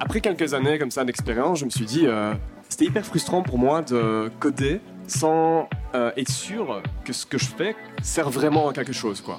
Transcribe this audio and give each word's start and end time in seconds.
Après 0.00 0.20
quelques 0.20 0.54
années 0.54 0.78
comme 0.78 0.90
ça 0.90 1.04
d'expérience, 1.04 1.60
je 1.60 1.64
me 1.64 1.70
suis 1.70 1.84
dit, 1.84 2.06
euh, 2.06 2.34
c'était 2.68 2.86
hyper 2.86 3.06
frustrant 3.06 3.42
pour 3.42 3.58
moi 3.58 3.82
de 3.82 4.30
coder 4.40 4.80
sans 5.06 5.68
euh, 5.94 6.10
être 6.16 6.30
sûr 6.30 6.82
que 7.04 7.12
ce 7.12 7.26
que 7.26 7.38
je 7.38 7.46
fais 7.46 7.76
sert 8.02 8.28
vraiment 8.28 8.68
à 8.68 8.72
quelque 8.72 8.92
chose, 8.92 9.20
quoi. 9.20 9.38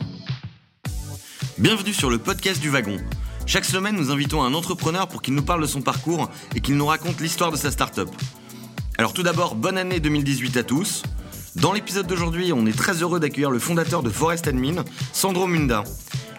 Bienvenue 1.57 1.94
sur 1.94 2.10
le 2.10 2.18
podcast 2.18 2.62
du 2.62 2.70
wagon. 2.70 2.97
Chaque 3.45 3.65
semaine, 3.65 3.95
nous 3.95 4.11
invitons 4.11 4.43
un 4.43 4.54
entrepreneur 4.54 5.07
pour 5.07 5.21
qu'il 5.21 5.36
nous 5.36 5.43
parle 5.43 5.61
de 5.61 5.68
son 5.68 5.81
parcours 5.81 6.29
et 6.55 6.61
qu'il 6.61 6.77
nous 6.77 6.85
raconte 6.85 7.19
l'histoire 7.19 7.51
de 7.51 7.57
sa 7.57 7.69
start-up. 7.69 8.09
Alors 8.97 9.13
tout 9.13 9.23
d'abord, 9.23 9.55
bonne 9.55 9.77
année 9.77 9.99
2018 9.99 10.57
à 10.57 10.63
tous. 10.63 11.03
Dans 11.55 11.73
l'épisode 11.73 12.07
d'aujourd'hui, 12.07 12.53
on 12.53 12.65
est 12.65 12.77
très 12.77 13.01
heureux 13.01 13.19
d'accueillir 13.19 13.51
le 13.51 13.59
fondateur 13.59 14.03
de 14.03 14.09
Forest 14.09 14.47
Admin, 14.47 14.83
Sandro 15.13 15.47
Munda. 15.47 15.83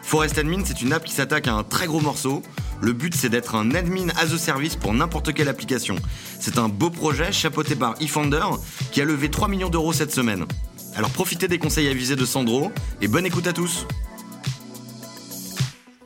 Forest 0.02 0.38
Admin, 0.38 0.62
c'est 0.64 0.82
une 0.82 0.92
app 0.92 1.04
qui 1.04 1.12
s'attaque 1.12 1.48
à 1.48 1.54
un 1.54 1.64
très 1.64 1.86
gros 1.86 2.00
morceau. 2.00 2.42
Le 2.80 2.92
but, 2.92 3.14
c'est 3.14 3.28
d'être 3.28 3.54
un 3.54 3.74
admin 3.74 4.08
as 4.16 4.32
a 4.32 4.38
service 4.38 4.76
pour 4.76 4.92
n'importe 4.92 5.32
quelle 5.32 5.48
application. 5.48 5.96
C'est 6.38 6.58
un 6.58 6.68
beau 6.68 6.90
projet 6.90 7.32
chapeauté 7.32 7.74
par 7.74 7.94
eFounder 8.00 8.44
qui 8.92 9.00
a 9.00 9.04
levé 9.04 9.30
3 9.30 9.48
millions 9.48 9.70
d'euros 9.70 9.92
cette 9.92 10.12
semaine. 10.12 10.46
Alors 10.94 11.10
profitez 11.10 11.48
des 11.48 11.58
conseils 11.58 11.88
avisés 11.88 12.16
de 12.16 12.24
Sandro 12.24 12.70
et 13.00 13.08
bonne 13.08 13.26
écoute 13.26 13.46
à 13.46 13.52
tous. 13.52 13.86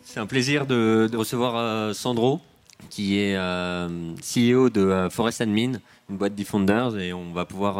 C'est 0.04 0.18
un 0.18 0.26
plaisir 0.26 0.66
de, 0.66 1.08
recevoir 1.14 1.56
euh, 1.56 1.92
Sandro, 1.92 2.40
qui 2.88 3.18
est 3.18 3.36
euh, 3.36 4.12
CEO 4.16 4.68
de 4.68 4.80
euh, 4.80 5.10
Forest 5.10 5.40
Admin, 5.40 5.74
une 6.08 6.16
boîte 6.16 6.34
d'eFounders, 6.34 6.98
et 6.98 7.12
on 7.12 7.32
va 7.32 7.44
pouvoir, 7.44 7.76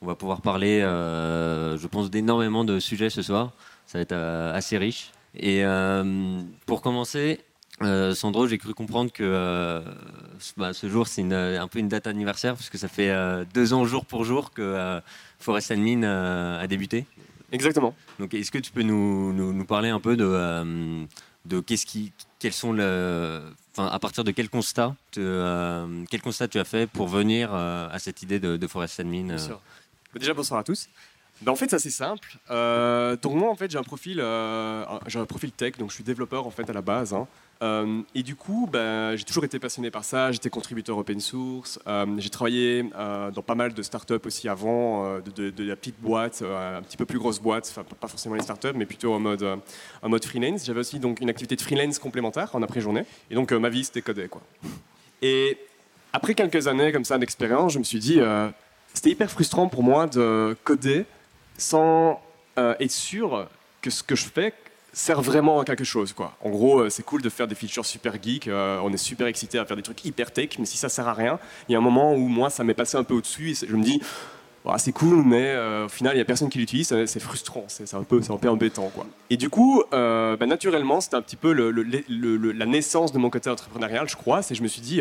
on 0.00 0.06
va 0.06 0.14
pouvoir 0.14 0.40
parler, 0.40 0.80
je 0.80 1.86
pense, 1.88 2.10
d'énormément 2.10 2.64
de 2.64 2.78
sujets 2.78 3.10
ce 3.10 3.20
soir. 3.20 3.52
Ça 3.84 3.98
va 3.98 4.02
être 4.02 4.14
assez 4.14 4.78
riche. 4.78 5.10
Et 5.38 5.62
pour 6.64 6.80
commencer, 6.80 7.40
euh, 7.80 8.14
Sandro, 8.14 8.46
j'ai 8.46 8.58
cru 8.58 8.74
comprendre 8.74 9.10
que 9.10 9.22
euh, 9.24 9.80
ce- 10.38 10.52
bah, 10.56 10.72
ce 10.72 10.88
jour, 10.88 11.08
c'est 11.08 11.22
un 11.32 11.68
peu 11.68 11.78
une 11.78 11.88
date 11.88 12.06
anniversaire, 12.06 12.54
puisque 12.54 12.78
ça 12.78 12.88
fait 12.88 13.10
euh, 13.10 13.44
deux 13.54 13.72
ans 13.72 13.84
jour 13.84 14.04
pour 14.04 14.24
jour 14.24 14.52
que 14.52 15.00
Forest 15.40 15.70
Admin 15.72 16.02
a 16.04 16.66
débuté. 16.66 17.06
Exactement. 17.50 17.94
Donc, 18.18 18.34
est-ce 18.34 18.50
que 18.50 18.58
tu 18.58 18.72
peux 18.72 18.82
nous, 18.82 19.32
nous, 19.32 19.52
nous 19.52 19.64
parler 19.64 19.88
un 19.90 20.00
peu 20.00 20.16
de, 20.16 21.04
de 21.44 21.60
qu'est-ce 21.60 21.84
qui, 21.86 22.12
quels 22.38 22.52
sont 22.52 22.72
le, 22.72 23.42
à 23.76 23.98
partir 23.98 24.22
de 24.24 24.30
quel 24.30 24.48
constat, 24.48 24.94
te, 25.10 26.04
quel 26.10 26.22
constat 26.22 26.48
tu 26.48 26.58
as 26.58 26.64
fait 26.64 26.86
pour 26.86 27.08
venir 27.08 27.52
à 27.54 27.98
cette 27.98 28.22
idée 28.22 28.38
de, 28.38 28.56
de 28.56 28.66
Forest 28.66 29.00
Admin 29.00 29.24
Bien 29.26 29.38
sûr. 29.38 29.60
Déjà, 30.14 30.34
bonsoir 30.34 30.60
à 30.60 30.64
tous. 30.64 30.88
Bah, 31.40 31.50
en 31.52 31.56
fait, 31.56 31.68
c'est 31.68 31.76
assez 31.76 31.90
simple. 31.90 32.36
Euh, 32.50 33.16
donc 33.16 33.34
moi, 33.34 33.50
en 33.50 33.56
fait, 33.56 33.70
j'ai 33.70 33.78
un 33.78 33.82
profil, 33.82 34.20
euh, 34.20 34.84
j'ai 35.08 35.18
un 35.18 35.24
profil 35.26 35.50
tech, 35.50 35.76
donc 35.78 35.90
je 35.90 35.96
suis 35.96 36.04
développeur 36.04 36.46
en 36.46 36.50
fait 36.50 36.68
à 36.70 36.72
la 36.72 36.82
base. 36.82 37.12
hein. 37.14 37.26
Euh, 37.62 38.02
et 38.14 38.24
du 38.24 38.34
coup, 38.34 38.68
bah, 38.70 39.14
j'ai 39.14 39.22
toujours 39.24 39.44
été 39.44 39.58
passionné 39.60 39.90
par 39.90 40.04
ça. 40.04 40.32
J'étais 40.32 40.50
contributeur 40.50 40.98
open 40.98 41.20
source. 41.20 41.78
Euh, 41.86 42.06
j'ai 42.18 42.28
travaillé 42.28 42.84
euh, 42.98 43.30
dans 43.30 43.42
pas 43.42 43.54
mal 43.54 43.72
de 43.72 43.82
startups 43.82 44.14
aussi 44.24 44.48
avant, 44.48 45.18
de, 45.20 45.30
de- 45.30 45.50
de 45.50 45.64
la 45.64 45.76
petite 45.76 46.00
boîte, 46.00 46.42
un 46.42 46.82
petit 46.82 46.96
peu 46.96 47.04
plus 47.06 47.18
grosse 47.18 47.38
boîte, 47.40 47.68
enfin 47.70 47.84
pas 48.00 48.08
forcément 48.08 48.34
les 48.34 48.42
startups, 48.42 48.72
mais 48.74 48.84
plutôt 48.86 49.14
en 49.14 49.20
mode, 49.20 49.46
freelance. 50.24 50.64
J'avais 50.64 50.80
aussi 50.80 50.98
donc 50.98 51.20
une 51.20 51.30
activité 51.30 51.54
de 51.54 51.60
freelance 51.62 51.98
complémentaire 52.00 52.50
en 52.54 52.62
après-journée. 52.62 53.04
Et 53.30 53.34
donc 53.34 53.52
ma 53.52 53.68
vie, 53.68 53.84
c'était 53.84 54.02
coder 54.02 54.28
quoi. 54.28 54.42
Et 55.20 55.56
après 56.12 56.34
quelques 56.34 56.66
années 56.66 56.90
comme 56.90 57.04
ça 57.04 57.16
d'expérience, 57.18 57.74
je 57.74 57.78
me 57.78 57.84
suis 57.84 58.00
dit, 58.00 58.18
c'était 58.92 59.10
hyper 59.10 59.30
frustrant 59.30 59.68
pour 59.68 59.84
moi 59.84 60.06
de 60.08 60.56
coder 60.64 61.04
sans 61.56 62.20
être 62.56 62.90
sûr 62.90 63.46
que 63.80 63.90
ce 63.90 64.02
que 64.02 64.16
je 64.16 64.26
fais 64.26 64.52
sert 64.92 65.22
vraiment 65.22 65.60
à 65.60 65.64
quelque 65.64 65.84
chose. 65.84 66.12
Quoi. 66.12 66.36
En 66.44 66.50
gros, 66.50 66.80
euh, 66.80 66.90
c'est 66.90 67.02
cool 67.02 67.22
de 67.22 67.28
faire 67.30 67.48
des 67.48 67.54
features 67.54 67.86
super 67.86 68.14
geek, 68.22 68.48
euh, 68.48 68.78
on 68.84 68.92
est 68.92 68.96
super 68.98 69.26
excité 69.26 69.58
à 69.58 69.64
faire 69.64 69.76
des 69.76 69.82
trucs 69.82 70.04
hyper 70.04 70.30
tech, 70.32 70.50
mais 70.58 70.66
si 70.66 70.76
ça 70.76 70.88
sert 70.88 71.08
à 71.08 71.14
rien, 71.14 71.38
il 71.68 71.72
y 71.72 71.74
a 71.74 71.78
un 71.78 71.82
moment 71.82 72.12
où 72.14 72.28
moi, 72.28 72.50
ça 72.50 72.62
m'est 72.64 72.74
passé 72.74 72.96
un 72.96 73.04
peu 73.04 73.14
au-dessus 73.14 73.50
et 73.52 73.54
je 73.54 73.74
me 73.74 73.82
dis, 73.82 74.00
Bah, 74.64 74.76
c'est 74.78 74.92
cool, 74.92 75.24
mais 75.24 75.48
euh, 75.48 75.86
au 75.86 75.88
final, 75.88 76.12
il 76.12 76.18
n'y 76.18 76.22
a 76.22 76.24
personne 76.24 76.48
qui 76.48 76.58
l'utilise, 76.58 76.86
c'est 77.06 77.20
frustrant, 77.20 77.64
c'est 77.66 77.92
un, 77.94 78.04
peu- 78.04 78.20
un 78.28 78.36
peu 78.36 78.48
embêtant. 78.48 78.90
Quoi. 78.94 79.06
Et 79.28 79.36
du 79.36 79.48
coup, 79.50 79.82
bah, 79.90 80.36
naturellement, 80.46 81.00
c'était 81.00 81.16
un 81.16 81.22
petit 81.22 81.34
peu 81.36 81.52
la 81.52 82.66
naissance 82.66 83.10
de 83.12 83.18
mon 83.18 83.28
côté 83.30 83.50
entrepreneurial, 83.50 84.08
je 84.08 84.14
crois. 84.14 84.40
C'est 84.42 84.54
je 84.54 84.62
me 84.62 84.68
suis 84.68 84.80
dit, 84.82 85.00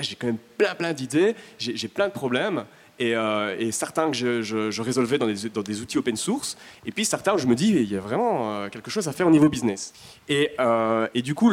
j'ai 0.00 0.14
quand 0.14 0.26
même 0.28 0.38
plein, 0.56 0.74
plein 0.74 0.92
d'idées, 0.94 1.34
j'ai 1.58 1.88
plein 1.88 2.06
de 2.08 2.12
problèmes. 2.12 2.64
Et, 2.98 3.16
euh, 3.16 3.56
et 3.58 3.72
certains 3.72 4.10
que 4.10 4.42
je, 4.42 4.80
résolvais 4.82 5.18
dans 5.18 5.26
des, 5.26 5.80
outils 5.80 5.98
open 5.98 6.16
source, 6.16 6.56
et 6.86 6.92
puis 6.92 7.04
certains 7.04 7.34
où 7.34 7.38
je 7.38 7.46
me 7.46 7.54
dis, 7.54 7.70
il 7.70 7.92
y 7.92 7.96
a 7.96 8.00
vraiment 8.00 8.54
euh, 8.54 8.68
quelque 8.68 8.90
chose 8.90 9.08
à 9.08 9.12
faire 9.12 9.26
au 9.26 9.30
niveau 9.30 9.48
business. 9.48 9.92
Et, 10.28 10.50
euh, 10.60 11.08
du 11.14 11.34
coup, 11.34 11.52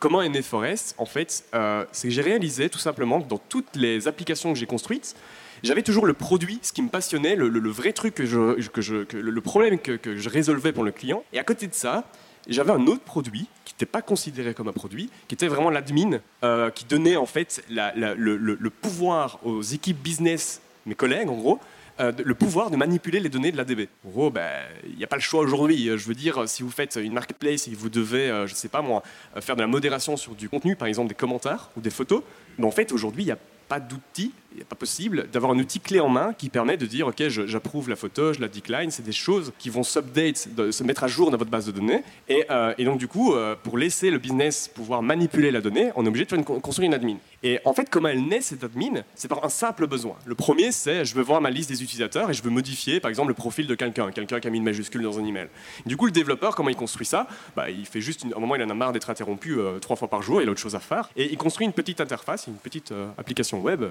comment 0.00 0.22
est 0.22 0.28
né 0.28 0.42
Forest 0.42 0.94
En 0.98 1.06
fait, 1.06 1.44
c'est 1.92 2.08
que 2.08 2.14
j'ai 2.14 2.22
réalisé 2.22 2.68
tout 2.68 2.78
simplement 2.78 3.20
que 3.20 3.28
dans 3.28 3.38
toutes 3.38 3.76
les 3.76 4.08
applications 4.08 4.52
que 4.52 4.58
j'ai 4.58 4.66
construites, 4.66 5.14
j'avais 5.62 5.82
toujours 5.82 6.04
le 6.04 6.12
produit, 6.12 6.58
ce 6.60 6.72
qui 6.72 6.82
me 6.82 6.90
passionnait, 6.90 7.36
le, 7.36 7.70
vrai 7.70 7.92
truc 7.92 8.14
que 8.14 8.26
je, 8.26 8.60
que 8.68 9.16
le 9.16 9.40
problème 9.40 9.78
que 9.78 10.16
je 10.16 10.28
résolvais 10.28 10.72
pour 10.72 10.84
le 10.84 10.92
client. 10.92 11.24
Et 11.32 11.38
à 11.38 11.44
côté 11.44 11.66
de 11.66 11.74
ça, 11.74 12.04
j'avais 12.48 12.72
un 12.72 12.86
autre 12.86 13.02
produit 13.02 13.46
qui 13.64 13.74
n'était 13.74 13.86
pas 13.86 14.02
considéré 14.02 14.54
comme 14.54 14.68
un 14.68 14.72
produit, 14.72 15.10
qui 15.28 15.34
était 15.34 15.48
vraiment 15.48 15.70
l'admin, 15.70 16.20
euh, 16.42 16.70
qui 16.70 16.84
donnait 16.84 17.16
en 17.16 17.26
fait 17.26 17.64
le, 17.68 18.68
pouvoir 18.68 19.38
aux 19.44 19.62
équipes 19.62 20.00
business, 20.02 20.60
mes 20.86 20.94
collègues 20.94 21.28
en 21.28 21.36
gros, 21.36 21.58
euh, 22.00 22.12
le 22.24 22.34
pouvoir 22.34 22.70
de 22.70 22.76
manipuler 22.76 23.20
les 23.20 23.28
données 23.28 23.52
de 23.52 23.56
l'ADB. 23.56 23.88
En 24.04 24.10
gros, 24.10 24.30
ben, 24.30 24.50
il 24.88 24.96
n'y 24.96 25.04
a 25.04 25.06
pas 25.06 25.16
le 25.16 25.22
choix 25.22 25.40
aujourd'hui. 25.40 25.88
Euh, 25.88 25.96
Je 25.96 26.06
veux 26.06 26.14
dire, 26.14 26.48
si 26.48 26.62
vous 26.62 26.70
faites 26.70 26.96
une 26.96 27.12
marketplace 27.12 27.68
et 27.68 27.70
que 27.70 27.76
vous 27.76 27.88
devez, 27.88 28.28
je 28.46 28.52
ne 28.52 28.56
sais 28.56 28.68
pas 28.68 28.82
moi, 28.82 29.02
faire 29.40 29.56
de 29.56 29.60
la 29.60 29.68
modération 29.68 30.16
sur 30.16 30.34
du 30.34 30.48
contenu, 30.48 30.76
par 30.76 30.88
exemple 30.88 31.08
des 31.08 31.14
commentaires 31.14 31.70
ou 31.76 31.80
des 31.80 31.90
photos, 31.90 32.22
mais 32.58 32.66
en 32.66 32.72
fait 32.72 32.92
aujourd'hui, 32.92 33.22
il 33.22 33.26
n'y 33.26 33.32
a 33.32 33.38
pas 33.68 33.80
d'outil, 33.80 34.32
il 34.43 34.43
n'est 34.56 34.64
pas 34.64 34.76
possible 34.76 35.28
d'avoir 35.32 35.52
un 35.52 35.58
outil 35.58 35.80
clé 35.80 36.00
en 36.00 36.08
main 36.08 36.32
qui 36.32 36.48
permet 36.48 36.76
de 36.76 36.86
dire 36.86 37.06
ok 37.08 37.28
j'approuve 37.28 37.88
la 37.88 37.96
photo, 37.96 38.32
je 38.32 38.40
la 38.40 38.48
decline, 38.48 38.90
c'est 38.90 39.02
des 39.04 39.12
choses 39.12 39.52
qui 39.58 39.70
vont 39.70 39.82
s'update, 39.82 40.48
se 40.70 40.84
mettre 40.84 41.04
à 41.04 41.08
jour 41.08 41.30
dans 41.30 41.36
votre 41.38 41.50
base 41.50 41.66
de 41.66 41.72
données 41.72 42.02
et, 42.28 42.44
euh, 42.50 42.74
donc 42.78 42.98
du 42.98 43.08
coup 43.08 43.34
euh, 43.34 43.56
pour 43.62 43.78
laisser 43.78 44.10
le 44.10 44.18
business 44.18 44.68
pouvoir 44.68 45.02
manipuler 45.02 45.50
la 45.50 45.60
donnée, 45.60 45.90
on 45.96 46.04
est 46.04 46.08
obligé 46.08 46.24
de 46.24 46.30
faire 46.30 46.38
une, 46.38 46.44
con- 46.44 46.60
construire 46.60 46.86
une 46.88 46.94
admin. 46.94 47.16
Et 47.42 47.58
en 47.64 47.72
fait 47.74 47.88
comment 47.90 48.08
elle 48.08 48.24
naît 48.26 48.40
cette 48.40 48.64
admin, 48.64 49.02
c'est 49.14 49.28
par 49.28 49.44
un 49.44 49.48
simple 49.48 49.86
besoin. 49.86 50.16
Le 50.26 50.34
premier 50.34 50.72
c'est 50.72 51.04
je 51.04 51.14
veux 51.14 51.22
voir 51.22 51.40
ma 51.40 51.50
liste 51.50 51.68
des 51.70 51.82
utilisateurs 51.82 52.30
et 52.30 52.34
je 52.34 52.42
veux 52.42 52.50
modifier 52.50 53.00
par 53.00 53.08
exemple 53.08 53.28
le 53.28 53.34
profil 53.34 53.66
de 53.66 53.74
quelqu'un, 53.74 54.10
quelqu'un 54.10 54.40
qui 54.40 54.46
a 54.46 54.50
mis 54.50 54.58
une 54.58 54.64
majuscule 54.64 55.02
dans 55.02 55.18
un 55.18 55.24
email. 55.24 55.48
Du 55.86 55.96
coup 55.96 56.06
le 56.06 56.12
développeur 56.12 56.54
comment 56.54 56.68
il 56.70 56.76
construit 56.76 57.06
ça? 57.06 57.26
Bah, 57.56 57.70
Il 57.70 57.86
fait 57.86 58.00
juste 58.00 58.22
une- 58.24 58.32
à 58.32 58.36
un 58.36 58.40
moment 58.40 58.54
il 58.56 58.62
en 58.62 58.70
a 58.70 58.74
marre 58.74 58.92
d'être 58.92 59.10
interrompu 59.10 59.58
euh, 59.58 59.78
trois 59.78 59.96
fois 59.96 60.08
par 60.08 60.22
jour, 60.22 60.40
il 60.42 60.48
a 60.48 60.52
autre 60.52 60.60
chose 60.60 60.74
à 60.76 60.80
faire 60.80 61.10
et 61.16 61.30
il 61.32 61.36
construit 61.36 61.66
une 61.66 61.72
petite 61.72 62.00
interface, 62.00 62.46
une 62.46 62.54
petite 62.54 62.92
application 63.18 63.60
web 63.60 63.84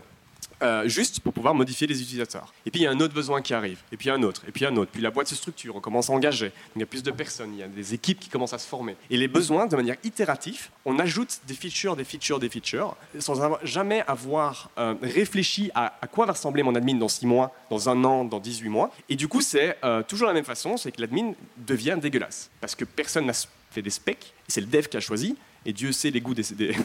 euh, 0.61 0.87
juste 0.87 1.19
pour 1.19 1.33
pouvoir 1.33 1.53
modifier 1.53 1.87
les 1.87 2.01
utilisateurs. 2.01 2.53
Et 2.65 2.71
puis 2.71 2.81
il 2.81 2.83
y 2.83 2.87
a 2.87 2.91
un 2.91 2.99
autre 2.99 3.13
besoin 3.13 3.41
qui 3.41 3.53
arrive, 3.53 3.79
et 3.91 3.97
puis 3.97 4.09
un 4.09 4.21
autre, 4.23 4.43
et 4.47 4.51
puis 4.51 4.65
un 4.65 4.75
autre. 4.75 4.91
Puis 4.91 5.01
la 5.01 5.11
boîte 5.11 5.27
se 5.27 5.35
structure, 5.35 5.75
on 5.75 5.79
commence 5.79 6.09
à 6.09 6.13
engager. 6.13 6.51
Il 6.75 6.79
y 6.79 6.83
a 6.83 6.85
plus 6.85 7.03
de 7.03 7.11
personnes, 7.11 7.53
il 7.53 7.59
y 7.59 7.63
a 7.63 7.67
des 7.67 7.93
équipes 7.93 8.19
qui 8.19 8.29
commencent 8.29 8.53
à 8.53 8.57
se 8.57 8.67
former. 8.67 8.95
Et 9.09 9.17
les 9.17 9.27
besoins, 9.27 9.67
de 9.67 9.75
manière 9.75 9.95
itérative, 10.03 10.69
on 10.85 10.99
ajoute 10.99 11.39
des 11.47 11.53
features, 11.53 11.95
des 11.95 12.03
features, 12.03 12.39
des 12.39 12.49
features, 12.49 12.95
sans 13.19 13.35
jamais 13.63 14.03
avoir 14.07 14.69
euh, 14.77 14.95
réfléchi 15.01 15.71
à, 15.75 15.93
quoi 16.11 16.25
va 16.25 16.33
ressembler 16.33 16.63
mon 16.63 16.75
admin 16.75 16.95
dans 16.95 17.07
6 17.07 17.25
mois, 17.25 17.55
dans 17.69 17.89
un 17.89 18.03
an, 18.03 18.25
dans 18.25 18.39
18 18.39 18.69
mois. 18.69 18.91
Et 19.09 19.15
du 19.15 19.27
coup, 19.27 19.41
c'est 19.41 19.77
euh, 19.83 20.03
toujours 20.03 20.27
la 20.27 20.33
même 20.33 20.45
façon, 20.45 20.77
c'est 20.77 20.91
que 20.91 21.01
l'admin 21.01 21.33
devient 21.57 21.97
dégueulasse. 22.01 22.49
Parce 22.61 22.75
que 22.75 22.85
personne 22.85 23.25
n'a 23.25 23.33
fait 23.71 23.81
des 23.81 23.89
specs, 23.89 24.33
c'est 24.47 24.61
le 24.61 24.67
dev 24.67 24.87
qui 24.87 24.97
a 24.97 24.99
choisi, 24.99 25.35
et 25.65 25.73
Dieu 25.73 25.91
sait 25.91 26.09
les 26.09 26.21
goûts 26.21 26.33
des, 26.33 26.43
des-. 26.53 26.73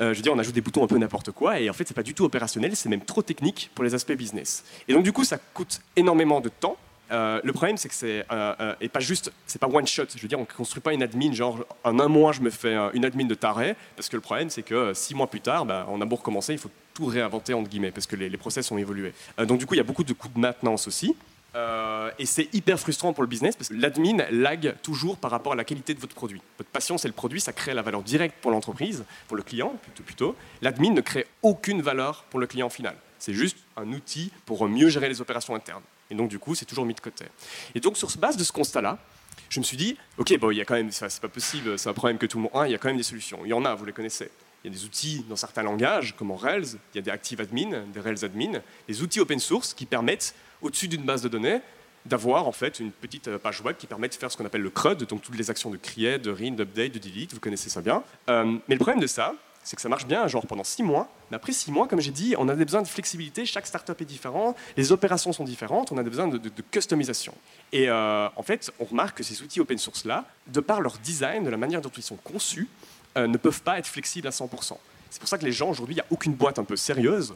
Euh, 0.00 0.12
je 0.12 0.18
veux 0.18 0.22
dire, 0.22 0.32
on 0.32 0.38
ajoute 0.38 0.54
des 0.54 0.60
boutons 0.60 0.84
un 0.84 0.86
peu 0.86 0.98
n'importe 0.98 1.32
quoi, 1.32 1.60
et 1.60 1.68
en 1.68 1.72
fait, 1.72 1.86
c'est 1.86 1.94
pas 1.94 2.02
du 2.02 2.14
tout 2.14 2.24
opérationnel, 2.24 2.74
c'est 2.76 2.88
même 2.88 3.04
trop 3.04 3.22
technique 3.22 3.70
pour 3.74 3.84
les 3.84 3.94
aspects 3.94 4.12
business. 4.12 4.64
Et 4.88 4.92
donc, 4.92 5.02
du 5.02 5.12
coup, 5.12 5.24
ça 5.24 5.38
coûte 5.38 5.80
énormément 5.96 6.40
de 6.40 6.48
temps. 6.48 6.76
Euh, 7.10 7.40
le 7.44 7.52
problème, 7.52 7.76
c'est 7.76 7.88
que 7.88 7.94
c'est 7.94 8.24
euh, 8.30 8.74
pas 8.92 9.00
juste, 9.00 9.32
c'est 9.46 9.60
pas 9.60 9.66
one 9.66 9.86
shot. 9.86 10.04
Je 10.14 10.22
veux 10.22 10.28
dire, 10.28 10.38
on 10.38 10.44
construit 10.44 10.80
pas 10.80 10.92
une 10.92 11.02
admin 11.02 11.32
genre 11.32 11.58
en 11.84 11.98
un 11.98 12.08
mois, 12.08 12.32
je 12.32 12.40
me 12.40 12.50
fais 12.50 12.74
une 12.94 13.04
admin 13.04 13.26
de 13.26 13.34
taré, 13.34 13.74
parce 13.96 14.08
que 14.08 14.16
le 14.16 14.22
problème, 14.22 14.50
c'est 14.50 14.62
que 14.62 14.94
six 14.94 15.14
mois 15.14 15.26
plus 15.26 15.40
tard, 15.40 15.66
bah, 15.66 15.86
on 15.90 16.00
a 16.00 16.04
beau 16.04 16.16
recommencer, 16.16 16.52
il 16.52 16.58
faut 16.58 16.70
tout 16.94 17.06
réinventer 17.06 17.54
entre 17.54 17.68
guillemets, 17.68 17.90
parce 17.90 18.06
que 18.06 18.16
les, 18.16 18.28
les 18.28 18.38
process 18.38 18.70
ont 18.70 18.78
évolué. 18.78 19.12
Donc, 19.38 19.58
du 19.58 19.66
coup, 19.66 19.74
il 19.74 19.78
y 19.78 19.80
a 19.80 19.84
beaucoup 19.84 20.04
de 20.04 20.12
coûts 20.12 20.30
de 20.34 20.40
maintenance 20.40 20.86
aussi. 20.86 21.14
Euh, 21.54 22.10
et 22.18 22.24
c'est 22.24 22.48
hyper 22.54 22.80
frustrant 22.80 23.12
pour 23.12 23.22
le 23.22 23.28
business 23.28 23.56
parce 23.56 23.68
que 23.68 23.74
l'admin 23.74 24.24
lag 24.30 24.74
toujours 24.82 25.18
par 25.18 25.30
rapport 25.30 25.52
à 25.52 25.56
la 25.56 25.64
qualité 25.64 25.92
de 25.94 26.00
votre 26.00 26.14
produit. 26.14 26.40
Votre 26.58 26.70
passion, 26.70 26.96
c'est 26.96 27.08
le 27.08 27.14
produit, 27.14 27.40
ça 27.40 27.52
crée 27.52 27.74
la 27.74 27.82
valeur 27.82 28.02
directe 28.02 28.36
pour 28.40 28.50
l'entreprise, 28.50 29.04
pour 29.28 29.36
le 29.36 29.42
client 29.42 29.74
plutôt. 30.06 30.34
L'admin 30.62 30.90
ne 30.90 31.00
crée 31.00 31.26
aucune 31.42 31.82
valeur 31.82 32.24
pour 32.30 32.40
le 32.40 32.46
client 32.46 32.70
final. 32.70 32.96
C'est 33.18 33.34
juste 33.34 33.58
un 33.76 33.92
outil 33.92 34.32
pour 34.46 34.66
mieux 34.68 34.88
gérer 34.88 35.08
les 35.08 35.20
opérations 35.20 35.54
internes. 35.54 35.82
Et 36.10 36.14
donc, 36.14 36.28
du 36.28 36.38
coup, 36.38 36.54
c'est 36.54 36.64
toujours 36.64 36.84
mis 36.84 36.94
de 36.94 37.00
côté. 37.00 37.24
Et 37.74 37.80
donc, 37.80 37.96
sur 37.96 38.10
base 38.18 38.36
de 38.36 38.44
ce 38.44 38.52
constat-là, 38.52 38.98
je 39.48 39.60
me 39.60 39.64
suis 39.64 39.76
dit, 39.76 39.96
ok, 40.18 40.38
bon, 40.38 40.50
il 40.50 40.58
y 40.58 40.60
a 40.60 40.64
quand 40.64 40.74
même, 40.74 40.90
c'est 40.90 41.20
pas 41.20 41.28
possible, 41.28 41.78
c'est 41.78 41.88
un 41.88 41.94
problème 41.94 42.18
que 42.18 42.26
tout 42.26 42.38
le 42.38 42.42
monde 42.44 42.52
a, 42.54 42.66
il 42.68 42.72
y 42.72 42.74
a 42.74 42.78
quand 42.78 42.88
même 42.88 42.96
des 42.96 43.02
solutions. 43.02 43.40
Il 43.44 43.48
y 43.48 43.52
en 43.52 43.64
a, 43.64 43.74
vous 43.74 43.84
les 43.84 43.92
connaissez. 43.92 44.30
Il 44.64 44.72
y 44.72 44.74
a 44.74 44.78
des 44.78 44.84
outils 44.84 45.24
dans 45.28 45.36
certains 45.36 45.62
langages, 45.62 46.14
comme 46.16 46.30
en 46.30 46.36
Rails, 46.36 46.78
il 46.92 46.96
y 46.96 46.98
a 46.98 47.02
des 47.02 47.10
Active 47.10 47.40
Admin, 47.40 47.84
des 47.92 48.00
Rails 48.00 48.24
Admin, 48.24 48.60
des 48.88 49.02
outils 49.02 49.20
open 49.20 49.38
source 49.38 49.74
qui 49.74 49.86
permettent, 49.86 50.34
au-dessus 50.62 50.88
d'une 50.88 51.02
base 51.02 51.22
de 51.22 51.28
données, 51.28 51.60
d'avoir 52.06 52.48
en 52.48 52.52
fait 52.52 52.80
une 52.80 52.90
petite 52.90 53.28
euh, 53.28 53.38
page 53.38 53.60
web 53.60 53.76
qui 53.76 53.86
permet 53.86 54.08
de 54.08 54.14
faire 54.14 54.30
ce 54.30 54.36
qu'on 54.36 54.44
appelle 54.44 54.62
le 54.62 54.70
CRUD, 54.70 55.04
donc 55.04 55.22
toutes 55.22 55.36
les 55.36 55.50
actions 55.50 55.70
de 55.70 55.76
create, 55.76 56.22
de 56.22 56.30
read, 56.30 56.56
d'update, 56.56 56.92
de 56.92 56.98
delete, 56.98 57.32
vous 57.34 57.40
connaissez 57.40 57.70
ça 57.70 57.80
bien. 57.80 58.02
Euh, 58.28 58.56
mais 58.68 58.74
le 58.74 58.78
problème 58.78 59.00
de 59.00 59.06
ça, 59.06 59.34
c'est 59.62 59.76
que 59.76 59.82
ça 59.82 59.88
marche 59.88 60.06
bien, 60.06 60.26
genre 60.26 60.44
pendant 60.46 60.64
six 60.64 60.82
mois. 60.82 61.08
Mais 61.30 61.36
après 61.36 61.52
six 61.52 61.70
mois, 61.70 61.86
comme 61.86 62.00
j'ai 62.00 62.10
dit, 62.10 62.34
on 62.36 62.48
a 62.48 62.56
des 62.56 62.64
besoins 62.64 62.82
de 62.82 62.88
flexibilité. 62.88 63.46
Chaque 63.46 63.66
startup 63.68 64.00
est 64.00 64.04
différent, 64.04 64.56
les 64.76 64.90
opérations 64.90 65.32
sont 65.32 65.44
différentes, 65.44 65.92
on 65.92 65.98
a 65.98 66.02
des 66.02 66.10
besoins 66.10 66.26
de, 66.26 66.50
customisation. 66.72 67.34
Et 67.70 67.88
euh, 67.88 68.28
en 68.34 68.42
fait, 68.42 68.72
on 68.80 68.84
remarque 68.84 69.18
que 69.18 69.22
ces 69.22 69.40
outils 69.42 69.60
open 69.60 69.78
source 69.78 70.04
là, 70.04 70.24
de 70.48 70.58
par 70.58 70.80
leur 70.80 70.98
design, 70.98 71.44
de 71.44 71.50
la 71.50 71.56
manière 71.56 71.80
dont 71.80 71.92
ils 71.96 72.02
sont 72.02 72.16
conçus, 72.16 72.68
ne 73.14 73.36
peuvent 73.36 73.60
pas 73.60 73.78
être 73.78 73.86
flexibles 73.86 74.26
à 74.26 74.30
100%. 74.30 74.74
C'est 75.10 75.20
pour 75.20 75.28
ça 75.28 75.36
que 75.36 75.44
les 75.44 75.52
gens 75.52 75.68
aujourd'hui, 75.68 75.94
il 75.94 75.98
n'y 75.98 76.00
a 76.00 76.06
aucune 76.10 76.32
boîte 76.32 76.58
un 76.58 76.64
peu 76.64 76.76
sérieuse 76.76 77.34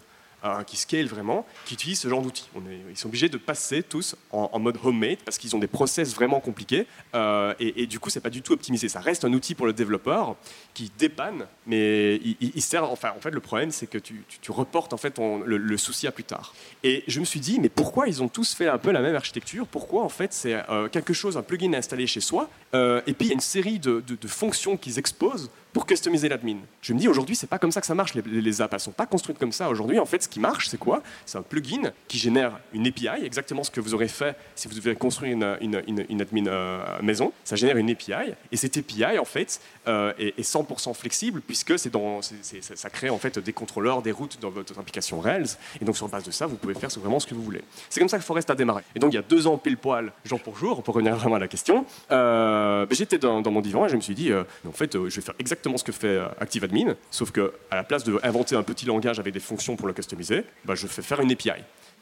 qui 0.66 0.76
scale 0.76 1.06
vraiment, 1.06 1.44
qui 1.64 1.74
utilisent 1.74 2.00
ce 2.00 2.08
genre 2.08 2.22
d'outils. 2.22 2.48
Ils 2.88 2.96
sont 2.96 3.08
obligés 3.08 3.28
de 3.28 3.36
passer 3.36 3.82
tous 3.82 4.16
en, 4.30 4.58
mode 4.58 4.78
homemade 4.84 5.18
parce 5.24 5.38
qu'ils 5.38 5.54
ont 5.56 5.58
des 5.58 5.66
process 5.66 6.14
vraiment 6.14 6.40
compliqués 6.40 6.86
euh, 7.14 7.54
et, 7.58 7.86
du 7.86 7.98
coup, 7.98 8.10
c'est 8.10 8.20
pas 8.20 8.30
du 8.30 8.42
tout 8.42 8.52
optimisé. 8.52 8.88
Ça 8.88 9.00
reste 9.00 9.24
un 9.24 9.32
outil 9.32 9.54
pour 9.54 9.66
le 9.66 9.72
développeur 9.72 10.36
qui 10.74 10.90
dépanne, 10.98 11.46
mais 11.66 12.16
il, 12.16 12.62
sert. 12.62 12.90
Enfin, 12.90 13.12
en 13.16 13.20
fait, 13.20 13.30
le 13.30 13.40
problème, 13.40 13.70
c'est 13.70 13.86
que 13.86 13.98
tu, 13.98 14.24
reportes 14.48 14.92
en 14.92 14.96
fait 14.96 15.18
le, 15.18 15.76
souci 15.76 16.06
à 16.06 16.12
plus 16.12 16.24
tard. 16.24 16.54
Et 16.82 17.04
je 17.06 17.20
me 17.20 17.24
suis 17.24 17.40
dit, 17.40 17.58
mais 17.60 17.68
pourquoi 17.68 18.08
ils 18.08 18.22
ont 18.22 18.28
tous 18.28 18.54
fait 18.54 18.68
un 18.68 18.78
peu 18.78 18.92
la 18.92 19.00
même 19.00 19.14
architecture? 19.14 19.66
Pourquoi 19.66 20.02
en 20.02 20.08
fait 20.08 20.32
c'est 20.32 20.54
euh, 20.70 20.88
quelque 20.88 21.12
chose, 21.12 21.36
un 21.36 21.42
plugin 21.42 21.72
installé 21.74 22.06
chez 22.06 22.20
soi, 22.20 22.48
et 22.74 23.12
puis 23.14 23.26
il 23.26 23.28
y 23.28 23.30
a 23.30 23.34
une 23.34 23.40
série 23.40 23.78
de 23.78 24.02
fonctions 24.26 24.76
qu'ils 24.76 24.98
exposent 24.98 25.50
pour 25.72 25.84
customiser 25.84 26.28
l'admin. 26.28 26.56
Je 26.80 26.94
me 26.94 26.98
dis 26.98 27.06
aujourd'hui, 27.06 27.36
c'est 27.36 27.46
pas 27.46 27.58
comme 27.58 27.70
ça 27.70 27.80
que 27.80 27.86
ça 27.86 27.94
marche. 27.94 28.14
Les, 28.14 28.60
apps, 28.62 28.72
elles 28.72 28.80
sont 28.80 28.92
pas 28.92 29.04
construites 29.04 29.38
comme 29.38 29.52
ça. 29.52 29.68
Aujourd'hui, 29.68 29.98
en 29.98 30.06
fait, 30.06 30.22
ce 30.22 30.28
qui 30.28 30.40
marche, 30.40 30.68
c'est 30.68 30.78
quoi? 30.78 31.02
C'est 31.26 31.36
un 31.36 31.42
plugin 31.42 31.92
qui 32.08 32.16
génère 32.18 32.58
une 32.72 32.86
API, 32.86 33.24
exactement 33.24 33.62
ce 33.62 33.70
que 33.70 33.80
vous 33.80 33.92
aurez 33.92 34.08
fait 34.08 34.36
si 34.54 34.68
vous 34.68 34.74
devez 34.74 34.94
construire 34.94 35.32
une, 35.34 35.58
une, 35.60 36.20
admin 36.20 36.46
euh, 36.46 36.82
maison. 37.02 37.32
Ça 37.44 37.56
génère 37.56 37.76
une 37.76 37.90
API, 37.90 38.32
et 38.50 38.56
cette 38.56 38.76
API, 38.78 39.18
en 39.18 39.24
fait, 39.24 39.60
euh, 39.86 40.12
est, 40.18 40.40
100% 40.40 40.94
flexible 40.94 41.40
puisque 41.40 41.78
c'est 41.78 41.90
dans, 41.90 42.20
ça 42.22 42.88
crée 42.88 43.10
en 43.10 43.18
fait 43.18 43.38
des 43.38 43.52
contrôleurs, 43.52 44.00
des 44.00 44.12
routes 44.12 44.38
dans 44.40 44.50
votre 44.50 44.78
application 44.78 45.20
Rails. 45.20 45.56
Et 45.80 45.84
donc 45.84 45.96
sur 45.96 46.08
base 46.08 46.24
de 46.24 46.30
ça, 46.30 46.46
vous 46.46 46.56
pouvez 46.56 46.74
faire 46.74 46.88
vraiment 46.88 47.20
ce 47.20 47.26
que 47.26 47.34
vous 47.34 47.42
voulez. 47.42 47.62
C'est 47.90 48.00
comme 48.00 48.08
ça 48.08 48.16
que 48.16 48.24
Forest 48.24 48.48
a 48.50 48.54
démarré. 48.54 48.84
Et 48.94 48.98
donc 48.98 49.12
il 49.12 49.16
y 49.16 49.18
a 49.18 49.22
deux 49.22 49.46
ans 49.46 49.58
pile 49.58 49.76
poil, 49.76 50.12
jour 50.24 50.40
pour 50.40 50.56
jour, 50.56 50.82
pour 50.82 50.94
revenir 50.94 51.16
vraiment 51.16 51.34
à 51.34 51.40
la 51.40 51.48
question, 51.48 51.84
euh, 52.12 52.86
j'étais 52.90 53.18
dans, 53.18 53.42
dans, 53.42 53.50
mon 53.50 53.60
divan 53.60 53.86
et 53.86 53.88
je 53.88 53.96
me 53.96 54.00
suis 54.00 54.14
dit, 54.14 54.30
en 54.32 54.72
fait, 54.72 54.94
je 54.94 54.98
vais 54.98 55.20
faire 55.20 55.34
exactement 55.38 55.65
ce 55.76 55.84
que 55.84 55.92
fait 55.92 56.08
euh, 56.08 56.28
ActiveAdmin, 56.40 56.94
sauf 57.10 57.30
que 57.30 57.52
à 57.70 57.76
la 57.76 57.84
place 57.84 58.04
d'inventer 58.04 58.56
un 58.56 58.62
petit 58.62 58.86
langage 58.86 59.18
avec 59.18 59.32
des 59.32 59.40
fonctions 59.40 59.76
pour 59.76 59.86
le 59.86 59.92
customiser, 59.92 60.44
bah, 60.64 60.74
je 60.74 60.86
fais 60.86 61.02
faire 61.02 61.20
une 61.20 61.32
API. 61.32 61.50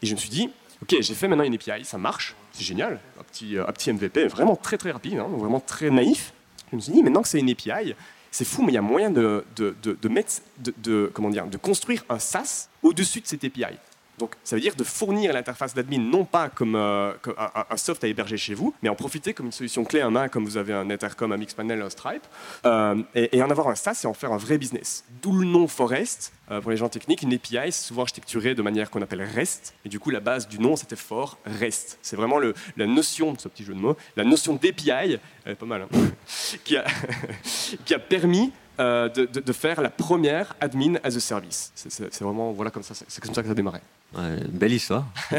Et 0.03 0.07
je 0.07 0.15
me 0.15 0.19
suis 0.19 0.29
dit, 0.29 0.51
ok, 0.83 0.97
j'ai 1.01 1.15
fait 1.15 1.29
maintenant 1.29 1.45
une 1.45 1.55
API, 1.55 1.85
ça 1.85 1.99
marche, 1.99 2.35
c'est 2.53 2.65
génial, 2.65 3.01
un 3.19 3.23
petit, 3.25 3.57
euh, 3.57 3.67
un 3.67 3.73
petit 3.73 3.93
MVP 3.93 4.27
vraiment 4.29 4.57
très 4.57 4.77
très 4.77 4.91
rapide, 4.91 5.19
hein, 5.19 5.29
vraiment 5.37 5.61
très 5.61 5.91
naïf. 5.91 6.33
Je 6.71 6.77
me 6.77 6.81
suis 6.81 6.93
dit, 6.93 7.03
maintenant 7.03 7.23
que 7.23 7.29
c'est 7.29 7.41
une 7.41 7.51
API, 7.51 7.95
c'est 8.31 8.45
fou, 8.45 8.63
mais 8.63 8.73
il 8.73 8.75
y 8.75 8.79
a 8.79 8.83
moyen 8.83 9.11
de, 9.11 9.45
de, 9.55 9.77
de, 9.83 10.09
mettre, 10.09 10.33
de, 10.59 11.11
comment 11.15 11.31
dire, 11.31 11.47
de 11.47 11.57
construire 11.57 12.05
un 12.09 12.19
SaaS 12.19 12.69
au-dessus 12.83 13.21
de 13.21 13.27
cette 13.27 13.45
API. 13.45 13.77
Donc, 14.19 14.35
ça 14.45 14.57
veut 14.57 14.63
dire 14.63 14.77
de 14.77 14.85
fournir 14.85 15.33
l'interface 15.33 15.75
d'admin 15.75 15.99
non 15.99 16.25
pas 16.25 16.49
comme, 16.49 16.77
euh, 16.77 17.13
un, 17.71 17.77
soft 17.77 18.05
à 18.05 18.09
héberger 18.09 18.37
chez 18.37 18.55
vous, 18.55 18.75
mais 18.83 18.89
en 18.89 18.95
profiter 18.95 19.35
comme 19.35 19.47
une 19.47 19.53
solution 19.53 19.85
clé 19.85 20.03
en 20.03 20.11
main, 20.11 20.29
comme 20.29 20.45
vous 20.45 20.57
avez 20.57 20.73
un 20.73 20.89
Ethercom, 20.89 21.33
un 21.33 21.37
Mixpanel, 21.37 21.83
un 21.83 21.91
Stripe, 21.91 22.25
euh, 22.65 23.03
et, 23.15 23.43
en 23.43 23.51
avoir 23.51 23.69
un 23.69 23.75
SaaS 23.75 24.03
et 24.05 24.07
en 24.07 24.15
faire 24.15 24.33
un 24.33 24.37
vrai 24.37 24.59
business. 24.59 25.05
D'où 25.23 25.37
le 25.37 25.47
nom 25.47 25.67
Forest. 25.67 26.33
Euh, 26.51 26.61
pour 26.61 26.71
les 26.71 26.77
gens 26.77 26.91
techniques, 26.91 27.23
une 27.23 27.33
API, 27.33 27.73
souvent 27.73 28.03
architecturé 28.03 28.55
de 28.55 28.61
manière 28.61 28.91
qu'on 28.91 29.01
appelle 29.01 29.23
REST, 29.23 29.75
et 29.87 29.89
du 29.89 29.99
coup, 29.99 30.11
la 30.11 30.21
base 30.21 30.47
du 30.47 30.59
nom, 30.59 30.77
c'était 30.77 30.95
For 30.95 31.39
REST. 31.47 31.99
C'est 32.03 32.17
vraiment 32.17 32.39
la 32.39 32.87
notion, 32.87 33.35
ce 33.39 33.49
petit 33.49 33.65
jeu 33.65 33.73
de 33.73 33.79
mots, 33.79 33.97
la 34.15 34.25
notion 34.25 34.53
d'API, 34.53 35.19
pas 35.59 35.67
mal, 35.67 35.83
hein, 35.83 35.89
qui, 36.65 36.77
a, 36.77 37.99
permis 37.99 38.53
euh, 38.81 39.09
de, 39.09 39.53
faire 39.53 39.81
la 39.81 39.91
première 39.91 40.57
admin 40.61 40.95
as 41.03 41.17
a 41.17 41.21
service. 41.21 41.73
C'est 41.75 42.21
vraiment 42.23 42.53
voilà 42.53 42.71
comme 42.71 42.83
ça, 42.83 42.95
c'est 42.95 43.23
comme 43.23 43.35
ça 43.35 43.43
que 43.43 43.49
ça 43.49 43.53
a 43.53 43.81
belle 44.51 44.73
histoire. 44.73 45.07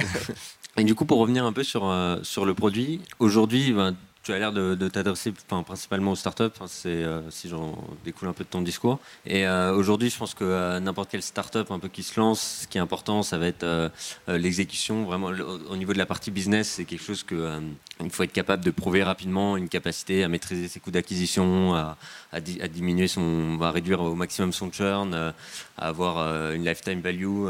Et 0.78 0.84
du 0.84 0.94
coup, 0.96 1.06
pour 1.06 1.20
revenir 1.20 1.46
un 1.46 1.54
peu 1.54 1.64
sur, 1.64 1.88
euh, 1.90 2.18
sur 2.24 2.46
le 2.46 2.54
produit, 2.54 3.02
aujourd'hui, 3.20 3.72
ben, 3.72 3.96
tu 4.26 4.34
as 4.34 4.40
l'air 4.40 4.52
de, 4.52 4.88
t'adresser 4.88 5.32
principalement 5.66 6.12
aux 6.12 6.16
startups, 6.16 6.50
c'est, 6.66 6.90
euh, 6.90 7.30
si 7.30 7.48
j'en 7.48 7.78
découle 8.04 8.28
un 8.28 8.34
peu 8.34 8.44
de 8.44 8.50
ton 8.50 8.64
discours. 8.64 9.00
Et 9.28 9.46
euh, 9.46 9.72
aujourd'hui, 9.76 10.10
je 10.10 10.18
pense 10.18 10.34
que 10.34 10.44
euh, 10.44 10.80
n'importe 10.80 11.12
quelle 11.12 11.22
startup 11.22 11.70
un 11.70 11.78
peu 11.78 11.90
qui 11.90 12.02
se 12.02 12.20
lance, 12.20 12.62
ce 12.64 12.68
qui 12.68 12.80
est 12.80 12.82
important, 12.82 13.22
ça 13.22 13.38
va 13.38 13.46
être 13.46 13.92
l'exécution. 14.28 15.06
Vraiment, 15.06 15.28
au 15.70 15.78
niveau 15.78 15.94
de 15.94 16.00
la 16.00 16.08
partie 16.08 16.32
business, 16.32 16.70
c'est 16.70 16.86
quelque 16.86 17.04
chose 17.04 17.22
que 17.22 17.62
il 18.04 18.10
faut 18.10 18.24
être 18.24 18.34
capable 18.34 18.66
de 18.66 18.72
prouver 18.72 19.04
rapidement 19.04 19.58
une 19.58 19.70
capacité 19.70 20.24
à 20.24 20.28
maîtriser 20.28 20.68
ses 20.68 20.80
coûts 20.80 20.92
d'acquisition, 20.92 21.76
à, 21.76 21.96
diminuer 22.42 23.08
son, 23.08 23.60
à 23.62 23.70
réduire 23.70 24.02
au 24.02 24.16
maximum 24.16 24.52
son 24.54 24.72
churn, 24.72 25.14
à 25.14 25.34
avoir 25.78 26.18
une 26.52 26.66
lifetime 26.66 27.02
value, 27.02 27.46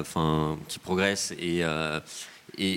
enfin, 0.00 0.56
qui 0.68 0.78
progresse 0.78 1.34
et 1.38 1.62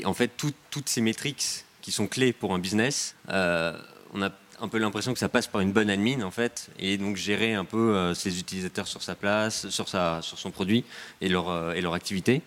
en 0.05 0.13
fait, 0.13 0.31
toutes 0.37 0.89
ces 0.89 1.01
métriques 1.01 1.63
sont 1.91 2.07
clés 2.07 2.33
pour 2.33 2.53
un 2.53 2.59
business, 2.59 3.15
euh, 3.29 3.77
on 4.13 4.21
a 4.21 4.29
un 4.59 4.67
peu 4.67 4.77
l'impression 4.77 5.13
que 5.13 5.19
ça 5.19 5.29
passe 5.29 5.47
par 5.47 5.61
une 5.61 5.71
bonne 5.71 5.89
admin 5.89 6.23
en 6.23 6.31
fait, 6.31 6.69
et 6.79 6.97
donc 6.97 7.15
gérer 7.15 7.53
un 7.53 7.65
peu 7.65 7.95
euh, 7.95 8.13
ses 8.13 8.39
utilisateurs 8.39 8.87
sur 8.87 9.03
sa 9.03 9.15
place, 9.15 9.69
sur, 9.69 9.87
sa, 9.87 10.21
sur 10.21 10.39
son 10.39 10.51
produit 10.51 10.83
et 11.21 11.29
leur, 11.29 11.49
euh, 11.49 11.73
et 11.73 11.81
leur 11.81 11.93
activité. 11.93 12.41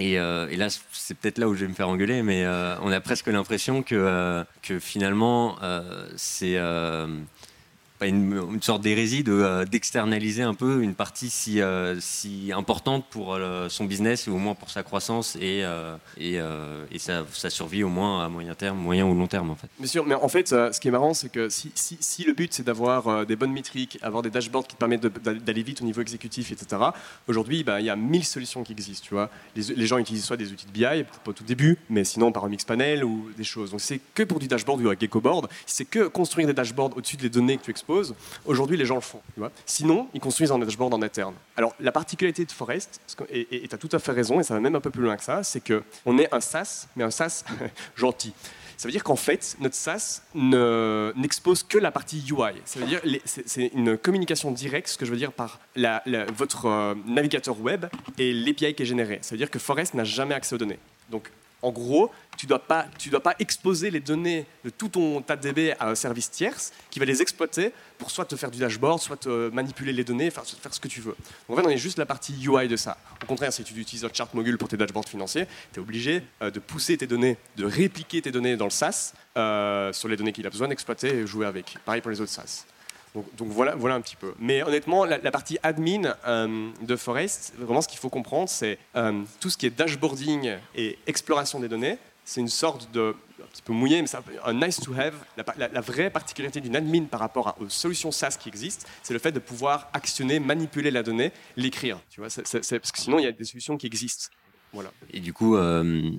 Et, 0.00 0.12
et, 0.12 0.56
là, 0.56 0.68
c'est 0.92 1.14
peut-être 1.14 1.38
là 1.38 1.48
où 1.48 1.54
je 1.56 1.62
vais 1.62 1.68
me 1.68 1.74
faire 1.74 1.88
engueuler, 1.88 2.22
mais 2.22 2.46
on 2.82 2.92
a 2.92 3.00
presque 3.00 3.26
l'impression 3.26 3.82
que, 3.82 4.44
que 4.62 4.78
finalement, 4.78 5.58
c'est 6.14 6.56
une, 8.06 8.62
sorte 8.62 8.82
d'hérésie 8.82 9.24
euh, 9.28 9.64
d'externaliser 9.64 10.42
un 10.42 10.54
peu 10.54 10.82
une 10.82 10.94
partie 10.94 11.30
si, 11.30 11.60
euh, 11.60 11.98
si 12.00 12.52
importante 12.54 13.04
pour 13.10 13.34
euh, 13.34 13.68
son 13.68 13.84
business, 13.84 14.26
ou 14.26 14.34
au 14.34 14.38
moins 14.38 14.54
pour 14.54 14.70
sa 14.70 14.82
croissance 14.82 15.36
et, 15.40 15.64
et, 16.18 16.38
sa, 16.98 17.50
survie 17.50 17.82
au 17.82 17.88
moins 17.88 18.24
à 18.24 18.28
moyen 18.28 18.54
terme, 18.54 18.78
moyen 18.78 19.06
ou 19.06 19.14
long 19.14 19.26
terme 19.26 19.50
en 19.50 19.56
fait. 19.56 19.68
Bien 19.78 20.02
mais 20.06 20.14
en 20.14 20.28
fait, 20.28 20.48
ce 20.48 20.78
qui 20.78 20.88
est 20.88 20.90
marrant, 20.90 21.14
c'est 21.14 21.30
que 21.30 21.48
si, 21.48 21.72
si, 21.74 22.24
le 22.24 22.34
but 22.34 22.52
c'est 22.52 22.62
d'avoir 22.62 23.26
des 23.26 23.36
bonnes 23.36 23.52
métriques, 23.52 23.98
avoir 24.02 24.22
des 24.22 24.30
dashboards 24.30 24.66
qui 24.66 24.74
te 24.74 24.78
permettent 24.78 25.06
d'aller 25.06 25.62
vite 25.62 25.80
au 25.82 25.84
niveau 25.84 26.00
exécutif, 26.00 26.52
etc., 26.52 26.82
aujourd'hui, 27.26 27.64
bah, 27.64 27.80
il 27.80 27.86
y 27.86 27.90
a 27.90 27.96
mille 27.96 28.24
solutions 28.24 28.62
qui 28.62 28.72
existent. 28.72 29.06
Tu 29.08 29.14
vois. 29.14 29.30
Les, 29.56 29.86
gens 29.86 29.98
utilisent 29.98 30.24
soit 30.24 30.36
des 30.36 30.52
outils 30.52 30.66
de 30.66 30.72
BI, 30.72 30.82
pas 30.82 31.30
au 31.30 31.32
tout 31.32 31.44
début, 31.44 31.78
mais 31.88 32.04
sinon 32.04 32.30
par 32.32 32.44
un 32.44 32.48
mix 32.48 32.64
panel 32.64 33.04
ou 33.04 33.30
des 33.36 33.44
choses. 33.44 33.70
Donc 33.70 33.80
c'est 33.80 34.00
que 34.14 34.22
pour 34.22 34.38
du 34.38 34.48
dashboard 34.48 34.82
ou 34.82 34.90
un 34.90 34.96
Geckoboard, 34.98 35.48
c'est 35.66 35.86
que 35.86 36.06
construire 36.08 36.46
des 36.46 36.52
dashboards 36.52 36.96
au-dessus 36.96 37.16
des 37.16 37.30
données 37.30 37.56
que 37.56 37.62
tu 37.62 37.70
Aujourd'hui, 38.44 38.76
les 38.76 38.86
gens 38.86 38.96
le 38.96 39.00
font. 39.00 39.20
Sinon, 39.64 40.08
ils 40.14 40.20
construisent 40.20 40.52
un 40.52 40.58
dashboard 40.58 40.94
en 40.94 41.02
interne. 41.02 41.34
Alors, 41.56 41.74
la 41.80 41.92
particularité 41.92 42.44
de 42.44 42.52
Forest, 42.52 43.00
et 43.30 43.66
tu 43.68 43.74
as 43.74 43.78
tout 43.78 43.88
à 43.92 43.98
fait 43.98 44.12
raison, 44.12 44.40
et 44.40 44.42
ça 44.42 44.54
va 44.54 44.60
même 44.60 44.74
un 44.74 44.80
peu 44.80 44.90
plus 44.90 45.02
loin 45.02 45.16
que 45.16 45.24
ça, 45.24 45.42
c'est 45.42 45.62
qu'on 45.62 46.18
est 46.18 46.32
un 46.32 46.40
SaaS, 46.40 46.88
mais 46.96 47.04
un 47.04 47.10
SaaS 47.10 47.44
gentil. 47.96 48.32
Ça 48.76 48.86
veut 48.86 48.92
dire 48.92 49.02
qu'en 49.02 49.16
fait, 49.16 49.56
notre 49.58 49.74
SaaS 49.74 50.22
n'expose 50.34 51.64
que 51.64 51.78
la 51.78 51.90
partie 51.90 52.22
UI. 52.30 52.52
Ça 52.64 52.78
veut 52.78 52.86
dire 52.86 53.00
c'est 53.24 53.66
une 53.74 53.98
communication 53.98 54.52
directe, 54.52 54.88
ce 54.88 54.96
que 54.96 55.04
je 55.04 55.10
veux 55.10 55.16
dire 55.16 55.32
par 55.32 55.58
votre 56.36 56.66
euh, 56.66 56.94
navigateur 57.04 57.60
web 57.60 57.86
et 58.18 58.32
l'API 58.32 58.74
qui 58.74 58.84
est 58.84 58.86
généré. 58.86 59.18
Ça 59.22 59.34
veut 59.34 59.38
dire 59.38 59.50
que 59.50 59.58
Forest 59.58 59.94
n'a 59.94 60.04
jamais 60.04 60.34
accès 60.36 60.54
aux 60.54 60.58
données. 60.58 60.78
Donc 61.10 61.28
en 61.62 61.72
gros, 61.72 62.10
tu 62.36 62.46
ne 62.46 62.50
dois, 62.50 62.60
pas, 62.60 63.34
exposer 63.40 63.90
les 63.90 63.98
données 63.98 64.46
de 64.64 64.70
tout 64.70 64.88
ton 64.88 65.20
DB 65.20 65.74
à 65.80 65.88
un 65.88 65.94
service 65.96 66.30
tierce 66.30 66.72
qui 66.90 67.00
va 67.00 67.04
les 67.04 67.20
exploiter 67.20 67.72
pour 67.98 68.12
soit 68.12 68.24
te 68.24 68.36
faire 68.36 68.50
du 68.50 68.58
dashboard, 68.58 69.00
soit 69.00 69.16
te 69.16 69.50
manipuler 69.50 69.92
les 69.92 70.04
données, 70.04 70.30
faire, 70.30 70.44
faire 70.46 70.72
ce 70.72 70.78
que 70.78 70.86
tu 70.86 71.00
veux. 71.00 71.16
en 71.48 71.56
fait, 71.56 71.62
on 71.66 71.68
est 71.68 71.78
juste 71.78 71.98
la 71.98 72.06
partie 72.06 72.34
UI 72.46 72.68
de 72.68 72.76
ça. 72.76 72.96
Au 73.22 73.26
contraire, 73.26 73.52
si 73.52 73.64
tu 73.64 73.74
utilises 73.74 74.04
un 74.04 74.10
chart 74.12 74.32
mogul 74.34 74.56
pour 74.56 74.68
tes 74.68 74.76
dashboards 74.76 75.08
financiers, 75.08 75.46
tu 75.72 75.80
es 75.80 75.82
obligé 75.82 76.22
euh, 76.42 76.50
de 76.50 76.60
pousser 76.60 76.96
tes 76.96 77.08
données, 77.08 77.36
de 77.56 77.64
répliquer 77.64 78.22
tes 78.22 78.30
données 78.30 78.56
dans 78.56 78.66
le 78.66 78.70
SaaS 78.70 79.14
euh, 79.36 79.92
sur 79.92 80.06
les 80.08 80.16
données 80.16 80.32
qu'il 80.32 80.46
a 80.46 80.50
besoin 80.50 80.68
d'exploiter 80.68 81.08
et 81.08 81.26
jouer 81.26 81.46
avec. 81.46 81.76
Pareil 81.84 82.00
pour 82.00 82.12
les 82.12 82.20
autres 82.20 82.30
SaaS. 82.30 82.66
Donc, 83.36 83.48
voilà, 83.48 83.94
un 83.94 84.00
petit 84.00 84.16
peu. 84.16 84.34
Mais 84.38 84.62
honnêtement, 84.62 85.04
la, 85.04 85.18
partie 85.30 85.58
admin 85.62 86.14
euh, 86.26 86.70
de 86.82 86.96
Forest, 86.96 87.54
vraiment 87.58 87.80
ce 87.80 87.88
qu'il 87.88 87.98
faut 87.98 88.10
comprendre, 88.10 88.48
c'est 88.48 88.78
euh, 88.96 89.22
tout 89.40 89.50
ce 89.50 89.56
qui 89.56 89.66
est 89.66 89.70
dashboarding 89.70 90.56
et 90.74 90.98
exploration 91.06 91.60
des 91.60 91.68
données. 91.68 91.98
C'est 92.24 92.40
une 92.40 92.48
sorte 92.48 92.90
de, 92.92 93.14
un 93.42 93.46
petit 93.46 93.62
peu 93.62 93.72
mouillé, 93.72 94.00
mais 94.02 94.06
c'est 94.06 94.18
un 94.44 94.52
nice 94.52 94.80
to 94.80 94.92
have. 94.92 95.14
La, 95.56 95.80
vraie 95.80 96.10
particularité 96.10 96.60
d'une 96.60 96.76
admin 96.76 97.04
par 97.04 97.20
rapport 97.20 97.56
aux 97.60 97.68
solutions 97.68 98.12
SaaS 98.12 98.36
qui 98.38 98.48
existent, 98.48 98.86
c'est 99.02 99.14
le 99.14 99.18
fait 99.18 99.32
de 99.32 99.38
pouvoir 99.38 99.88
actionner, 99.94 100.38
manipuler 100.38 100.90
la 100.90 101.02
donnée, 101.02 101.32
l'écrire. 101.56 101.98
Tu 102.10 102.20
vois, 102.20 102.28
parce 102.28 102.92
que 102.92 102.98
sinon, 102.98 103.18
il 103.18 103.24
y 103.24 103.28
a 103.28 103.32
des 103.32 103.44
solutions 103.44 103.76
qui 103.76 103.86
existent. 103.86 104.28
Voilà. 104.72 104.90
Et 105.12 105.20
du 105.20 105.32
coup, 105.32 105.56
euh, 105.56 106.10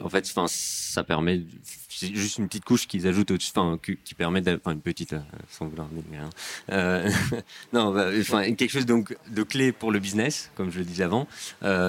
en 0.00 0.08
fait, 0.08 0.26
ça 0.26 1.04
permet, 1.04 1.42
c'est 1.88 2.14
juste 2.14 2.38
une 2.38 2.48
petite 2.48 2.64
couche 2.64 2.86
qu'ils 2.88 3.06
ajoutent 3.06 3.30
au-dessus, 3.30 3.52
enfin, 3.54 3.78
qui, 3.78 4.14
permet, 4.14 4.40
enfin, 4.48 4.72
une 4.72 4.80
petite, 4.80 5.12
euh, 5.12 5.20
sans 5.48 5.66
vouloir 5.68 5.88
rien. 6.10 6.30
Euh, 6.70 7.08
non, 7.72 7.92
bah, 7.92 8.08
enfin, 8.18 8.52
quelque 8.54 8.70
chose 8.70 8.86
donc 8.86 9.16
de 9.30 9.42
clé 9.42 9.72
pour 9.72 9.92
le 9.92 9.98
business, 9.98 10.50
comme 10.56 10.70
je 10.70 10.78
le 10.78 10.84
disais 10.84 11.04
avant, 11.04 11.26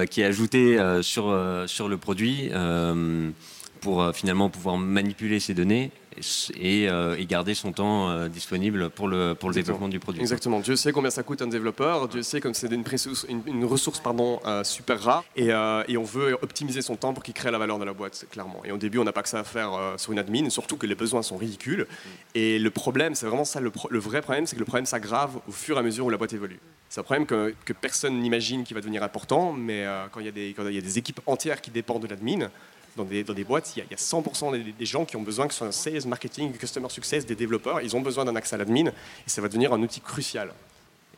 qui 0.10 0.22
est 0.22 0.26
ajouté 0.26 0.78
sur 1.02 1.36
sur 1.68 1.90
le 1.90 1.98
produit 1.98 2.52
pour 3.82 4.16
finalement 4.16 4.50
pouvoir 4.50 4.78
manipuler 4.78 5.40
ces 5.40 5.54
données 5.54 5.92
et, 6.60 6.84
et 6.86 7.26
garder 7.26 7.54
son 7.54 7.72
temps 7.72 8.28
disponible 8.28 8.90
pour 8.90 9.08
le, 9.08 9.34
pour 9.34 9.50
le 9.50 9.56
développement 9.56 9.88
du 9.88 10.00
produit. 10.00 10.22
Exactement. 10.22 10.60
Dieu 10.60 10.76
sait 10.76 10.92
combien 10.92 11.10
ça 11.10 11.24
coûte 11.24 11.42
un 11.42 11.48
développeur, 11.48 12.08
Dieu 12.08 12.24
sait 12.24 12.42
comme 12.42 12.54
c'est 12.54 12.68
une, 12.68 12.84
une, 13.30 13.42
une, 13.46 13.66
ressource 13.66 14.00
pardon, 14.00 14.40
super 14.64 15.02
rare, 15.02 15.24
et, 15.36 15.50
et, 15.88 15.98
on 15.98 16.04
veut 16.04 16.38
optimiser 16.42 16.82
son 16.82 16.96
temps 16.96 17.14
pour 17.14 17.24
qu'il 17.24 17.34
crée 17.34 17.52
la 17.52 17.58
valeur 17.58 17.80
de 17.80 17.86
la 17.86 17.94
boîte, 17.94 18.26
clairement. 18.32 18.62
Et 18.66 18.72
au 18.72 18.78
début, 18.78 19.00
on 19.00 19.04
n'a 19.04 19.12
pas 19.12 19.24
que 19.24 19.30
ça 19.30 19.40
à 19.40 19.44
faire 19.44 19.94
sur 19.98 20.12
une 20.12 20.20
admin, 20.20 20.50
surtout 20.50 20.78
que 20.78 20.86
les 20.86 20.96
besoins 20.96 21.24
sont 21.24 21.38
ridicules. 21.38 21.88
Et 22.36 22.60
le 22.60 22.70
problème, 22.70 23.16
c'est 23.16 23.26
vraiment 23.26 23.46
ça, 23.46 23.60
le, 23.60 23.72
le 23.90 24.00
vrai 24.00 24.22
problème, 24.22 24.46
c'est 24.46 24.56
que 24.56 24.60
le 24.60 24.66
problème 24.66 24.86
s'aggrave 24.86 25.40
au 25.48 25.52
fur 25.52 25.78
et 25.78 25.80
à 25.80 25.84
mesure 25.84 26.06
où 26.06 26.10
la 26.10 26.18
boîte 26.18 26.34
évolue. 26.34 26.60
C'est 26.90 27.00
un 27.00 27.04
problème 27.04 27.26
que, 27.26 27.56
que 27.66 27.74
personne 27.74 28.20
n'imagine 28.20 28.64
qui 28.64 28.74
va 28.74 28.80
devenir 28.80 29.04
important, 29.04 29.52
mais 29.52 29.86
euh, 29.86 30.06
quand 30.12 30.20
il 30.20 30.28
y, 30.28 30.52
y, 30.52 30.78
a 30.78 30.82
des 30.82 30.98
équipes 30.98 31.22
entières 31.26 31.62
qui 31.62 31.72
dépendent 31.72 32.04
de 32.04 32.08
l'admin, 32.08 32.52
dans 32.96 33.04
des, 33.04 33.24
dans 33.24 33.34
des, 33.34 33.44
boîtes, 33.44 33.76
il 33.76 33.80
y 33.80 33.94
a, 33.94 33.98
100% 33.98 34.74
des, 34.78 34.86
gens 34.86 35.06
qui 35.06 35.16
ont 35.16 35.22
besoin, 35.22 35.48
que 35.48 35.54
ce 35.54 35.60
soit 35.60 35.68
un 35.68 35.72
sales, 35.72 36.08
marketing, 36.08 36.54
customer 36.54 36.90
success, 36.90 37.26
des 37.26 37.36
développeurs, 37.36 37.82
ils 37.82 37.96
ont 37.96 38.02
besoin 38.02 38.26
d'un 38.26 38.36
accès 38.36 38.56
à 38.56 38.58
l'admin 38.58 38.88
et 38.88 39.30
ça 39.30 39.42
va 39.42 39.48
devenir 39.48 39.74
un 39.74 39.82
outil 39.82 40.02
crucial. 40.02 40.54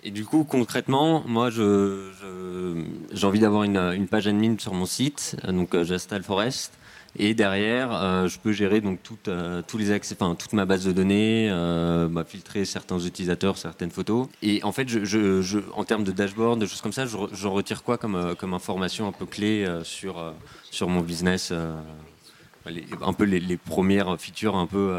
Et 0.04 0.12
du 0.12 0.24
coup, 0.24 0.44
concrètement, 0.44 1.24
moi, 1.26 1.50
j'ai 1.50 3.26
envie 3.26 3.40
d'avoir 3.40 3.64
une, 3.64 3.78
une, 3.78 4.08
page 4.08 4.28
admin 4.28 4.58
sur 4.60 4.74
mon 4.74 4.86
site, 4.86 5.36
donc 5.48 5.74
euh, 5.74 5.84
j'installe 5.84 6.24
Forest. 6.24 6.74
Et 7.18 7.34
derrière, 7.34 7.94
euh, 7.94 8.28
je 8.28 8.40
peux 8.40 8.52
gérer 8.52 8.82
donc 8.82 9.02
toute, 9.02 9.30
euh, 9.30 9.62
tous 9.66 9.78
les 9.78 9.92
accès, 9.92 10.16
enfin, 10.20 10.36
toute 10.36 10.52
ma 10.54 10.66
base 10.66 10.84
de 10.84 10.92
données, 10.92 11.48
euh, 11.50 12.10
bah, 12.10 12.26
filtrer 12.26 12.66
certains 12.66 13.00
utilisateurs, 13.00 13.58
certaines 13.58 13.92
photos. 13.92 14.28
Et 14.42 14.62
en 14.64 14.74
fait, 14.74 14.90
je, 14.90 15.06
je, 15.06 15.60
en 15.74 15.86
termes 15.86 16.04
de 16.04 16.12
dashboard, 16.12 16.60
de 16.60 16.66
choses 16.66 16.82
comme 16.82 16.92
ça, 16.92 17.06
j'en 17.06 17.54
retire 17.54 17.84
quoi 17.84 17.98
comme, 17.98 18.36
information 18.54 19.08
un 19.08 19.12
peu 19.12 19.26
clé 19.26 19.66
sur, 19.84 20.34
sur 20.72 20.90
mon 20.90 21.02
business 21.02 21.52
Un 21.52 23.14
peu 23.14 23.24
les, 23.24 23.58
premières 23.58 24.20
features 24.20 24.56
un 24.56 24.68
peu 24.68 24.94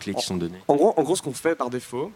clés 0.00 0.14
qui 0.14 0.24
sont 0.24 0.36
données. 0.36 0.58
En 0.68 0.76
gros, 0.76 0.94
en 0.96 1.02
gros 1.02 1.16
ce 1.16 1.22
qu'on 1.22 1.32
fait 1.32 1.54
par 1.54 1.70
défaut, 1.70 2.12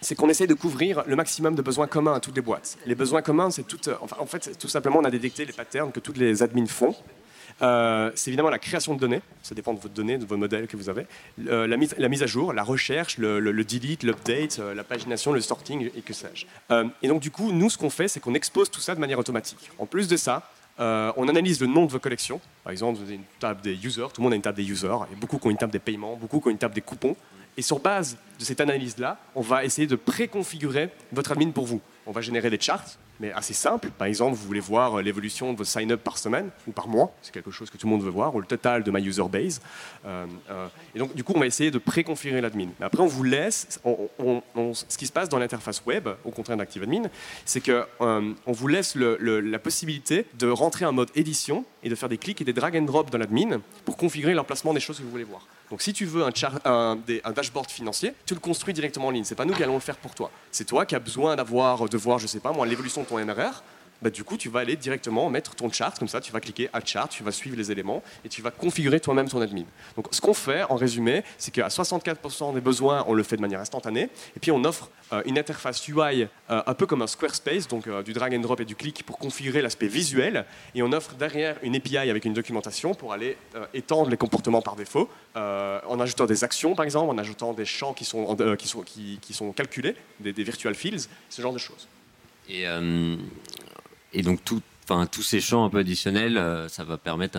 c'est 0.00 0.14
qu'on 0.14 0.28
essaie 0.28 0.46
de 0.46 0.54
couvrir 0.54 1.02
le 1.06 1.16
maximum 1.16 1.54
de 1.54 1.62
besoins 1.62 1.86
communs 1.86 2.14
à 2.14 2.20
toutes 2.20 2.36
les 2.36 2.42
boîtes. 2.42 2.78
Les 2.86 2.94
besoins 2.94 3.22
communs, 3.22 3.50
c'est 3.50 3.66
tout, 3.66 3.78
en 4.18 4.26
fait, 4.26 4.56
tout 4.58 4.68
simplement, 4.68 5.00
on 5.00 5.04
a 5.04 5.10
détecté 5.10 5.44
les 5.44 5.52
patterns 5.52 5.92
que 5.92 6.00
toutes 6.00 6.18
les 6.18 6.42
admins 6.42 6.66
font. 6.66 6.94
Euh, 7.62 8.10
c'est 8.14 8.30
évidemment 8.30 8.50
la 8.50 8.58
création 8.58 8.94
de 8.94 9.00
données, 9.00 9.20
ça 9.42 9.54
dépend 9.54 9.74
de 9.74 9.78
votre 9.78 9.94
données, 9.94 10.18
de 10.18 10.24
vos 10.24 10.36
modèles 10.36 10.66
que 10.66 10.76
vous 10.76 10.88
avez, 10.88 11.06
euh, 11.48 11.66
la, 11.66 11.76
mise, 12.08 12.22
à 12.22 12.26
jour, 12.26 12.52
la 12.52 12.62
recherche, 12.62 13.18
le, 13.18 13.40
delete, 13.64 14.02
l'update, 14.02 14.58
euh, 14.58 14.74
la 14.74 14.84
pagination, 14.84 15.32
le 15.32 15.40
sorting 15.40 15.90
et 15.96 16.02
que 16.02 16.12
sais-je. 16.12 16.46
et 17.02 17.08
donc 17.08 17.20
du 17.20 17.30
coup, 17.30 17.52
nous, 17.52 17.70
ce 17.70 17.78
qu'on 17.78 17.90
fait, 17.90 18.08
c'est 18.08 18.20
qu'on 18.20 18.34
expose 18.34 18.70
tout 18.70 18.80
ça 18.80 18.94
de 18.94 19.00
manière 19.00 19.18
automatique. 19.18 19.70
En 19.78 19.86
plus 19.86 20.08
de 20.08 20.16
ça, 20.16 20.50
on 20.78 21.28
analyse 21.28 21.60
le 21.60 21.68
nom 21.68 21.86
de 21.86 21.92
vos 21.92 22.00
collections. 22.00 22.40
Par 22.64 22.72
exemple, 22.72 22.98
vous 22.98 23.04
avez 23.04 23.14
une 23.14 23.22
table 23.38 23.60
des 23.60 23.84
users, 23.84 24.06
tout 24.12 24.20
le 24.20 24.24
monde 24.24 24.32
a 24.32 24.36
une 24.36 24.42
table 24.42 24.56
des 24.56 24.68
users, 24.68 24.96
beaucoup 25.20 25.38
qui 25.38 25.46
ont 25.46 25.50
une 25.50 25.56
table 25.56 25.72
des 25.72 25.78
paiements, 25.78 26.16
beaucoup 26.16 26.40
qui 26.40 26.48
ont 26.48 26.50
une 26.50 26.58
table 26.58 26.74
des 26.74 26.80
coupons. 26.80 27.16
Et 27.56 27.62
sur 27.62 27.78
base 27.78 28.16
de 28.40 28.44
cette 28.44 28.60
analyse-là, 28.60 29.18
on 29.36 29.40
va 29.40 29.64
essayer 29.64 29.86
de 29.86 29.94
préconfigurer 29.94 30.90
votre 31.12 31.30
admin 31.30 31.50
pour 31.50 31.66
vous. 31.66 31.80
On 32.06 32.12
va 32.12 32.20
générer 32.20 32.50
des 32.50 32.60
charts, 32.60 32.98
mais 33.20 33.32
assez 33.32 33.54
simples. 33.54 33.90
Par 33.96 34.06
exemple, 34.06 34.36
vous 34.36 34.46
voulez 34.46 34.60
voir 34.60 35.00
l'évolution 35.00 35.52
de 35.52 35.58
vos 35.58 35.64
sign-up 35.64 36.02
par 36.02 36.18
semaine 36.18 36.50
ou 36.66 36.72
par 36.72 36.88
mois. 36.88 37.14
C'est 37.22 37.32
quelque 37.32 37.50
chose 37.50 37.70
que 37.70 37.76
tout 37.76 37.86
le 37.86 37.92
monde 37.92 38.02
veut 38.02 38.10
voir, 38.10 38.34
ou 38.34 38.40
le 38.40 38.46
total 38.46 38.82
de 38.82 38.90
ma 38.90 39.00
user 39.00 39.24
base. 39.30 39.60
Euh, 40.04 40.26
euh, 40.50 40.66
et 40.94 40.98
donc, 40.98 41.14
du 41.14 41.24
coup, 41.24 41.32
on 41.34 41.40
va 41.40 41.46
essayer 41.46 41.70
de 41.70 41.78
préconfigurer 41.78 42.40
l'admin. 42.40 42.68
Mais 42.78 42.86
après, 42.86 43.02
on 43.02 43.06
vous 43.06 43.22
laisse. 43.22 43.80
ce 43.84 44.98
qui 44.98 45.06
se 45.06 45.12
passe 45.12 45.28
dans 45.28 45.38
l'interface 45.38 45.82
web, 45.86 46.08
au 46.24 46.30
contraire 46.30 46.56
d'ActiveAdmin, 46.56 47.08
c'est 47.44 47.64
qu'on 47.64 47.84
euh, 48.00 48.32
on 48.46 48.52
vous 48.52 48.68
laisse 48.68 48.96
la 48.96 49.58
possibilité 49.58 50.26
de 50.38 50.48
rentrer 50.48 50.84
en 50.84 50.92
mode 50.92 51.10
édition 51.14 51.64
et 51.82 51.88
de 51.88 51.94
faire 51.94 52.08
des 52.08 52.18
clics 52.18 52.40
et 52.40 52.44
des 52.44 52.52
drag 52.52 52.76
and 52.76 52.82
drop 52.82 53.10
dans 53.10 53.18
l'admin 53.18 53.60
pour 53.84 53.96
configurer 53.96 54.34
l'emplacement 54.34 54.74
des 54.74 54.80
choses 54.80 54.98
que 54.98 55.02
vous 55.02 55.10
voulez 55.10 55.24
voir. 55.24 55.46
Donc 55.74 55.82
si 55.82 55.92
tu 55.92 56.04
veux 56.04 56.22
un, 56.22 56.96
dashboard 57.34 57.68
financier, 57.68 58.14
tu 58.26 58.34
le 58.34 58.38
construis 58.38 58.72
directement 58.72 59.08
en 59.08 59.10
ligne. 59.10 59.24
C'est 59.24 59.34
pas 59.34 59.44
nous 59.44 59.54
qui 59.54 59.62
allons 59.64 59.74
le 59.74 59.80
faire 59.80 59.96
pour 59.96 60.14
toi. 60.14 60.30
C'est 60.52 60.66
toi 60.66 60.86
qui 60.86 60.94
as 60.94 61.00
besoin 61.00 61.34
d'avoir, 61.34 61.88
de 61.88 61.96
voir, 61.96 62.20
je 62.20 62.28
sais 62.28 62.38
pas 62.38 62.52
moi, 62.52 62.64
l'évolution 62.64 63.02
de 63.02 63.08
ton 63.08 63.18
MRR. 63.18 63.60
Bah, 64.02 64.10
du 64.10 64.24
coup, 64.24 64.36
tu 64.36 64.48
vas 64.48 64.60
aller 64.60 64.76
directement 64.76 65.30
mettre 65.30 65.54
ton 65.54 65.70
chart, 65.70 65.98
comme 65.98 66.08
ça, 66.08 66.20
tu 66.20 66.32
vas 66.32 66.40
cliquer 66.40 66.68
Add 66.72 66.86
Chart, 66.86 67.08
tu 67.08 67.22
vas 67.22 67.32
suivre 67.32 67.56
les 67.56 67.70
éléments 67.72 68.02
et 68.24 68.28
tu 68.28 68.42
vas 68.42 68.50
configurer 68.50 69.00
toi-même 69.00 69.28
ton 69.28 69.40
admin. 69.40 69.64
Donc, 69.96 70.08
ce 70.10 70.20
qu'on 70.20 70.34
fait, 70.34 70.62
en 70.64 70.76
résumé, 70.76 71.24
c'est 71.38 71.52
qu'à 71.52 71.68
64% 71.68 72.54
des 72.54 72.60
besoins, 72.60 73.04
on 73.06 73.14
le 73.14 73.22
fait 73.22 73.36
de 73.36 73.40
manière 73.40 73.60
instantanée, 73.60 74.10
et 74.36 74.40
puis 74.40 74.50
on 74.50 74.62
offre 74.64 74.90
euh, 75.12 75.22
une 75.26 75.38
interface 75.38 75.86
UI 75.88 76.22
euh, 76.50 76.62
un 76.66 76.74
peu 76.74 76.86
comme 76.86 77.02
un 77.02 77.06
Squarespace, 77.06 77.68
donc 77.68 77.86
euh, 77.86 78.02
du 78.02 78.12
drag 78.12 78.34
and 78.34 78.40
drop 78.40 78.60
et 78.60 78.64
du 78.64 78.76
clic 78.76 79.04
pour 79.04 79.18
configurer 79.18 79.62
l'aspect 79.62 79.86
visuel, 79.86 80.44
et 80.74 80.82
on 80.82 80.92
offre 80.92 81.14
derrière 81.14 81.56
une 81.62 81.76
API 81.76 81.96
avec 81.96 82.24
une 82.24 82.34
documentation 82.34 82.94
pour 82.94 83.12
aller 83.12 83.36
étendre 83.72 84.10
les 84.10 84.16
comportements 84.16 84.62
par 84.62 84.76
défaut, 84.76 85.08
en 85.34 86.00
ajoutant 86.00 86.26
des 86.26 86.44
actions, 86.44 86.74
par 86.74 86.84
exemple, 86.84 87.10
en 87.10 87.18
ajoutant 87.18 87.52
des 87.52 87.64
champs 87.64 87.92
qui 87.94 88.04
sont, 88.04 88.36
qui 88.56 88.68
sont, 88.68 88.82
qui, 88.82 89.32
sont 89.32 89.52
calculés, 89.52 89.96
des, 90.20 90.32
des 90.32 90.44
virtual 90.44 90.74
fields, 90.74 91.08
ce 91.28 91.42
genre 91.42 91.52
de 91.52 91.58
choses. 91.58 91.88
Et 92.48 92.64
et 94.14 94.22
donc 94.22 94.42
tout, 94.44 94.62
tous 95.10 95.22
ces 95.22 95.40
champs 95.40 95.64
un 95.64 95.70
peu 95.70 95.78
additionnels, 95.78 96.38
euh, 96.38 96.68
ça 96.68 96.84
va 96.84 96.96
permettre 96.96 97.38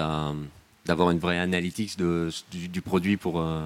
d'avoir 0.86 1.10
une 1.12 1.20
vraie 1.20 1.40
analytics 1.40 1.98
du, 1.98 2.82
produit 2.82 3.18
pour, 3.18 3.40
euh, 3.40 3.62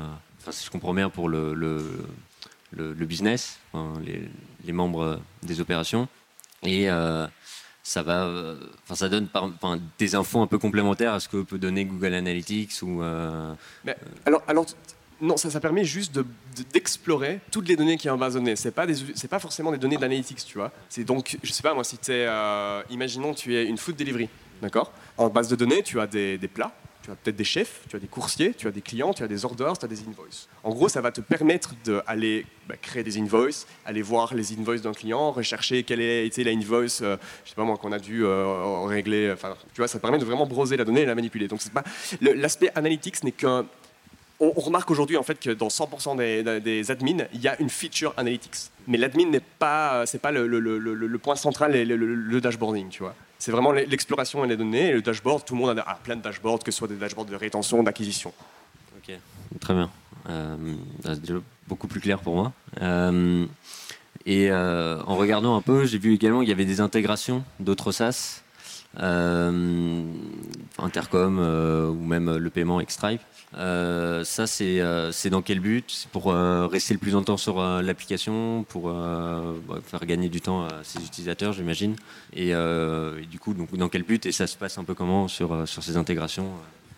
si 0.51 0.65
je 0.65 0.71
comprends 0.71 0.93
bien, 0.93 1.09
pour 1.09 1.27
le, 1.27 1.53
le, 1.53 3.05
business, 3.05 3.59
les, 4.63 4.71
membres 4.71 5.19
des 5.43 5.59
opérations. 5.59 6.07
Et 6.63 6.89
euh, 6.89 7.25
ça 7.83 8.03
va, 8.03 8.29
enfin, 8.83 8.95
ça 8.95 9.09
donne 9.09 9.27
des 9.97 10.15
infos 10.15 10.41
un 10.41 10.47
peu 10.47 10.59
complémentaires 10.59 11.13
à 11.13 11.19
ce 11.19 11.27
que 11.27 11.41
peut 11.41 11.57
donner 11.57 11.85
Google 11.85 12.13
Analytics 12.13 12.81
ou. 12.83 13.01
alors, 14.25 14.43
alors 14.47 14.65
non, 15.21 15.38
ça, 15.38 15.59
permet 15.59 15.83
juste 15.83 16.19
d'explorer 16.73 17.39
toutes 17.51 17.67
les 17.67 17.75
données 17.75 17.97
qui 17.97 18.07
base 18.09 18.33
de 18.33 18.39
données. 18.39 18.55
C'est 18.55 18.71
pas 18.71 18.88
pas 19.29 19.39
forcément 19.39 19.71
des 19.71 19.77
données 19.77 19.97
d'analytics, 19.97 20.43
tu 20.45 20.57
vois. 20.57 20.71
C'est 20.88 21.03
donc, 21.03 21.38
je 21.43 21.51
sais 21.51 21.63
pas 21.63 21.73
moi, 21.73 21.83
si 21.83 21.97
tu 21.97 22.11
es, 22.11 22.25
euh, 22.27 22.81
imaginons, 22.89 23.33
tu 23.33 23.55
es 23.55 23.65
une 23.65 23.77
food 23.77 23.95
delivery, 23.95 24.29
d'accord? 24.61 24.91
En 25.17 25.29
base 25.29 25.49
de 25.49 25.55
données, 25.55 25.83
tu 25.83 25.99
as 25.99 26.07
des, 26.07 26.38
plats, 26.53 26.71
tu 27.03 27.11
as 27.11 27.15
peut-être 27.15 27.35
des 27.35 27.43
chefs, 27.43 27.81
tu 27.89 27.95
as 27.95 27.99
des 27.99 28.07
coursiers, 28.07 28.53
tu 28.53 28.67
as 28.67 28.71
des 28.71 28.81
clients, 28.81 29.13
tu 29.13 29.23
as 29.23 29.27
des 29.27 29.45
orders, 29.45 29.77
tu 29.77 29.85
as 29.85 29.88
des 29.88 30.01
invoices. 30.01 30.47
En 30.63 30.71
gros, 30.71 30.89
ça 30.89 31.01
va 31.01 31.11
te 31.11 31.21
permettre 31.21 31.75
d'aller 31.83 32.45
bah, 32.67 32.75
créer 32.81 33.03
des 33.03 33.17
invoices, 33.19 33.67
aller 33.85 34.01
voir 34.01 34.33
les 34.33 34.53
invoices 34.53 34.81
d'un 34.81 34.93
client, 34.93 35.31
rechercher 35.31 35.83
quelle 35.83 36.01
a 36.01 36.21
été 36.21 36.43
la 36.43 36.51
invoice, 36.51 37.01
euh, 37.01 37.17
je 37.43 37.49
sais 37.49 37.55
pas 37.55 37.63
moi, 37.63 37.77
qu'on 37.77 37.91
a 37.91 37.99
dû 37.99 38.23
euh, 38.23 38.85
régler. 38.85 39.31
Enfin, 39.33 39.55
tu 39.73 39.81
vois, 39.81 39.88
ça 39.89 39.99
permet 39.99 40.17
de 40.17 40.25
vraiment 40.25 40.45
broser 40.45 40.77
la 40.77 40.85
donnée 40.85 41.01
et 41.01 41.05
la 41.05 41.15
manipuler. 41.15 41.47
Donc, 41.47 41.59
l'aspect 42.21 42.71
analytics 42.75 43.23
n'est 43.23 43.33
qu'un 43.33 43.65
on, 44.39 44.51
remarque 44.51 44.89
aujourd'hui 44.91 45.17
en 45.17 45.24
fait 45.24 45.39
que 45.39 45.50
dans 45.50 45.67
100% 45.67 46.17
des, 46.62 46.91
admins, 46.91 47.25
il 47.34 47.41
y 47.41 47.48
a 47.48 47.60
une 47.62 47.69
feature 47.69 48.13
analytics. 48.17 48.72
Mais 48.88 48.98
l'admin 48.98 49.25
n'est 49.25 49.39
pas, 49.39 50.05
c'est 50.05 50.19
pas 50.19 50.31
le, 50.31 51.17
point 51.17 51.36
central, 51.36 51.74
le, 51.74 52.41
dashboarding, 52.41 52.89
tu 52.89 53.03
vois. 53.03 53.15
C'est 53.38 53.51
vraiment 53.51 53.72
l'exploration 53.72 54.43
et 54.43 54.48
les 54.48 54.58
données. 54.58 54.89
Et 54.89 54.93
le 54.93 55.01
dashboard, 55.01 55.46
tout 55.46 55.55
le 55.55 55.62
monde 55.62 55.79
a, 55.79 56.00
plein 56.03 56.15
de 56.15 56.22
dashboards, 56.22 56.60
que 56.60 56.72
ce 56.72 56.77
soit 56.77 56.88
des 56.88 56.96
dashboards 56.96 57.25
de 57.25 57.36
rétention, 57.36 57.84
d'acquisition. 57.84 58.34
Ok, 58.98 59.15
très 59.60 59.74
bien. 59.74 59.89
Euh, 60.29 60.58
c'est 61.03 61.22
déjà 61.22 61.36
beaucoup 61.67 61.88
plus 61.88 62.01
clair 62.01 62.19
pour 62.19 62.36
moi. 62.36 62.51
Euh, 62.81 63.46
et 64.25 64.51
euh, 64.51 65.01
en 65.08 65.15
regardant 65.15 65.55
un 65.55 65.62
peu, 65.62 65.86
j'ai 65.86 65.98
vu 65.98 66.13
également 66.13 66.41
qu'il 66.41 66.50
y 66.50 66.51
avait 66.51 66.65
des 66.65 66.81
intégrations 66.81 67.43
d'autres 67.60 67.91
SaaS, 67.91 68.43
Intercom 70.77 71.39
ou 71.39 72.06
même 72.06 72.36
le 72.36 72.50
paiement 72.50 72.77
avec 72.77 72.91
Stripe. 72.91 73.22
Euh, 73.58 74.24
ça, 74.24 74.46
euh, 74.62 75.12
c'est 75.12 75.29
dans 75.29 75.41
quel 75.41 75.60
but? 75.60 75.86
C'est 75.89 76.10
pour 76.10 76.32
euh, 76.32 76.68
rester 76.68 76.94
le 76.94 77.00
plus 77.00 77.12
longtemps 77.12 77.38
sur 77.38 77.62
l'application, 77.62 78.63
pour 78.70 78.91
bah, 78.91 79.79
faire 79.86 80.06
gagner 80.06 80.29
du 80.29 80.41
temps 80.41 80.65
à 80.65 80.84
ses 80.84 81.00
utilisateurs, 81.00 81.53
j'imagine. 81.53 81.96
Et, 82.34 82.53
du 83.29 83.39
coup, 83.39 83.53
donc, 83.53 83.75
dans 83.75 83.89
quel 83.89 84.03
but? 84.03 84.25
Et 84.25 84.32
ça 84.32 84.48
se 84.48 84.58
passe 84.58 84.77
un 84.77 84.84
peu 84.84 84.94
comment 84.94 85.27
sur, 85.27 85.68
sur 85.68 85.84
ces 85.84 85.98
intégrations? 85.98 86.50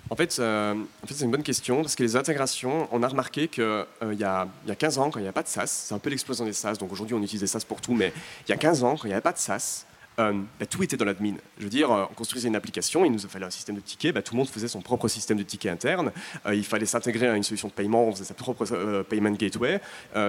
En 0.09 0.15
fait, 0.17 0.41
en 0.41 1.07
fait 1.07 1.13
c'est 1.13 1.23
une 1.23 1.31
bonne 1.31 1.41
question 1.41 1.83
parce 1.83 1.95
que 1.95 2.03
les 2.03 2.17
intégrations, 2.17 2.89
on 2.91 3.01
a 3.01 3.07
remarqué 3.07 3.47
qu'il 3.47 3.63
y, 3.63 4.23
a, 4.25 4.47
y 4.67 4.71
a 4.71 4.75
15 4.75 4.97
ans, 4.97 5.09
quand 5.09 5.19
il 5.19 5.23
n'y 5.23 5.29
a 5.29 5.31
pas 5.31 5.43
de 5.43 5.47
SaaS, 5.47 5.67
c'est 5.67 5.95
un 5.95 5.99
peu 5.99 6.09
l'explosion 6.09 6.43
des 6.43 6.51
SaaS, 6.51 6.75
donc 6.75 6.91
aujourd'hui 6.91 7.15
on 7.15 7.21
utilise 7.21 7.39
des 7.39 7.47
SaaS 7.47 7.63
pour 7.65 7.79
tout, 7.79 7.93
mais 7.93 8.11
il 8.45 8.49
y 8.49 8.53
a 8.53 8.57
15 8.57 8.83
ans, 8.83 8.97
quand 8.97 9.05
il 9.05 9.07
n'y 9.07 9.13
avait 9.13 9.21
pas 9.21 9.31
de 9.31 9.37
SaaS, 9.37 9.85
euh, 10.19 10.33
bah, 10.59 10.65
tout 10.65 10.83
était 10.83 10.97
dans 10.97 11.05
l'admin. 11.05 11.35
Je 11.57 11.63
veux 11.63 11.69
dire, 11.69 11.91
euh, 11.91 12.05
on 12.09 12.13
construisait 12.13 12.47
une 12.47 12.55
application, 12.55 13.05
il 13.05 13.11
nous 13.11 13.19
fallait 13.19 13.45
un 13.45 13.51
système 13.51 13.75
de 13.75 13.81
tickets, 13.81 14.13
bah, 14.13 14.21
tout 14.21 14.33
le 14.33 14.39
monde 14.39 14.49
faisait 14.49 14.67
son 14.67 14.81
propre 14.81 15.07
système 15.07 15.37
de 15.37 15.43
tickets 15.43 15.71
interne. 15.71 16.11
Euh, 16.45 16.53
il 16.53 16.65
fallait 16.65 16.85
s'intégrer 16.85 17.29
à 17.29 17.35
une 17.35 17.43
solution 17.43 17.69
de 17.69 17.73
paiement, 17.73 18.05
on 18.05 18.11
faisait 18.11 18.25
sa 18.25 18.33
propre 18.33 18.65
payment 19.03 19.31
gateway. 19.31 19.79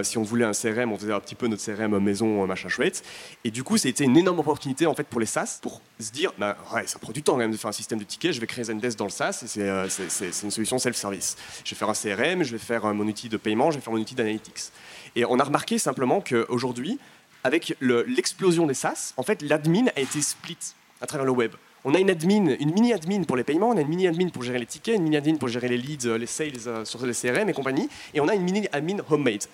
si 0.03 0.19
on 0.19 0.23
voulait 0.23 0.45
un 0.45 0.53
CRM, 0.53 0.93
on 0.93 0.99
faisait 0.99 1.13
un 1.13 1.21
petit 1.21 1.35
peu 1.35 1.49
notre 1.49 1.65
CRM 1.65 1.99
maison, 1.99 2.47
machin 2.47 2.69
chouette. 2.69 3.03
Et 3.45 3.51
du 3.51 3.65
coup, 3.65 3.77
c'était 3.77 4.05
une 4.05 4.17
énorme 4.17 4.39
opportunité 4.39 4.87
en 4.87 4.95
fait 4.95 5.05
pour 5.05 5.21
les 5.21 5.27
SaaS 5.27 5.59
pour 5.61 5.81
se 5.99 6.13
dire, 6.13 6.33
bah, 6.39 6.57
ouais, 6.75 6.87
ça 6.87 6.99
prend 6.99 7.13
du 7.13 7.23
temps 7.23 7.33
quand 7.33 7.39
même 7.39 7.53
de 7.53 7.57
faire 7.57 7.71
un 7.71 7.73
système 7.73 7.99
de 7.99 8.05
tickets. 8.05 8.33
Je 8.33 8.41
vais 8.41 8.47
créer 8.47 8.65
Zendesk 8.65 8.99
dans 8.99 9.05
le 9.05 9.11
SaaS, 9.11 9.43
et 9.43 9.89
c'est 10.09 10.43
une 10.43 10.51
solution 10.51 10.79
self-service. 10.79 11.37
Je 11.65 11.75
vais 11.75 11.77
faire 11.77 11.89
un 11.89 11.95
CRM, 11.95 12.43
je 12.43 12.53
vais 12.53 12.59
faire 12.59 12.93
mon 12.95 13.07
outil 13.07 13.29
de 13.29 13.37
paiement, 13.37 13.71
je 13.71 13.79
vais 13.79 13.83
faire 13.83 13.93
mon 13.93 14.01
outil 14.01 14.15
d'analytics. 14.15 14.71
Et 15.15 15.25
on 15.25 15.39
a 15.39 15.45
remarqué 15.45 15.79
simplement 15.79 16.21
qu'aujourd'hui, 16.21 16.99
avec 17.45 17.77
l'explosion 17.81 18.67
des 18.67 18.75
SaaS, 18.75 19.15
en 19.17 19.23
fait, 19.23 19.43
l'admin 19.43 19.87
a 19.97 20.01
été 20.01 20.23
split 20.23 20.59
à 21.01 21.07
travers 21.07 21.27
le 21.27 21.33
web. 21.33 21.53
On 21.85 21.95
a 21.95 21.99
une 21.99 22.11
admin, 22.11 22.55
une 22.61 22.73
mini 22.73 22.93
admin 22.93 23.25
pour 23.25 23.37
les 23.37 23.43
paiements, 23.43 23.71
on 23.71 23.77
a 23.77 23.81
une 23.81 23.89
mini 23.89 24.07
admin 24.07 24.29
pour 24.29 24.45
gérer 24.45 24.61
les 24.61 24.67
tickets, 24.67 24.95
une 24.95 25.03
mini 25.03 25.17
admin 25.17 25.35
pour 25.35 25.49
gérer 25.49 25.69
les 25.69 25.77
leads, 25.77 26.07
euh, 26.07 26.17
les 26.17 26.27
sales 26.27 26.53
euh, 26.69 26.85
sur 26.85 27.05
les 27.05 27.13
CRM 27.13 27.49
et 27.49 27.53
compagnie, 27.53 27.89
et 28.15 28.21
on 28.21 28.29
a 28.29 28.35
une 28.37 28.43
mini 28.43 28.69
admin 28.71 28.99
homemade. 29.11 29.45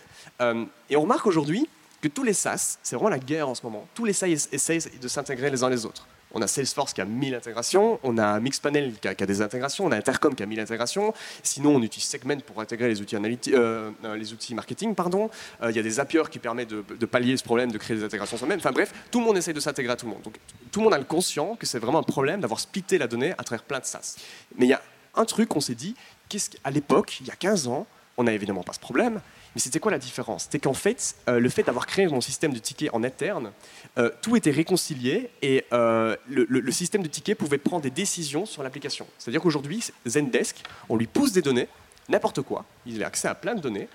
Euh, 0.42 0.64
et 0.90 0.96
on 0.96 1.02
remarque 1.02 1.26
aujourd'hui 1.26 1.66
que 2.02 2.08
tous 2.08 2.24
les 2.24 2.34
SaaS, 2.34 2.78
c'est 2.82 2.96
vraiment 2.96 3.08
la 3.08 3.18
guerre 3.18 3.48
en 3.48 3.54
ce 3.54 3.62
moment. 3.62 3.88
Tous 3.94 4.04
les 4.04 4.12
SaaS 4.12 4.48
essayent 4.52 4.82
de 5.00 5.08
s'intégrer 5.08 5.50
les 5.50 5.64
uns 5.64 5.70
les 5.70 5.86
autres. 5.86 6.06
On 6.32 6.42
a 6.42 6.46
Salesforce 6.46 6.92
qui 6.92 7.00
a 7.00 7.04
1000 7.04 7.34
intégrations, 7.34 7.98
on 8.02 8.18
a 8.18 8.38
Mixpanel 8.40 8.92
qui 9.00 9.08
a, 9.08 9.14
des 9.14 9.40
intégrations, 9.40 9.86
on 9.86 9.92
a 9.92 9.96
Intercom 9.96 10.34
qui 10.34 10.42
a 10.42 10.46
1000 10.46 10.60
intégrations. 10.60 11.14
Sinon, 11.42 11.76
on 11.76 11.82
utilise 11.82 12.08
Segment 12.08 12.38
pour 12.40 12.60
intégrer 12.60 12.88
les 12.88 13.00
outils, 13.00 13.16
euh, 13.54 13.90
euh, 14.04 14.54
marketing. 14.54 14.94
pardon. 14.94 15.30
Euh, 15.62 15.70
Il 15.70 15.76
y 15.76 15.80
a 15.80 15.82
des 15.82 15.90
Zapier 15.90 16.22
qui 16.30 16.38
permettent 16.38 16.70
de, 16.70 16.84
de 16.98 17.06
pallier 17.06 17.36
ce 17.36 17.44
problème, 17.44 17.72
de 17.72 17.78
créer 17.78 17.96
des 17.96 18.04
intégrations 18.04 18.36
soi-même. 18.36 18.58
Enfin 18.58 18.72
bref, 18.72 18.92
tout 19.10 19.20
le 19.20 19.24
monde 19.24 19.36
essaye 19.36 19.54
de 19.54 19.60
s'intégrer 19.60 19.92
à 19.92 19.96
tout 19.96 20.06
le 20.06 20.12
monde. 20.12 20.22
Donc 20.22 20.36
tout 20.70 20.80
le 20.80 20.84
monde 20.84 20.94
a 20.94 20.98
le 20.98 21.04
conscient 21.04 21.56
que 21.56 21.66
c'est 21.66 21.78
vraiment 21.78 21.98
un 21.98 22.04
problème 22.04 22.40
d'avoir 22.40 22.60
splitté 22.60 22.98
la 22.98 23.06
donnée 23.06 23.32
à 23.38 23.44
travers 23.44 23.64
plein 23.64 23.80
de 23.80 23.84
SaaS. 23.84 24.16
Mais 24.56 24.66
il 24.66 24.70
y 24.70 24.74
a 24.74 24.82
un 25.14 25.24
truc 25.24 25.48
qu'on 25.48 25.60
s'est 25.60 25.74
dit, 25.74 25.94
qu'est-ce 26.28 26.50
qu'à 26.50 26.70
l'époque, 26.70 27.18
il 27.20 27.26
y 27.26 27.30
a 27.30 27.36
15 27.36 27.68
ans, 27.68 27.86
on 28.18 28.24
n'a 28.24 28.32
évidemment 28.32 28.64
pas 28.64 28.72
ce 28.72 28.80
problème, 28.80 29.20
mais 29.54 29.60
c'était 29.60 29.78
quoi 29.78 29.92
la 29.92 29.98
différence? 29.98 30.42
C'était 30.44 30.58
qu'en 30.58 30.74
fait, 30.74 31.14
euh, 31.28 31.38
le 31.38 31.48
fait 31.48 31.62
d'avoir 31.62 31.86
créé 31.86 32.06
mon 32.08 32.20
système 32.20 32.52
de 32.52 32.58
tickets 32.58 32.90
en 32.92 33.04
interne, 33.04 33.52
euh, 33.96 34.10
tout 34.20 34.36
était 34.36 34.50
réconcilié 34.50 35.30
et 35.40 35.64
euh, 35.72 36.16
le, 36.28 36.72
système 36.72 37.02
de 37.02 37.08
tickets 37.08 37.38
pouvait 37.38 37.58
prendre 37.58 37.82
des 37.82 37.90
décisions 37.90 38.44
sur 38.44 38.62
l'application. 38.64 39.06
C'est-à-dire 39.18 39.40
qu'aujourd'hui, 39.40 39.84
Zendesk, 40.04 40.56
on 40.88 40.96
lui 40.96 41.06
pousse 41.06 41.32
des 41.32 41.42
données, 41.42 41.68
n'importe 42.08 42.42
quoi, 42.42 42.64
il 42.86 43.02
a 43.04 43.06
accès 43.06 43.28
à 43.28 43.36
plein 43.36 43.54
de 43.54 43.60
données, 43.60 43.88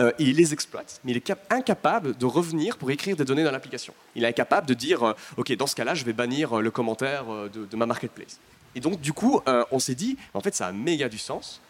et 0.00 0.04
il 0.18 0.36
les 0.36 0.52
exploite, 0.52 1.00
mais 1.04 1.12
il 1.12 1.18
est 1.18 1.22
cap- 1.22 1.46
incapable 1.50 2.16
de 2.16 2.26
revenir 2.26 2.78
pour 2.78 2.90
écrire 2.90 3.16
des 3.16 3.24
données 3.24 3.44
dans 3.44 3.50
l'application. 3.50 3.94
Il 4.14 4.24
est 4.24 4.28
incapable 4.28 4.66
de 4.66 4.74
dire, 4.74 5.14
OK, 5.36 5.52
dans 5.54 5.66
ce 5.66 5.76
cas-là, 5.76 5.94
je 5.94 6.04
vais 6.04 6.12
bannir 6.12 6.60
le 6.60 6.70
commentaire 6.70 7.26
de, 7.52 7.66
de 7.66 7.76
ma 7.76 7.86
marketplace. 7.86 8.40
Et 8.74 8.80
donc, 8.80 9.00
du 9.00 9.12
coup, 9.12 9.40
on 9.70 9.78
s'est 9.78 9.94
dit, 9.94 10.16
en 10.34 10.40
fait, 10.40 10.54
ça 10.54 10.66
a 10.66 10.72
méga 10.72 11.08
du 11.08 11.18
sens 11.18 11.60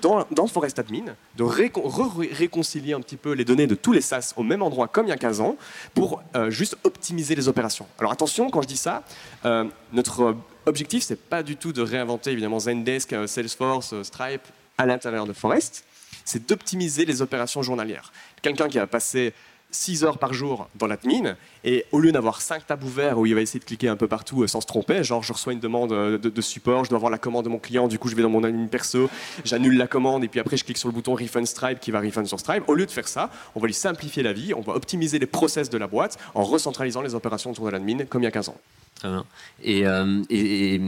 dans, 0.00 0.46
Forest 0.46 0.78
Admin, 0.78 1.14
de 1.36 1.42
réconcilier 1.42 2.92
un 2.94 3.00
petit 3.00 3.16
peu 3.16 3.32
les 3.32 3.44
données 3.44 3.66
de 3.66 3.74
tous 3.74 3.92
les 3.92 4.00
SaaS 4.00 4.32
au 4.36 4.42
même 4.42 4.62
endroit 4.62 4.88
comme 4.88 5.06
il 5.06 5.10
y 5.10 5.12
a 5.12 5.18
15 5.18 5.40
ans 5.40 5.56
pour 5.94 6.22
euh, 6.34 6.50
juste 6.50 6.76
optimiser 6.84 7.34
les 7.34 7.48
opérations. 7.48 7.86
Alors 7.98 8.12
attention, 8.12 8.50
quand 8.50 8.62
je 8.62 8.68
dis 8.68 8.76
ça, 8.76 9.02
euh, 9.44 9.64
notre 9.92 10.36
objectif, 10.66 11.02
c'est 11.02 11.20
pas 11.20 11.42
du 11.42 11.56
tout 11.56 11.72
de 11.72 11.82
réinventer 11.82 12.32
évidemment 12.32 12.58
Zendesk, 12.58 13.12
euh, 13.12 13.26
Salesforce, 13.26 14.02
Stripe 14.02 14.42
à 14.78 14.86
l'intérieur 14.86 15.26
de 15.26 15.32
Forest, 15.32 15.84
c'est 16.24 16.48
d'optimiser 16.48 17.04
les 17.04 17.22
opérations 17.22 17.62
journalières. 17.62 18.12
Quelqu'un 18.40 18.68
qui 18.68 18.78
a 18.78 18.86
passé 18.86 19.34
6 19.72 20.04
heures 20.04 20.18
par 20.18 20.32
jour 20.34 20.68
dans 20.76 20.86
l'admin, 20.86 21.34
et 21.64 21.86
au 21.92 21.98
lieu 21.98 22.12
d'avoir 22.12 22.40
5 22.42 22.66
tabs 22.66 22.84
ouverts 22.84 23.18
où 23.18 23.26
il 23.26 23.34
va 23.34 23.40
essayer 23.40 23.58
de 23.58 23.64
cliquer 23.64 23.88
un 23.88 23.96
peu 23.96 24.06
partout 24.06 24.42
euh, 24.42 24.46
sans 24.46 24.60
se 24.60 24.66
tromper, 24.66 25.02
genre 25.02 25.22
je 25.22 25.32
reçois 25.32 25.52
une 25.54 25.60
demande 25.60 25.92
euh, 25.92 26.18
de, 26.18 26.40
support, 26.42 26.84
je 26.84 26.90
dois 26.90 26.98
avoir 26.98 27.10
la 27.10 27.18
commande 27.18 27.44
de 27.46 27.48
mon 27.48 27.58
client, 27.58 27.88
du 27.88 27.98
coup 27.98 28.08
je 28.08 28.14
vais 28.14 28.22
dans 28.22 28.28
mon 28.30 28.44
admin 28.44 28.66
perso, 28.66 29.08
j'annule 29.44 29.76
la 29.78 29.86
commande 29.86 30.22
et 30.24 30.28
puis 30.28 30.40
après 30.40 30.56
je 30.56 30.64
clique 30.64 30.78
sur 30.78 30.88
le 30.88 30.94
bouton 30.94 31.14
refund 31.14 31.46
Stripe 31.46 31.80
qui 31.80 31.90
va 31.90 32.00
refund 32.00 32.26
sur 32.26 32.38
Stripe. 32.38 32.64
Au 32.68 32.74
lieu 32.74 32.84
de 32.86 32.90
faire 32.90 33.08
ça, 33.08 33.30
on 33.54 33.60
va 33.60 33.66
lui 33.66 33.74
simplifier 33.74 34.22
la 34.22 34.32
vie, 34.32 34.52
on 34.54 34.60
va 34.60 34.74
optimiser 34.74 35.18
les 35.18 35.26
process 35.26 35.70
de 35.70 35.78
la 35.78 35.86
boîte 35.86 36.18
en 36.34 36.44
recentralisant 36.44 37.00
les 37.00 37.14
opérations 37.14 37.50
autour 37.50 37.64
de 37.66 37.70
l'admin 37.70 38.04
comme 38.04 38.22
il 38.22 38.26
y 38.26 38.28
a 38.28 38.32
15 38.32 38.50
ans. 38.50 38.56
Très 38.96 39.08
bien. 39.08 39.24
Et, 39.62 39.86
euh, 39.86 40.22
et- 40.28 40.78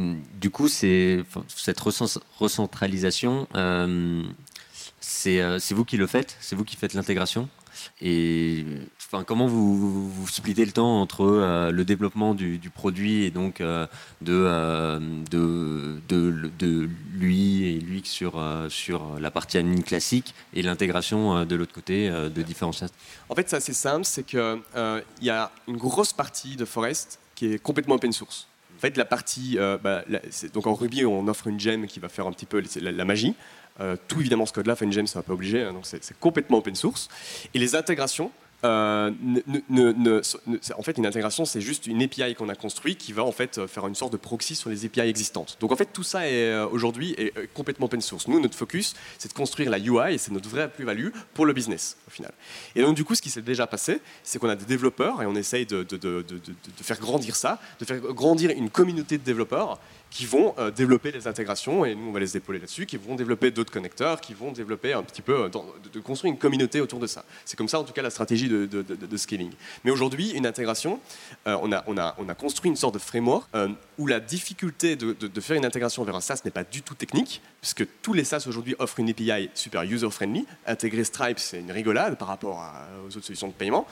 du 0.40 0.50
coup, 0.50 0.68
cette 0.68 1.24
recen- 1.80 2.18
recentralisation, 2.38 3.48
euh, 3.54 4.22
c'est 5.00 5.72
vous 5.72 5.84
qui 5.84 5.96
le 5.96 6.06
faites, 6.06 6.36
c'est 6.40 6.54
vous 6.54 6.64
qui 6.64 6.76
faites 6.76 6.94
l'intégration? 6.94 7.48
Et 8.00 8.64
enfin, 9.06 9.24
comment 9.24 9.46
vous, 9.46 10.10
vous, 10.10 10.28
splittez 10.28 10.64
le 10.64 10.72
temps 10.72 11.00
entre 11.00 11.22
euh, 11.22 11.70
le 11.70 11.84
développement 11.84 12.34
du, 12.34 12.58
du 12.58 12.70
produit 12.70 13.24
et 13.24 13.30
donc 13.30 13.60
euh, 13.60 13.86
de, 14.22 14.32
euh, 14.32 14.98
de, 15.30 16.88
lui 17.12 17.64
et 17.64 17.78
lui 17.78 18.02
sur, 18.04 18.42
sur 18.68 19.18
la 19.20 19.30
partie 19.30 19.58
admin 19.58 19.82
classique 19.82 20.34
et 20.52 20.62
l'intégration 20.62 21.44
de 21.44 21.56
l'autre 21.56 21.72
côté 21.72 22.08
de 22.10 22.42
différents 22.42 22.72
SaaS 22.72 22.90
En 23.28 23.34
fait, 23.34 23.48
c'est 23.48 23.56
assez 23.56 23.72
simple, 23.72 24.04
c'est 24.04 24.24
qu'il 24.24 24.62
y 25.22 25.30
a 25.30 25.50
une 25.68 25.76
grosse 25.76 26.12
partie 26.12 26.56
de 26.56 26.64
Forest 26.64 27.18
qui 27.34 27.52
est 27.52 27.58
complètement 27.58 27.94
open 27.96 28.12
source. 28.12 28.46
En 28.76 28.80
fait, 28.80 28.96
la 28.96 29.04
partie, 29.04 29.56
bah, 29.82 30.04
donc 30.52 30.66
en 30.66 30.74
Ruby, 30.74 31.04
on 31.06 31.26
offre 31.28 31.46
une 31.46 31.60
gem 31.60 31.86
qui 31.86 32.00
va 32.00 32.08
faire 32.08 32.26
un 32.26 32.32
petit 32.32 32.46
peu 32.46 32.62
la 32.80 33.04
magie. 33.04 33.34
Euh, 33.80 33.96
tout 34.08 34.20
évidemment, 34.20 34.46
ce 34.46 34.52
code-là 34.52 34.76
gem, 34.90 35.06
c'est 35.06 35.18
un 35.18 35.22
peu 35.22 35.32
obligé, 35.32 35.62
hein, 35.62 35.72
donc 35.72 35.84
c'est 35.86 36.18
complètement 36.18 36.58
open 36.58 36.74
source. 36.74 37.08
Et 37.54 37.58
les 37.58 37.74
intégrations, 37.74 38.30
euh, 38.62 39.10
en 40.78 40.82
fait, 40.82 40.96
une 40.96 41.04
intégration, 41.04 41.44
c'est 41.44 41.60
juste 41.60 41.86
une 41.86 42.00
API 42.00 42.34
qu'on 42.34 42.48
a 42.48 42.54
construite 42.54 42.98
qui 42.98 43.12
va 43.12 43.22
en 43.22 43.32
fait 43.32 43.58
euh, 43.58 43.66
faire 43.66 43.86
une 43.86 43.94
sorte 43.94 44.12
de 44.12 44.16
proxy 44.16 44.54
sur 44.54 44.70
les 44.70 44.86
API 44.86 45.00
existantes. 45.00 45.58
Donc 45.60 45.72
en 45.72 45.76
fait, 45.76 45.90
tout 45.92 46.04
ça 46.04 46.20
aujourd'hui 46.70 47.14
est 47.18 47.52
complètement 47.52 47.86
open 47.86 48.00
source. 48.00 48.28
Nous, 48.28 48.40
notre 48.40 48.56
focus, 48.56 48.94
c'est 49.18 49.28
de 49.28 49.34
construire 49.34 49.70
la 49.70 49.78
UI 49.78 50.14
et 50.14 50.18
c'est 50.18 50.30
notre 50.30 50.48
vraie 50.48 50.70
plus-value 50.70 51.08
pour 51.34 51.44
le 51.44 51.52
business 51.52 51.96
au 52.06 52.10
final. 52.10 52.32
Et 52.76 52.82
donc 52.82 52.94
du 52.94 53.04
coup, 53.04 53.14
ce 53.14 53.22
qui 53.22 53.30
s'est 53.30 53.42
déjà 53.42 53.66
passé, 53.66 54.00
c'est 54.22 54.38
qu'on 54.38 54.48
a 54.48 54.56
des 54.56 54.64
développeurs 54.64 55.20
et 55.20 55.26
on 55.26 55.34
essaye 55.34 55.66
de 55.66 55.84
faire 56.80 57.00
grandir 57.00 57.36
ça, 57.36 57.60
de 57.80 57.84
faire 57.84 58.00
grandir 58.00 58.50
une 58.50 58.70
communauté 58.70 59.18
de 59.18 59.24
développeurs 59.24 59.78
qui 60.14 60.26
vont 60.26 60.54
euh, 60.58 60.70
développer 60.70 61.10
les 61.10 61.26
intégrations 61.26 61.84
et 61.84 61.96
nous 61.96 62.08
on 62.08 62.12
va 62.12 62.20
les 62.20 62.36
épauler 62.36 62.60
là-dessus, 62.60 62.86
qui 62.86 62.96
vont 62.96 63.16
développer 63.16 63.50
d'autres 63.50 63.72
connecteurs, 63.72 64.20
qui 64.20 64.32
vont 64.32 64.52
développer 64.52 64.92
un 64.92 65.02
petit 65.02 65.22
peu, 65.22 65.46
euh, 65.46 65.48
de, 65.92 65.98
construire 65.98 66.32
une 66.32 66.38
communauté 66.38 66.80
autour 66.80 67.00
de 67.00 67.08
ça. 67.08 67.24
C'est 67.44 67.56
comme 67.56 67.68
ça 67.68 67.80
en 67.80 67.84
tout 67.84 67.92
cas 67.92 68.00
la 68.00 68.10
stratégie 68.10 68.48
de, 68.48 69.16
scaling. 69.16 69.50
Mais 69.82 69.90
aujourd'hui, 69.90 70.30
une 70.30 70.46
intégration, 70.46 71.00
euh, 71.48 71.58
on, 71.60 71.72
a, 71.72 71.82
on, 71.88 71.98
a, 71.98 72.14
on 72.18 72.28
a 72.28 72.34
construit 72.34 72.70
une 72.70 72.76
sorte 72.76 72.94
de 72.94 73.00
framework 73.00 73.50
où 73.98 74.06
la 74.06 74.20
difficulté 74.20 74.94
de, 74.94 75.40
faire 75.40 75.56
une 75.56 75.64
intégration 75.64 76.04
vers 76.04 76.14
un 76.14 76.20
SaaS 76.20 76.42
n'est 76.44 76.52
pas 76.52 76.64
du 76.64 76.82
tout 76.82 76.94
technique, 76.94 77.42
puisque 77.60 77.84
tous 78.00 78.12
les 78.12 78.22
SaaS 78.22 78.44
aujourd'hui 78.46 78.76
offrent 78.78 79.00
une 79.00 79.10
API 79.10 79.50
super 79.54 79.82
user-friendly. 79.82 80.46
Intégrer 80.66 81.02
Stripe, 81.02 81.40
c'est 81.40 81.58
une 81.58 81.72
rigolade 81.72 82.16
par 82.16 82.28
rapport 82.28 82.64
aux 83.04 83.16
autres 83.16 83.26
solutions 83.26 83.48
de 83.48 83.52
paiement. 83.52 83.86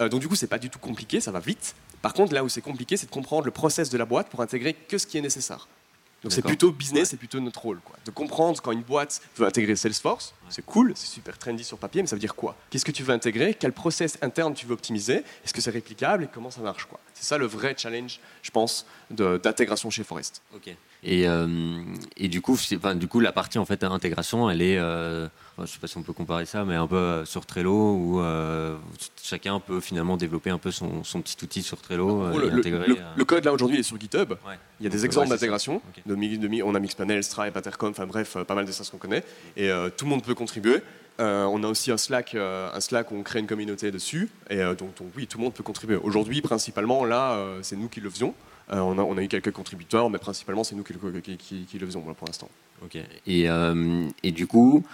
Donc 0.00 0.20
du 0.20 0.28
coup, 0.28 0.36
c'est 0.36 0.46
pas 0.46 0.58
du 0.58 0.68
tout 0.68 0.78
compliqué, 0.78 1.20
ça 1.20 1.30
va 1.30 1.40
vite. 1.40 1.74
Par 2.02 2.12
contre, 2.12 2.34
là 2.34 2.44
où 2.44 2.48
c'est 2.48 2.60
compliqué, 2.60 2.96
c'est 2.96 3.06
de 3.06 3.12
comprendre 3.12 3.44
le 3.44 3.52
process 3.52 3.88
de 3.88 3.96
la 3.96 4.04
boîte 4.04 4.28
pour 4.28 4.40
intégrer 4.42 4.74
que 4.74 4.98
ce 4.98 5.06
qui 5.06 5.18
est 5.18 5.22
nécessaire. 5.22 5.68
Donc 6.22 6.32
c'est 6.32 6.42
plutôt 6.42 6.70
business, 6.70 7.10
c'est 7.10 7.16
plutôt 7.16 7.40
notre 7.40 7.60
rôle. 7.60 7.80
Quoi. 7.80 7.96
De 8.04 8.10
comprendre 8.12 8.60
quand 8.62 8.70
une 8.70 8.82
boîte 8.82 9.20
veut 9.36 9.46
intégrer 9.46 9.74
Salesforce, 9.74 10.34
c'est 10.48 10.64
cool, 10.64 10.92
c'est 10.94 11.08
super 11.08 11.36
trendy 11.36 11.64
sur 11.64 11.78
papier, 11.78 12.00
mais 12.00 12.06
ça 12.06 12.14
veut 12.14 12.20
dire 12.20 12.36
quoi? 12.36 12.54
Qu'est-ce 12.70 12.84
que 12.84 12.92
tu 12.92 13.02
veux 13.02 13.12
intégrer? 13.12 13.54
Quel 13.54 13.72
process 13.72 14.18
interne 14.22 14.54
tu 14.54 14.66
veux 14.66 14.74
optimiser? 14.74 15.24
Est-ce 15.44 15.52
que 15.52 15.60
c'est 15.60 15.70
réplicable? 15.70 16.24
Et 16.24 16.28
comment 16.32 16.50
ça 16.50 16.60
marche 16.60 16.84
quoi? 16.84 17.00
C'est 17.22 17.28
ça 17.28 17.38
le 17.38 17.46
vrai 17.46 17.76
challenge, 17.78 18.18
je 18.42 18.50
pense, 18.50 18.84
d'intégration 19.08 19.90
chez 19.90 20.02
Forest. 20.02 20.42
Ok. 20.56 20.74
Et, 21.04 21.28
euh, 21.28 21.46
et 22.16 22.26
du 22.26 22.40
coup, 22.40 22.58
enfin, 22.74 22.96
du 22.96 23.06
coup, 23.06 23.20
la 23.20 23.30
partie 23.30 23.58
en 23.58 23.64
fait 23.64 23.84
intégration, 23.84 24.50
elle 24.50 24.60
est, 24.60 24.76
euh, 24.76 25.28
je 25.60 25.66
sais 25.66 25.78
pas 25.78 25.86
si 25.86 25.96
on 25.98 26.02
peut 26.02 26.12
comparer 26.12 26.46
ça, 26.46 26.64
mais 26.64 26.74
un 26.74 26.88
peu 26.88 26.96
euh, 26.96 27.24
sur 27.24 27.46
Trello 27.46 27.94
où 27.94 28.20
euh, 28.20 28.76
chacun 29.22 29.60
peut 29.60 29.78
finalement 29.80 30.16
développer 30.16 30.50
un 30.50 30.58
peu 30.58 30.72
son, 30.72 31.04
son 31.04 31.22
petit 31.22 31.36
outil 31.44 31.62
sur 31.62 31.80
Trello 31.80 32.24
Oh, 32.34 32.38
le, 32.38 32.48
et 32.48 32.50
intégrer. 32.50 32.88
le- 32.88 32.96
le 33.16 33.24
code 33.24 33.44
là 33.44 33.52
aujourd'hui 33.52 33.78
est 33.78 33.82
sur 33.84 34.00
GitHub. 34.00 34.30
ouais. 34.32 34.58
Il 34.80 34.84
y 34.84 34.86
a 34.86 34.90
Donc, 34.90 34.98
des 34.98 35.04
exemples 35.04 35.28
ouais, 35.28 35.34
d'intégration. 35.36 35.80
De 36.04 36.62
on 36.64 36.74
a 36.74 36.80
Mixpanel, 36.80 37.22
Stripe, 37.22 37.56
Intercom, 37.56 37.90
enfin 37.90 38.06
bref, 38.06 38.36
pas 38.48 38.54
mal 38.56 38.64
de 38.64 38.72
ça 38.72 38.82
qu'on 38.90 38.98
connaît. 38.98 39.22
Et 39.56 39.70
tout 39.96 40.06
le 40.06 40.10
monde 40.10 40.24
peut 40.24 40.34
contribuer. 40.34 40.82
Euh, 41.20 41.44
on 41.44 41.62
a 41.62 41.66
aussi 41.68 41.90
un 41.90 41.96
Slack, 41.96 42.34
euh, 42.34 42.70
un 42.72 42.80
Slack 42.80 43.10
où 43.12 43.16
on 43.16 43.22
crée 43.22 43.38
une 43.40 43.46
communauté 43.46 43.90
dessus. 43.90 44.28
Et 44.50 44.58
euh, 44.60 44.74
donc, 44.74 44.96
donc, 44.98 45.08
oui, 45.16 45.26
tout 45.26 45.38
le 45.38 45.44
monde 45.44 45.54
peut 45.54 45.62
contribuer. 45.62 45.96
Aujourd'hui, 45.96 46.40
principalement, 46.40 47.04
là, 47.04 47.32
euh, 47.32 47.58
c'est 47.62 47.76
nous 47.76 47.88
qui 47.88 48.00
le 48.00 48.10
faisions. 48.10 48.34
Euh, 48.72 48.78
on, 48.78 48.98
a, 48.98 49.02
on 49.02 49.16
a 49.18 49.22
eu 49.22 49.28
quelques 49.28 49.52
contributeurs, 49.52 50.08
mais 50.08 50.18
principalement, 50.18 50.64
c'est 50.64 50.74
nous 50.74 50.84
qui, 50.84 50.94
le- 50.94 51.20
qui- 51.20 51.36
qui- 51.36 51.64
qui 51.64 51.78
le 51.78 51.86
faisons 51.86 52.00
voilà, 52.00 52.14
pour 52.14 52.26
l'instant. 52.26 52.48
Ok. 52.84 52.96
Et, 53.26 53.48
euh, 53.50 54.08
et 54.22 54.32
du 54.32 54.46
coup, 54.46 54.84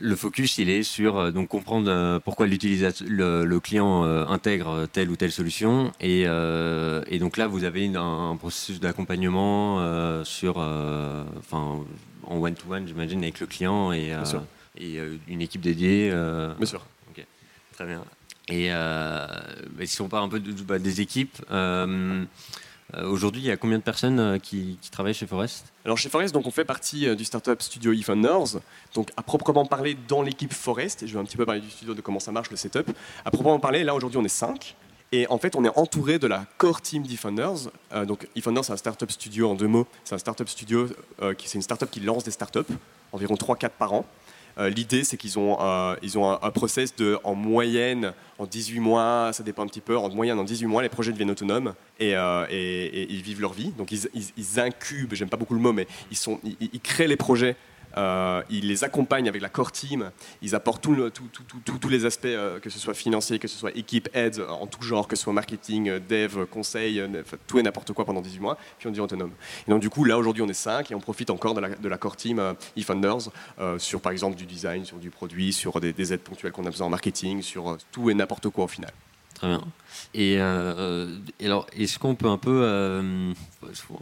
le 0.00 0.14
focus, 0.14 0.58
il 0.58 0.68
est 0.70 0.82
sur 0.82 1.16
euh, 1.16 1.30
donc 1.30 1.48
comprendre 1.48 2.18
pourquoi 2.24 2.46
l'utilisateur, 2.46 3.06
le, 3.10 3.44
le 3.44 3.60
client 3.60 4.04
euh, 4.04 4.26
intègre 4.26 4.86
telle 4.92 5.10
ou 5.10 5.16
telle 5.16 5.32
solution. 5.32 5.90
Et, 6.00 6.24
euh, 6.26 7.02
et 7.08 7.18
donc 7.18 7.36
là, 7.38 7.46
vous 7.46 7.64
avez 7.64 7.86
un, 7.96 8.30
un 8.30 8.36
processus 8.36 8.78
d'accompagnement 8.80 9.80
euh, 9.80 10.22
sur, 10.24 10.56
euh, 10.58 11.24
enfin, 11.38 11.80
en 12.26 12.36
one 12.38 12.54
to 12.54 12.70
one, 12.72 12.86
j'imagine, 12.86 13.22
avec 13.22 13.40
le 13.40 13.46
client 13.46 13.92
et, 13.92 14.12
euh, 14.12 14.24
sûr. 14.24 14.42
Et 14.76 14.98
euh, 14.98 15.16
une 15.28 15.40
équipe 15.42 15.60
dédiée. 15.60 16.10
euh, 16.12 16.54
Bien 16.54 16.66
sûr. 16.66 16.84
Très 17.72 17.86
bien. 17.86 18.04
Et 18.48 18.68
euh, 18.72 19.26
bah, 19.70 19.86
si 19.86 20.02
on 20.02 20.08
parle 20.08 20.24
un 20.24 20.28
peu 20.28 20.38
de- 20.40 20.52
bah, 20.62 20.78
des 20.78 21.00
équipes, 21.00 21.38
aujourd'hui, 23.04 23.40
il 23.42 23.46
y 23.46 23.50
a 23.50 23.56
combien 23.56 23.78
de 23.78 23.82
personnes 23.82 24.38
qui, 24.40 24.76
qui 24.82 24.90
travaillent 24.90 25.14
chez 25.14 25.26
Forest? 25.26 25.72
Alors 25.84 25.96
chez 25.96 26.08
Forest, 26.08 26.34
donc 26.34 26.46
on 26.46 26.50
fait 26.50 26.64
partie 26.64 27.14
du 27.16 27.24
startup 27.24 27.62
studio 27.62 27.92
eFounders. 27.92 28.60
Donc 28.94 29.10
à 29.16 29.22
proprement 29.22 29.64
parler 29.64 29.96
dans 30.08 30.22
l'équipe 30.22 30.52
Forest, 30.52 31.02
et 31.02 31.06
je 31.06 31.14
vais 31.14 31.20
un 31.20 31.24
petit 31.24 31.36
peu 31.36 31.46
parler 31.46 31.60
du 31.60 31.70
studio 31.70 31.94
de 31.94 32.00
comment 32.00 32.20
ça 32.20 32.32
marche 32.32 32.50
le 32.50 32.56
setup. 32.56 32.90
À 33.24 33.30
proprement 33.30 33.60
parler, 33.60 33.84
là 33.84 33.94
aujourd'hui 33.94 34.18
on 34.18 34.24
est 34.24 34.28
5. 34.28 34.76
Et 35.12 35.26
en 35.28 35.38
fait, 35.38 35.56
on 35.56 35.64
est 35.64 35.76
entouré 35.76 36.20
de 36.20 36.28
la 36.28 36.44
core 36.56 36.80
team 36.82 37.02
d'eFounders. 37.02 37.70
Euh, 37.92 38.04
donc 38.04 38.28
eFounders, 38.36 38.64
c'est 38.64 38.72
un 38.72 38.76
startup 38.76 39.10
studio 39.10 39.50
en 39.50 39.54
deux 39.56 39.66
mots. 39.66 39.86
C'est 40.04 40.14
un 40.14 40.18
startup 40.18 40.48
studio 40.48 40.86
euh, 41.22 41.34
qui 41.34 41.48
c'est 41.48 41.58
une 41.58 41.62
startup 41.62 41.90
qui 41.90 41.98
lance 41.98 42.22
des 42.22 42.30
startups, 42.30 42.60
environ 43.10 43.34
3-4 43.34 43.70
par 43.70 43.92
an. 43.92 44.06
L'idée, 44.58 45.04
c'est 45.04 45.16
qu'ils 45.16 45.38
ont, 45.38 45.58
ils 46.02 46.18
ont 46.18 46.30
un, 46.30 46.50
process 46.50 46.94
de, 46.96 47.18
en 47.24 47.34
moyenne, 47.34 48.12
en 48.38 48.46
18 48.46 48.80
mois, 48.80 49.30
ça 49.32 49.42
dépend 49.42 49.62
un 49.62 49.66
petit 49.66 49.80
peu, 49.80 49.96
en 49.96 50.08
moyenne, 50.10 50.38
en 50.38 50.44
18 50.44 50.66
mois, 50.66 50.82
les 50.82 50.88
projets 50.88 51.12
deviennent 51.12 51.30
autonomes 51.30 51.74
et, 51.98 52.12
ils 52.12 53.22
vivent 53.22 53.40
leur 53.40 53.52
vie. 53.52 53.72
Donc 53.78 53.92
ils, 53.92 54.08
ils, 54.36 54.60
incubent, 54.60 55.14
j'aime 55.14 55.28
pas 55.28 55.36
beaucoup 55.36 55.54
le 55.54 55.60
mot, 55.60 55.72
mais 55.72 55.86
ils, 56.10 56.16
sont, 56.16 56.40
ils 56.60 56.80
créent 56.80 57.08
les 57.08 57.16
projets 57.16 57.56
euh, 57.96 58.42
ils 58.50 58.68
les 58.68 58.84
accompagnent 58.84 59.28
avec 59.28 59.42
la 59.42 59.48
core 59.48 59.72
team. 59.72 60.10
Ils 60.42 60.54
apportent 60.54 60.82
tous 60.82 61.88
les 61.88 62.04
aspects, 62.04 62.26
euh, 62.26 62.60
que 62.60 62.70
ce 62.70 62.78
soit 62.78 62.94
financier, 62.94 63.38
que 63.38 63.48
ce 63.48 63.56
soit 63.56 63.76
équipe, 63.76 64.08
aide, 64.14 64.40
en 64.48 64.66
tout 64.66 64.82
genre, 64.82 65.08
que 65.08 65.16
ce 65.16 65.24
soit 65.24 65.32
marketing, 65.32 65.88
euh, 65.88 66.00
dev, 66.00 66.46
conseil, 66.46 67.02
tout 67.46 67.58
et 67.58 67.62
n'importe 67.62 67.92
quoi 67.92 68.04
pendant 68.04 68.20
18 68.20 68.40
mois, 68.40 68.56
puis 68.78 68.88
on 68.88 68.90
dit 68.90 69.00
autonome. 69.00 69.32
Et 69.66 69.70
donc 69.70 69.80
du 69.80 69.90
coup, 69.90 70.04
là 70.04 70.18
aujourd'hui, 70.18 70.42
on 70.42 70.48
est 70.48 70.54
5 70.54 70.90
et 70.90 70.94
on 70.94 71.00
profite 71.00 71.30
encore 71.30 71.54
de 71.54 71.88
la, 71.88 71.98
core 71.98 72.16
team 72.16 72.54
eFunders 72.76 73.30
sur 73.78 74.00
par 74.00 74.12
exemple 74.12 74.36
du 74.36 74.46
design, 74.46 74.84
sur 74.84 74.96
du 74.96 75.10
produit, 75.10 75.52
sur 75.52 75.80
des, 75.80 76.12
aides 76.12 76.20
ponctuelles 76.20 76.52
qu'on 76.52 76.64
a 76.66 76.70
besoin 76.70 76.86
en 76.86 76.90
marketing, 76.90 77.42
sur 77.42 77.76
tout 77.92 78.10
et 78.10 78.14
n'importe 78.14 78.48
quoi 78.48 78.64
au 78.64 78.68
final. 78.68 78.90
Très 79.40 79.48
bien. 79.48 79.62
Et, 80.12 80.38
alors, 80.38 81.66
est-ce 81.74 81.98
qu'on 81.98 82.14
peut 82.14 82.28
un 82.28 82.36
peu, 82.36 83.32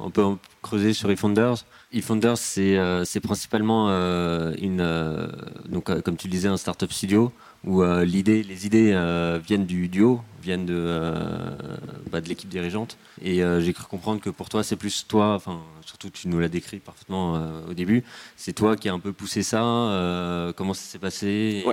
un 0.01 0.11
peu 0.11 0.25
creuser 0.63 0.93
sur 0.93 1.11
eFunders 1.13 1.65
eFounders, 1.93 2.37
c'est 2.37 2.77
euh, 2.77 3.05
principalement 3.23 3.89
euh, 3.89 4.55
une, 4.61 4.81
euh, 4.81 5.29
donc, 5.69 5.85
comme 6.03 6.17
tu 6.17 6.27
le 6.27 6.33
disais, 6.33 6.49
un 6.49 6.57
startup 6.57 6.93
studio 6.93 7.33
où 7.65 7.83
l'idée, 7.83 8.45
les 8.45 8.67
idées 8.67 8.93
viennent 9.45 9.67
du 9.67 9.89
duo, 9.89 10.21
viennent 10.49 10.67
de, 10.67 11.01
bah, 12.11 12.21
de 12.21 12.29
l'équipe 12.29 12.49
dirigeante. 12.49 12.97
Et 13.23 13.43
j'ai 13.61 13.73
cru 13.73 13.85
comprendre 13.85 14.21
que 14.21 14.31
pour 14.31 14.49
toi, 14.49 14.63
c'est 14.63 14.77
plus 14.77 15.07
toi, 15.07 15.35
enfin, 15.35 15.61
surtout 15.85 16.11
tu 16.11 16.29
nous 16.29 16.39
l'as 16.39 16.49
décrit 16.49 16.79
parfaitement 16.79 17.35
au 17.69 17.75
début, 17.75 18.05
c'est 18.37 18.53
toi 18.53 18.77
qui 18.77 18.89
as 18.89 18.93
un 18.93 18.99
peu 18.99 19.13
poussé 19.13 19.43
ça. 19.43 20.53
comment 20.57 20.75
ça 20.75 20.83
s'est 20.83 20.99
passé 20.99 21.65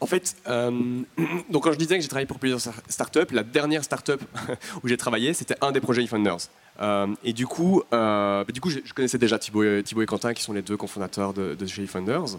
En 0.00 0.06
fait, 0.06 0.36
donc 0.46 1.64
quand 1.64 1.72
je 1.72 1.78
disais 1.78 1.96
que 1.96 2.02
j'ai 2.02 2.08
travaillé 2.08 2.26
pour 2.26 2.38
plusieurs 2.38 2.60
startups, 2.60 3.32
la 3.32 3.42
dernière 3.42 3.84
startup 3.84 4.22
où 4.82 4.88
j'ai 4.88 4.96
travaillé, 4.96 5.34
c'était 5.34 5.56
un 5.60 5.72
des 5.72 5.80
projets 5.80 6.02
eFounders. 6.02 6.48
Euh, 6.80 7.06
et 7.22 7.32
du 7.32 7.46
coup, 7.46 7.82
euh, 7.92 8.44
bah, 8.44 8.52
du 8.52 8.60
coup 8.60 8.70
je, 8.70 8.80
connaissais 8.94 9.18
déjà 9.18 9.38
Thibaut 9.38 9.62
et, 9.62 9.82
Thibaut 9.82 10.02
et 10.02 10.06
Quentin, 10.06 10.34
qui 10.34 10.42
sont 10.42 10.52
les 10.52 10.62
deux 10.62 10.76
cofondateurs 10.76 11.32
de, 11.32 11.54
de 11.54 11.66
chez 11.66 11.86
Funders. 11.86 12.38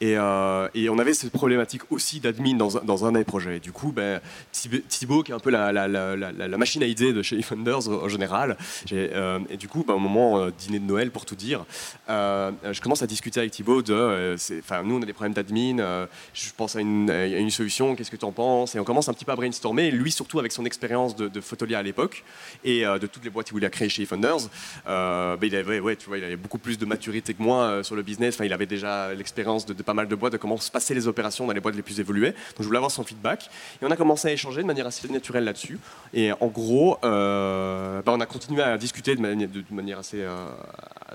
Et, 0.00 0.16
euh, 0.16 0.68
et, 0.74 0.88
on 0.88 0.98
avait 0.98 1.14
cette 1.14 1.32
problématique 1.32 1.82
aussi 1.90 2.20
d'admin 2.20 2.56
dans, 2.56 2.68
dans, 2.68 3.04
un 3.04 3.12
des 3.12 3.24
projets. 3.24 3.58
du 3.58 3.72
coup, 3.72 3.92
ben, 3.92 4.20
Thibaut, 4.52 5.21
qui 5.22 5.32
est 5.32 5.34
un 5.34 5.38
peu 5.38 5.50
la, 5.50 6.58
machine 6.58 6.82
à 6.82 6.86
idées 6.86 7.12
de 7.12 7.22
chez 7.22 7.40
Funders 7.42 7.88
en 7.88 8.08
général, 8.08 8.56
et 8.90 9.56
du 9.56 9.68
coup, 9.68 9.84
ben, 9.86 9.94
au 9.94 9.98
moment 9.98 10.48
dîner 10.50 10.78
de 10.78 10.84
Noël, 10.84 11.10
pour 11.10 11.24
tout 11.24 11.36
dire, 11.36 11.64
je 12.08 12.80
commence 12.80 13.02
à 13.02 13.06
discuter 13.06 13.40
avec 13.40 13.52
Thibaut 13.52 13.82
de, 13.82 14.36
enfin, 14.58 14.82
nous 14.82 14.96
on 14.96 15.02
a 15.02 15.06
des 15.06 15.12
problèmes 15.12 15.34
d'admin, 15.34 16.06
je 16.34 16.50
pense 16.56 16.76
à 16.76 16.80
une, 16.80 17.10
une 17.10 17.50
solution, 17.50 17.94
qu'est-ce 17.94 18.10
que 18.10 18.16
tu 18.16 18.24
en 18.24 18.32
penses? 18.32 18.74
Et 18.74 18.80
on 18.80 18.84
commence 18.84 19.08
un 19.08 19.14
petit 19.14 19.24
peu 19.24 19.32
à 19.32 19.36
brainstormer, 19.36 19.90
lui 19.90 20.12
surtout 20.12 20.38
avec 20.38 20.52
son 20.52 20.64
expérience 20.64 21.16
de, 21.16 21.28
de 21.28 21.40
Photolia 21.40 21.78
à 21.78 21.82
l'époque, 21.82 22.24
et 22.64 22.82
de 22.82 23.06
toutes 23.06 23.24
les 23.24 23.30
boîtes 23.30 23.46
qu'il 23.46 23.54
voulait 23.54 23.70
créé 23.70 23.88
chez 23.88 24.06
Funders, 24.06 24.48
euh, 24.86 25.36
ben, 25.36 25.46
il, 25.46 25.56
avait, 25.56 25.78
il 25.78 26.36
beaucoup 26.36 26.58
plus 26.58 26.78
de 26.78 26.84
maturité 26.84 27.34
que 27.34 27.42
moi 27.42 27.64
euh, 27.64 27.82
sur 27.82 27.96
le 27.96 28.02
business. 28.02 28.38
Il 28.42 28.52
avait 28.52 28.66
déjà 28.66 29.12
l'expérience 29.14 29.66
de, 29.66 29.74
pas 29.74 29.94
mal 29.94 30.08
de 30.08 30.14
boîtes, 30.14 30.32
de 30.32 30.38
comment 30.38 30.56
se 30.56 30.70
passaient 30.70 30.94
les 30.94 31.08
opérations 31.08 31.46
dans 31.46 31.52
les 31.52 31.60
boîtes 31.60 31.74
les 31.74 31.82
plus 31.82 32.00
évoluées. 32.00 32.30
Donc 32.30 32.60
je 32.60 32.64
voulais 32.64 32.78
avoir 32.78 32.90
son 32.90 33.04
feedback. 33.04 33.50
Et 33.80 33.84
on 33.84 33.90
a 33.90 33.96
commencé 33.96 34.28
à 34.28 34.32
échanger 34.32 34.62
de 34.62 34.66
manière 34.66 34.86
assez 34.86 35.01
naturelle 35.10 35.44
là-dessus. 35.44 35.78
Et 36.14 36.32
en 36.32 36.46
gros, 36.46 36.98
euh, 37.04 38.02
ben, 38.02 38.12
on 38.12 38.20
a 38.20 38.26
continué 38.26 38.62
à 38.62 38.76
discuter 38.78 39.16
de 39.16 39.20
manière, 39.20 39.48
de, 39.48 39.64
manière 39.70 39.98
assez, 39.98 40.24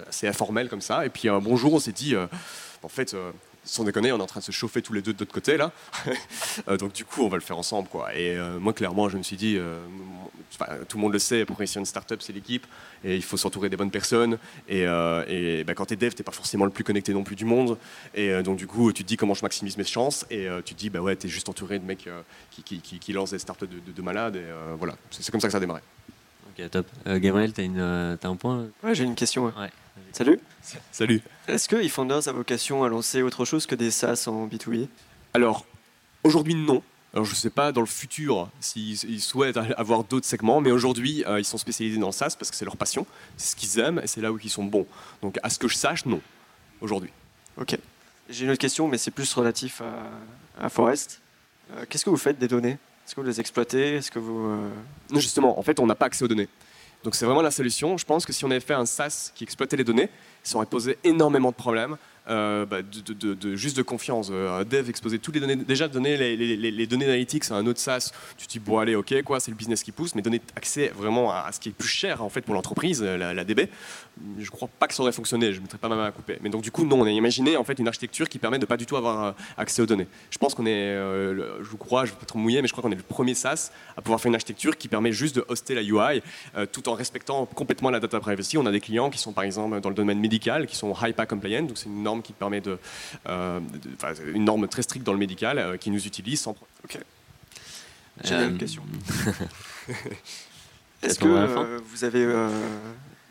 assez 0.08 0.28
informelle 0.28 0.70
comme 0.70 0.82
ça. 0.82 1.06
Et 1.06 1.10
puis 1.10 1.30
un 1.30 1.40
bonjour, 1.40 1.74
on 1.74 1.80
s'est 1.80 1.92
dit, 1.92 2.16
en 2.84 2.90
fait, 2.90 3.16
sans 3.68 3.84
déconner, 3.84 4.12
on 4.12 4.18
est 4.18 4.22
en 4.22 4.28
train 4.28 4.40
de 4.40 4.46
se 4.46 4.52
chauffer 4.52 4.82
tous 4.82 4.94
les 4.94 5.02
deux 5.02 5.14
de 5.14 5.20
l'autre 5.20 5.34
côté 5.34 5.58
là. 5.58 5.72
donc 6.80 6.94
du 6.94 7.06
coup, 7.06 7.24
on 7.24 7.30
va 7.30 7.38
le 7.38 7.44
faire 7.44 7.58
ensemble 7.58 7.88
quoi. 7.90 8.16
Et 8.16 8.36
moi, 8.60 8.74
clairement, 8.74 9.10
je 9.10 9.18
me 9.18 9.24
suis 9.24 9.38
dit, 9.38 9.60
tout 10.88 10.98
le 10.98 11.02
monde 11.02 11.14
le 11.14 11.20
sait, 11.20 11.46
pour 11.46 11.58
réussir 11.58 11.80
une 11.80 11.86
startup, 11.86 12.22
c'est 12.22 12.34
l'équipe, 12.34 12.66
et 13.04 13.16
il 13.16 13.24
faut 13.24 13.38
s'entourer 13.38 13.70
des 13.70 13.78
bonnes 13.78 13.92
personnes. 13.92 14.38
Et, 14.68 14.84
euh, 14.86 15.64
bah, 15.64 15.74
quand 15.74 15.86
tu 15.86 15.94
es 15.94 15.98
dev, 15.98 16.12
tu 16.12 16.22
n'es 16.22 16.24
pas 16.24 16.32
forcément 16.32 16.66
le 16.66 16.72
plus 16.72 16.84
connecté 16.84 17.14
non 17.14 17.24
plus 17.24 17.36
du 17.36 17.46
monde. 17.46 17.78
Et 18.16 18.32
euh, 18.32 18.42
donc, 18.42 18.58
du 18.58 18.68
coup, 18.68 18.92
tu 18.92 19.04
te 19.04 19.08
dis 19.08 19.18
comment 19.18 19.34
je 19.34 19.44
maximise 19.44 19.78
mes 19.78 19.84
chances, 19.84 20.26
et 20.30 20.48
euh, 20.48 20.62
tu 20.64 20.74
te 20.74 20.80
dis, 20.80 20.90
bah 20.90 21.00
ouais, 21.00 21.16
tu 21.16 21.28
es 21.28 21.30
juste 21.30 21.50
entouré 21.50 21.80
de 21.80 21.86
mecs 21.86 22.10
qui, 22.52 23.14
lancent 23.14 23.32
des 23.32 23.40
startups 23.40 23.68
de, 23.68 23.92
de, 23.92 24.02
malades, 24.02 24.36
et 24.36 24.46
voilà, 24.78 24.96
c'est 25.12 25.32
comme 25.32 25.42
ça 25.42 25.48
que 25.48 25.52
ça 25.52 25.58
a 25.58 25.62
démarré. 25.62 25.82
Ok, 26.58 26.70
top. 26.70 26.88
Gabriel, 27.06 27.54
tu 27.54 27.62
as, 27.80 28.18
un 28.24 28.36
point 28.36 28.68
Ouais, 28.84 28.96
j'ai 28.96 29.04
une 29.04 29.16
question. 29.16 29.54
Salut. 30.12 30.40
Salut. 30.92 31.22
Est-ce 31.48 31.70
que 31.70 31.76
eFounders 31.76 32.28
a 32.28 32.32
vocation 32.32 32.84
à 32.84 32.90
lancer 32.90 33.22
autre 33.22 33.46
chose 33.46 33.66
que 33.66 33.76
des 33.76 33.92
SaaS 33.92 34.26
en 34.28 34.48
B2B 34.48 34.88
Alors, 35.34 35.66
aujourd'hui, 36.24 36.56
non. 36.56 36.82
Alors 37.14 37.26
je 37.26 37.32
ne 37.32 37.36
sais 37.36 37.50
pas 37.50 37.72
dans 37.72 37.82
le 37.82 37.88
futur 37.88 38.50
s'ils 38.60 39.22
souhaitent 39.22 39.58
avoir 39.78 40.04
d'autres 40.04 40.26
segments, 40.26 40.62
mais 40.62 40.72
aujourd'hui 40.72 41.24
euh, 41.26 41.40
ils 41.40 41.46
sont 41.46 41.58
spécialisés 41.58 42.00
dans 42.00 42.08
le 42.08 42.14
SaaS 42.14 42.36
parce 42.38 42.52
que 42.52 42.56
c'est 42.56 42.66
leur 42.66 42.78
passion, 42.78 43.08
c'est 43.38 43.52
ce 43.52 43.56
qu'ils 43.56 43.80
aiment 43.80 44.00
et 44.04 44.08
c'est 44.08 44.22
là 44.22 44.32
où 44.32 44.38
ils 44.44 44.50
sont 44.50 44.66
bons. 44.66 44.86
Donc 45.22 45.40
à 45.42 45.50
ce 45.50 45.58
que 45.58 45.68
je 45.68 45.76
sache, 45.76 46.06
non, 46.06 46.22
aujourd'hui. 46.82 47.10
Ok. 47.60 47.78
J'ai 48.30 48.46
une 48.46 48.52
autre 48.52 48.60
question, 48.60 48.88
mais 48.88 48.98
c'est 48.98 49.12
plus 49.12 49.34
relatif 49.34 49.82
à, 50.60 50.70
Forest. 50.70 51.22
Euh, 51.72 51.86
qu'est-ce 51.90 52.04
que 52.04 52.10
vous 52.10 52.18
faites 52.18 52.38
des 52.38 52.48
données? 52.48 52.78
Est-ce 53.08 53.16
que 53.16 53.22
vous 53.22 53.28
les 53.28 53.40
exploitez? 53.40 53.96
Est-ce 53.96 54.12
que 54.12 54.20
vous 54.20 54.50
euh, 54.50 54.70
Non, 55.12 55.22
justement, 55.22 55.58
en 55.58 55.62
fait, 55.62 55.80
on 55.80 55.86
n'a 55.86 55.96
pas 55.96 56.08
accès 56.08 56.26
aux 56.26 56.28
données. 56.28 56.50
Donc 57.06 57.16
c'est 57.16 57.26
vraiment 57.26 57.42
la 57.42 57.52
solution. 57.52 57.98
Je 57.98 58.04
pense 58.04 58.26
que 58.26 58.34
si 58.34 58.44
on 58.44 58.52
avait 58.52 58.60
fait 58.60 58.74
un 58.74 58.86
SaaS 58.86 59.32
qui 59.34 59.46
exploitait 59.46 59.78
les 59.78 59.86
données, 59.86 60.10
ça 60.44 60.58
aurait 60.58 60.66
posé 60.66 60.98
énormément 61.06 61.52
de 61.52 61.56
problèmes. 61.56 61.96
Euh, 62.30 62.66
bah, 62.66 62.80
de, 62.82 63.56
juste 63.56 63.78
de 63.78 63.82
confiance. 63.82 64.30
Euh, 64.32 64.66
dev 64.66 64.90
exposer 64.90 65.18
toutes 65.18 65.36
les 65.36 65.40
données, 65.40 65.56
déjà 65.56 65.88
donner 65.88 66.18
les, 66.18 66.88
données 66.88 67.06
analytiques 67.06 67.50
à 67.52 67.56
un 67.56 67.66
autre 67.66 67.80
SaaS, 67.80 68.12
tu 68.38 68.48
te 68.48 68.52
dis 68.52 68.60
bon 68.60 68.80
allez 68.80 68.96
ok 68.96 69.22
quoi, 69.24 69.40
c'est 69.40 69.50
le 69.52 69.56
business 69.56 69.82
qui 69.82 69.94
pousse, 69.94 70.14
mais 70.14 70.22
donner 70.22 70.42
accès 70.56 70.92
vraiment 70.94 71.32
à, 71.32 71.50
ce 71.54 71.60
qui 71.60 71.70
est 71.70 71.72
plus 71.72 71.88
cher 71.88 72.22
en 72.22 72.30
fait 72.30 72.42
pour 72.42 72.54
l'entreprise, 72.54 73.02
la, 73.02 73.44
DB, 73.46 73.70
je 74.40 74.50
crois 74.50 74.68
pas 74.68 74.88
que 74.88 74.94
ça 74.94 75.04
aurait 75.04 75.14
fonctionné, 75.14 75.54
je 75.54 75.58
ne 75.58 75.62
mettrais 75.62 75.78
pas 75.78 75.88
ma 75.88 75.96
main 75.96 76.06
à 76.06 76.12
couper. 76.12 76.38
Mais 76.42 76.50
donc 76.50 76.64
du 76.64 76.72
coup 76.72 76.84
non, 76.84 77.00
on 77.02 77.06
a 77.06 77.12
imaginé 77.12 77.56
en 77.56 77.64
fait 77.64 77.80
une 77.80 77.88
architecture 77.88 78.28
qui 78.28 78.40
permet 78.40 78.60
de 78.60 78.66
pas 78.66 78.76
du 78.76 78.86
tout 78.86 78.98
avoir 78.98 79.24
euh, 79.24 79.32
accès 79.58 79.82
aux 79.82 79.86
données. 79.86 80.08
Je 80.30 80.38
pense 80.38 80.54
qu'on 80.54 80.66
est, 80.66 80.96
je 80.96 81.76
crois, 81.78 82.04
je 82.04 82.12
vais 82.12 82.18
pas 82.18 82.26
trop 82.26 82.40
mouiller, 82.40 82.62
mais 82.62 82.68
je 82.68 82.74
crois 82.74 82.82
qu'on 82.82 82.92
est 82.92 82.96
le 82.96 83.04
premier 83.04 83.36
SaaS 83.36 83.72
à 83.96 84.02
pouvoir 84.02 84.20
faire 84.20 84.30
une 84.30 84.36
architecture 84.36 84.78
qui 84.78 84.90
permet 84.90 85.14
juste 85.14 85.36
de 85.38 85.46
hoster 85.48 85.76
la 85.76 85.82
UI 85.82 86.22
tout 86.74 86.90
en 86.90 86.94
respectant 86.94 87.46
complètement 87.46 87.90
la 87.90 88.02
data 88.02 88.20
privacy. 88.20 88.58
On 88.58 88.66
a 88.66 88.72
des 88.72 88.82
clients 88.82 89.10
qui 89.10 89.20
sont 89.20 89.32
par 89.32 89.46
exemple 89.46 89.80
dans 89.80 89.90
le 89.90 89.96
domaine 89.96 90.20
médical, 90.20 90.68
qui 90.68 90.76
sont 90.76 90.94
HIPAA 90.94 91.26
compliant, 91.26 91.64
donc 91.64 91.78
c'est 91.78 91.88
une 91.88 92.04
norme 92.04 92.17
qui 92.22 92.34
permet 92.34 92.62
de, 92.62 92.78
euh, 93.28 93.60
une 94.34 94.46
norme 94.46 94.68
très 94.68 94.82
stricte 94.82 95.06
dans 95.06 95.14
le 95.14 95.20
médical 95.20 95.60
euh, 95.60 95.78
qui 95.78 95.92
nous 95.92 96.06
utilise 96.06 96.42
sans. 96.42 96.56
Ok. 96.84 97.00
J'ai 98.24 98.36
une 98.36 98.56
euh, 98.56 98.58
question. 98.58 98.84
Est-ce 101.04 101.20
que 101.20 101.78
vous 101.80 102.04
avez 102.04 102.28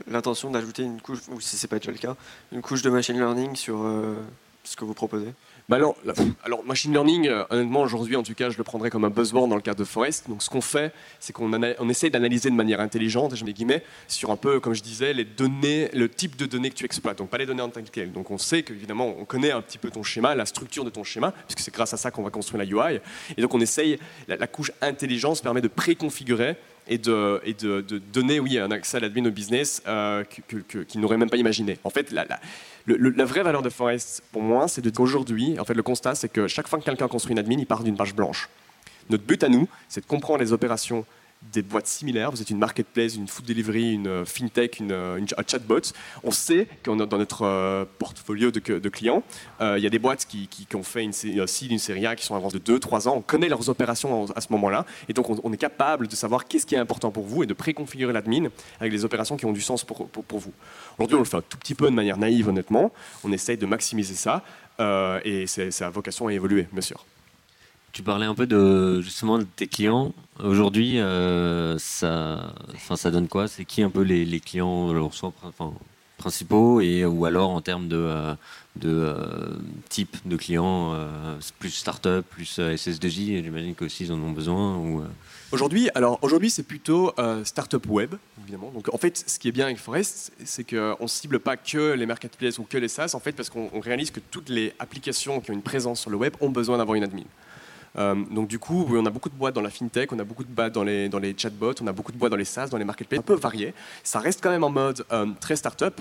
l'intention 0.09 0.51
d'ajouter 0.51 0.83
une 0.85 1.01
couche, 1.01 1.21
ou 1.29 1.41
si 1.41 1.57
c'est 1.57 1.67
pas 1.67 1.79
déjà 1.79 1.91
le 1.91 1.99
cas, 1.99 2.15
une 2.53 2.63
couche 2.63 2.83
de 2.83 2.91
machine 2.91 3.17
learning 3.17 3.57
sur 3.57 3.79
ce 4.63 4.77
que 4.77 4.85
vous 4.85 4.95
proposez? 4.95 5.33
Bah 5.69 5.79
alors, 6.45 6.65
machine 6.65 6.93
learning, 6.93 7.27
euh, 7.27 7.43
honnêtement, 7.51 7.83
aujourd'hui, 7.83 8.15
en 8.15 8.23
tout 8.23 8.35
cas, 8.35 8.51
je 8.51 8.57
le 8.57 8.63
prendrais 8.63 8.89
comme 8.89 9.05
un 9.05 9.11
buzzword 9.11 9.49
dans 9.49 9.57
le 9.57 9.61
cadre 9.61 9.81
de 9.81 9.85
Forest. 9.85 10.29
Donc, 10.29 10.41
ce 10.41 10.49
qu'on 10.49 10.61
fait, 10.61 10.93
c'est 11.19 11.33
qu'on 11.33 11.51
on 11.53 11.89
essaie 11.89 12.09
d'analyser 12.09 12.51
de 12.51 12.55
manière 12.55 12.81
intelligente, 12.81 13.35
je 13.35 13.45
mets 13.45 13.53
guillemets, 13.53 13.83
sur 14.07 14.31
un 14.31 14.37
peu, 14.37 14.61
comme 14.61 14.75
je 14.75 14.83
disais, 14.83 15.13
les 15.13 15.25
données, 15.25 15.91
le 15.93 16.09
type 16.09 16.37
de 16.37 16.47
données 16.47 16.71
que 16.71 16.77
tu 16.77 16.85
exploites. 16.85 17.19
Donc, 17.19 17.31
pas 17.31 17.39
les 17.39 17.47
données 17.47 17.63
en 17.63 17.69
tant 17.69 17.83
que 17.83 17.89
telles. 17.89 18.13
Donc, 18.13 18.31
on 18.31 18.39
sait 18.39 18.63
qu'évidemment, 18.63 19.13
on 19.19 19.25
connaît 19.25 19.51
un 19.51 19.61
petit 19.61 19.79
peu 19.79 19.91
ton 19.91 20.05
schéma, 20.05 20.37
la 20.37 20.47
structure 20.47 20.85
de 20.85 20.91
ton 20.91 21.03
schéma, 21.03 21.33
puisque 21.33 21.59
c'est 21.59 21.75
grâce 21.75 21.93
à 21.93 21.97
ça 21.97 22.13
qu'on 22.13 22.23
va 22.23 22.31
construire 22.31 22.65
la 22.65 22.93
UI. 22.93 23.01
Et 23.37 23.43
donc, 23.43 23.53
on 23.53 23.61
essaye, 23.61 23.99
la, 24.29 24.47
couche 24.47 24.71
intelligence 24.81 25.41
permet 25.41 25.63
de 25.63 25.69
préconfigurer 25.69 26.57
et 26.89 26.99
de, 26.99 27.99
donner 28.13 28.41
oui, 28.41 28.59
un 28.59 28.71
accès 28.71 28.99
à 28.99 29.01
l'admin 29.01 29.27
au 29.27 29.31
business 29.31 29.83
euh, 29.87 30.25
qu'ils 30.25 31.01
même 31.01 31.31
pas 31.31 31.37
imaginé. 31.37 31.79
En 31.85 31.91
fait, 31.91 32.13
la 32.13 33.25
vraie 33.25 33.43
valeur 33.43 33.63
de 33.63 33.71
Forest, 33.71 34.23
pour 34.33 34.43
moi, 34.43 34.69
c'est 34.69 34.95
qu'aujourd'hui, 34.95 35.59
en 35.59 35.65
fait, 35.65 35.75
le 35.75 35.83
constat, 35.83 36.15
c'est 36.15 36.29
que 36.29 36.47
chaque 36.49 36.69
fois 36.69 36.79
que 36.79 36.85
quelqu'un 36.85 37.09
construit 37.09 37.33
une 37.33 37.39
admin, 37.39 37.59
il 37.59 37.67
part 37.67 37.83
d'une 37.83 37.97
page 37.97 38.15
blanche. 38.15 38.49
Notre 39.11 39.25
but 39.25 39.43
à 39.45 39.49
nous, 39.49 39.69
c'est 39.89 40.01
de 40.01 40.07
comprendre 40.07 40.41
les 40.41 40.53
opérations 40.53 41.05
des 41.53 41.63
boîtes 41.63 41.87
similaires. 41.87 42.31
Vous 42.31 42.43
êtes 42.43 42.51
une 42.51 42.59
marketplace, 42.59 43.17
une 43.17 43.29
food 43.29 43.45
delivery, 43.45 43.93
une 43.93 44.07
euh, 44.07 44.25
fintech, 44.25 44.79
une, 44.81 44.93
euh, 44.93 45.21
un 45.37 45.43
chatbot. 45.47 45.81
On 46.25 46.31
sait 46.31 46.69
que 46.83 46.91
dans 46.91 47.19
notre 47.19 47.43
euh, 47.43 47.85
portfolio 47.99 48.51
de, 48.51 48.89
clients, 48.89 49.23
il 49.61 49.79
y 49.79 49.87
a 49.87 49.91
des 49.91 49.99
boîtes 49.99 50.27
qui, 50.27 50.49
ont 50.75 50.83
fait 50.83 51.03
une 51.03 51.13
seed, 51.13 51.71
une 51.71 51.79
série 51.79 52.07
A, 52.07 52.17
qui 52.17 52.25
sont 52.25 52.35
en 52.35 52.39
avance 52.39 52.53
de 52.53 52.59
2-3 52.59 53.09
ans. 53.09 53.15
On 53.17 53.21
connaît 53.21 53.49
leurs 53.49 53.69
opérations 53.69 54.27
à 54.35 54.41
ce 54.41 54.49
moment-là. 54.53 54.85
Et 55.09 55.13
donc, 55.13 55.29
on, 55.29 55.53
est 55.53 55.57
capable 55.57 56.09
de 56.09 56.17
savoir 56.17 56.47
qu'est-ce 56.47 56.67
qui 56.67 56.75
est 56.75 56.79
important 56.79 57.11
pour 57.11 57.25
vous 57.25 57.43
et 57.43 57.47
de 57.47 57.55
préconfigurer 57.55 58.13
l'admin 58.13 58.49
avec 58.81 58.93
les 58.93 59.05
opérations 59.05 59.37
qui 59.37 59.47
ont 59.47 59.53
du 59.53 59.61
sens 59.61 59.85
pour, 59.85 60.09
vous. 60.13 60.53
Aujourd'hui, 60.99 61.17
on 61.17 61.21
le 61.21 61.25
fait 61.25 61.37
un 61.37 61.43
tout 61.43 61.59
petit 61.59 61.75
peu 61.75 61.87
de 61.87 61.95
manière 61.95 62.19
naïve, 62.19 62.49
honnêtement. 62.49 62.93
On 63.25 63.33
essaye 63.33 63.57
de 63.57 63.67
maximiser 63.67 64.15
ça. 64.15 64.43
et 65.25 65.47
c'est 65.47 65.83
à 65.83 65.91
vocation 65.91 66.29
à 66.29 66.33
évoluer, 66.33 66.67
bien 66.73 66.83
sûr. 66.83 67.05
Tu 67.93 68.03
parlais 68.03 68.27
un 68.27 68.35
peu 68.35 68.47
de 68.47 69.01
justement 69.01 69.39
de 69.39 69.45
tes 69.45 69.67
clients. 69.67 70.13
Aujourd'hui, 70.43 71.01
euh, 71.01 71.79
ça, 71.79 72.53
ça 72.97 73.11
donne 73.11 73.29
quoi? 73.29 73.49
C'est 73.49 73.65
qui 73.65 73.83
un 73.83 73.91
peu 73.91 74.03
les, 74.03 74.41
clients, 74.41 74.95
enfin, 75.43 75.73
principaux 76.19 76.81
et 76.81 77.05
ou 77.05 77.25
alors 77.25 77.51
en 77.51 77.61
termes 77.61 77.89
de, 77.89 78.37
type 79.89 80.17
de 80.27 80.37
clients, 80.37 80.95
plus 81.59 81.71
start-up, 81.71 82.27
plus 82.29 82.59
SS2J, 82.59 83.43
j'imagine 83.43 83.75
qu'aussi 83.75 84.05
ils 84.05 84.13
en 84.13 84.21
ont 84.21 84.33
besoin 84.33 84.77
ou, 84.77 85.03
Aujourd'hui, 85.53 85.89
alors 85.95 86.19
c'est 86.49 86.65
plutôt 86.65 87.13
euh, 87.21 87.45
startup 87.45 87.87
web, 87.89 88.17
évidemment. 88.43 88.73
Donc 88.73 88.93
en 88.93 88.99
fait, 88.99 89.23
ce 89.27 89.39
qui 89.39 89.49
est 89.49 89.53
bien 89.53 89.67
avec 89.67 89.79
Forest, 89.79 90.33
c'est 90.45 90.69
qu'on 90.69 90.97
ne 91.01 91.07
cible 91.07 91.39
pas 91.39 91.57
que 91.57 91.93
les 91.93 92.05
marketplaces 92.05 92.59
ou 92.59 92.65
que 92.65 92.77
les 92.77 92.89
SaaS, 92.89 93.13
en 93.15 93.21
fait, 93.21 93.33
parce 93.33 93.49
qu'on 93.49 93.81
réalise 93.81 94.11
que 94.11 94.19
toutes 94.19 94.49
les 94.49 94.73
applications 94.81 95.41
qui 95.41 95.53
ont 95.53 95.55
une 95.55 95.63
présence 95.63 96.01
sur 96.01 96.11
le 96.11 96.17
web 96.17 96.35
ont 96.41 96.51
besoin 96.51 96.79
d'avoir 96.79 96.97
une 96.97 97.05
admin. 97.05 97.23
Euh, 97.97 98.15
donc 98.31 98.49
du 98.49 98.59
coup, 98.59 98.87
on 98.91 99.07
a 99.07 99.11
beaucoup 99.11 99.29
de 99.29 99.35
boîtes 99.35 99.55
dans 99.55 99.63
la 99.63 99.71
fintech, 99.71 100.13
on 100.13 100.19
a 100.19 100.25
beaucoup 100.25 100.45
de 100.45 100.51
boîtes 100.51 100.73
dans 100.73 100.85
les, 100.85 101.09
dans 101.09 101.19
les 101.19 101.35
chatbots, 101.37 101.75
on 101.81 101.87
a 101.87 101.93
beaucoup 101.93 102.13
de 102.13 102.19
boîtes 102.19 102.31
dans 102.31 102.37
les 102.37 102.45
SaaS, 102.45 102.69
dans 102.69 102.79
les 102.79 102.85
marketplaces, 102.85 103.21
un 103.21 103.23
peu 103.23 103.35
variés. 103.35 103.75
Ça 104.03 104.19
reste 104.19 104.41
quand 104.43 104.51
même 104.51 104.65
en 104.65 104.71
mode 104.71 105.05
euh, 105.13 105.27
très 105.41 105.57
startup. 105.57 106.01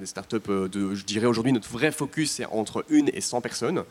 Des 0.00 0.06
startups, 0.06 0.36
de, 0.48 0.94
je 0.94 1.04
dirais 1.04 1.26
aujourd'hui, 1.26 1.52
notre 1.52 1.70
vrai 1.70 1.92
focus, 1.92 2.32
c'est 2.32 2.46
entre 2.46 2.84
une 2.88 3.10
et 3.12 3.20
100 3.20 3.40
personnes 3.40 3.84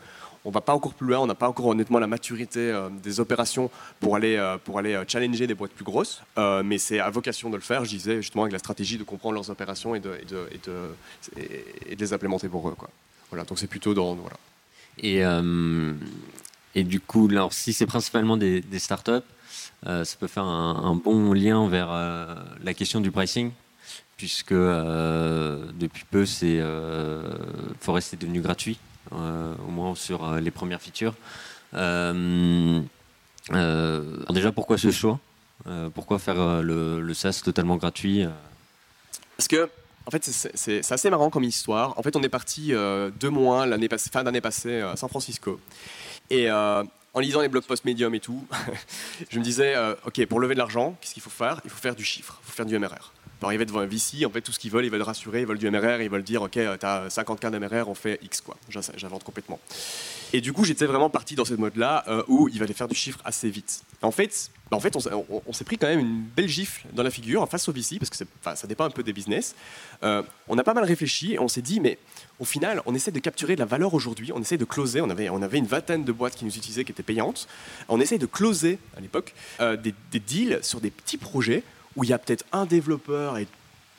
on 0.44 0.50
va 0.50 0.60
pas 0.60 0.74
encore 0.74 0.94
plus 0.94 1.06
loin, 1.06 1.18
on 1.18 1.26
n'a 1.26 1.34
pas 1.34 1.48
encore 1.48 1.66
honnêtement 1.66 1.98
la 1.98 2.06
maturité 2.06 2.60
euh, 2.60 2.88
des 3.02 3.20
opérations 3.20 3.70
pour 4.00 4.16
aller, 4.16 4.36
euh, 4.36 4.56
pour 4.58 4.78
aller 4.78 4.94
euh, 4.94 5.04
challenger 5.06 5.46
des 5.46 5.54
boîtes 5.54 5.72
plus 5.72 5.84
grosses, 5.84 6.22
mais 6.64 6.78
c'est 6.78 7.00
à 7.00 7.10
vocation 7.10 7.50
de 7.50 7.56
le 7.56 7.62
faire, 7.62 7.84
je 7.84 7.90
disais 7.90 8.16
justement 8.16 8.44
avec 8.44 8.52
la 8.52 8.58
stratégie 8.58 8.98
de 8.98 9.04
comprendre 9.04 9.34
leurs 9.34 9.50
opérations 9.50 9.94
et 9.94 10.00
de, 10.00 10.12
et 10.20 10.24
de, 10.24 10.48
et 11.90 11.96
de, 11.96 12.00
les 12.00 12.12
implémenter 12.12 12.48
pour 12.48 12.68
eux. 12.68 12.76
Voilà, 13.30 13.44
donc 13.44 13.58
c'est 13.58 13.66
plutôt 13.66 13.94
dans... 13.94 14.14
Voilà. 14.14 14.36
Et, 15.02 15.22
et 16.74 16.84
du 16.84 17.00
coup, 17.00 17.28
alors, 17.30 17.52
si 17.52 17.72
c'est 17.72 17.86
principalement 17.86 18.36
des, 18.36 18.62
startups, 18.78 19.24
ça 19.84 20.16
peut 20.18 20.26
faire 20.26 20.44
un, 20.44 20.94
bon 20.94 21.32
lien 21.32 21.68
vers 21.68 21.90
la 22.62 22.74
question 22.74 23.00
du 23.00 23.10
pricing, 23.10 23.52
puisque 24.16 24.54
depuis 24.54 26.04
peu, 26.10 26.26
c'est 26.26 26.62
Forest 27.80 28.14
est 28.14 28.18
devenu 28.18 28.40
gratuit. 28.40 28.78
Euh, 29.12 29.54
au 29.66 29.70
moins 29.70 29.94
sur 29.94 30.24
euh, 30.24 30.40
les 30.40 30.50
premières 30.50 30.82
features. 30.82 31.14
Euh, 31.74 32.82
déjà, 34.30 34.52
pourquoi 34.52 34.76
ce 34.76 34.90
choix? 34.90 35.18
Pourquoi 35.94 36.18
faire 36.18 36.62
le, 36.62 37.12
SaaS 37.14 37.42
totalement 37.44 37.76
gratuit 37.76 38.24
Parce 39.36 39.48
que 39.48 39.68
en 40.06 40.10
fait, 40.10 40.24
c'est 40.24 40.92
assez 40.92 41.10
marrant 41.10 41.28
comme 41.28 41.44
histoire. 41.44 41.98
En 41.98 42.02
fait, 42.02 42.16
on 42.16 42.22
est 42.22 42.28
parti 42.28 42.72
deux 43.20 43.28
mois, 43.28 43.66
l'année 43.66 43.88
fin 44.10 44.24
d'année 44.24 44.40
passée, 44.40 44.80
à 44.80 44.96
San 44.96 45.10
Francisco. 45.10 45.60
Et 46.30 46.50
en 46.50 47.20
lisant 47.20 47.40
les 47.40 47.48
blog 47.48 47.64
posts 47.64 47.84
Medium 47.84 48.14
et 48.14 48.20
tout, 48.20 48.46
je 49.30 49.38
me 49.38 49.44
disais, 49.44 49.74
OK, 50.04 50.24
pour 50.26 50.40
lever 50.40 50.54
de 50.54 50.58
l'argent, 50.58 50.96
qu'est-ce 51.00 51.14
qu'il 51.14 51.22
faut 51.22 51.30
faire? 51.30 51.60
Il 51.64 51.70
faut 51.70 51.80
faire 51.80 51.96
du 51.96 52.04
chiffre, 52.04 52.38
il 52.42 52.46
faut 52.50 52.56
faire 52.56 52.66
du 52.66 52.78
MRR 52.78 53.12
pour 53.38 53.48
arriver 53.48 53.64
devant 53.64 53.80
un 53.80 53.86
VC, 53.86 54.24
en 54.26 54.30
fait, 54.30 54.40
tout 54.40 54.52
ce 54.52 54.58
qu'ils 54.58 54.70
veulent, 54.70 54.84
ils 54.84 54.90
veulent 54.90 55.02
rassurer, 55.02 55.40
ils 55.40 55.46
veulent 55.46 55.58
du 55.58 55.70
MRR, 55.70 56.00
ils 56.00 56.10
veulent 56.10 56.22
dire, 56.22 56.42
OK, 56.42 56.52
tu 56.52 56.86
as 56.86 57.08
50 57.08 57.38
cas 57.40 57.50
d'MRR, 57.50 57.88
on 57.88 57.94
fait 57.94 58.18
X, 58.22 58.40
quoi. 58.40 58.56
J'invente 58.68 59.22
complètement. 59.22 59.60
Et 60.32 60.40
du 60.40 60.52
coup, 60.52 60.64
j'étais 60.64 60.86
vraiment 60.86 61.08
parti 61.08 61.34
dans 61.34 61.44
ce 61.44 61.54
mode-là 61.54 62.04
euh, 62.08 62.22
où 62.28 62.48
il 62.48 62.58
fallait 62.58 62.74
faire 62.74 62.88
du 62.88 62.94
chiffre 62.94 63.20
assez 63.24 63.48
vite. 63.48 63.82
En 64.02 64.10
fait, 64.10 64.50
bah, 64.70 64.76
en 64.76 64.80
fait 64.80 64.94
on, 64.96 65.52
s'est 65.52 65.64
pris 65.64 65.78
quand 65.78 65.86
même 65.86 66.00
une 66.00 66.22
belle 66.22 66.48
gifle 66.48 66.86
dans 66.92 67.02
la 67.02 67.10
figure 67.10 67.48
face 67.48 67.68
au 67.68 67.72
VC, 67.72 67.98
parce 67.98 68.10
que 68.10 68.16
ça 68.16 68.66
dépend 68.66 68.84
un 68.84 68.90
peu 68.90 69.02
des 69.02 69.12
business. 69.12 69.54
Euh, 70.02 70.22
on 70.48 70.58
a 70.58 70.64
pas 70.64 70.74
mal 70.74 70.84
réfléchi 70.84 71.34
et 71.34 71.38
on 71.38 71.48
s'est 71.48 71.62
dit, 71.62 71.80
mais 71.80 71.98
au 72.38 72.44
final, 72.44 72.82
on 72.86 72.94
essaie 72.94 73.10
de 73.10 73.18
capturer 73.18 73.54
de 73.54 73.60
la 73.60 73.66
valeur 73.66 73.94
aujourd'hui, 73.94 74.30
on 74.32 74.40
essaie 74.40 74.58
de 74.58 74.64
closer. 74.64 75.00
On 75.00 75.10
avait, 75.10 75.26
une 75.26 75.66
vingtaine 75.66 76.04
de 76.04 76.12
boîtes 76.12 76.36
qui 76.36 76.44
nous 76.44 76.56
utilisaient, 76.56 76.84
qui 76.84 76.92
étaient 76.92 77.02
payantes. 77.02 77.48
On 77.88 78.00
essaie 78.00 78.18
de 78.18 78.26
closer, 78.26 78.78
à 78.96 79.00
l'époque, 79.00 79.34
euh, 79.60 79.76
des, 79.76 79.94
deals 80.20 80.60
sur 80.62 80.80
des 80.80 80.90
petits 80.90 81.18
projets 81.18 81.62
où 81.96 82.04
il 82.04 82.10
y 82.10 82.12
a 82.12 82.18
peut-être 82.18 82.44
un 82.52 82.66
développeur 82.66 83.38
et 83.38 83.46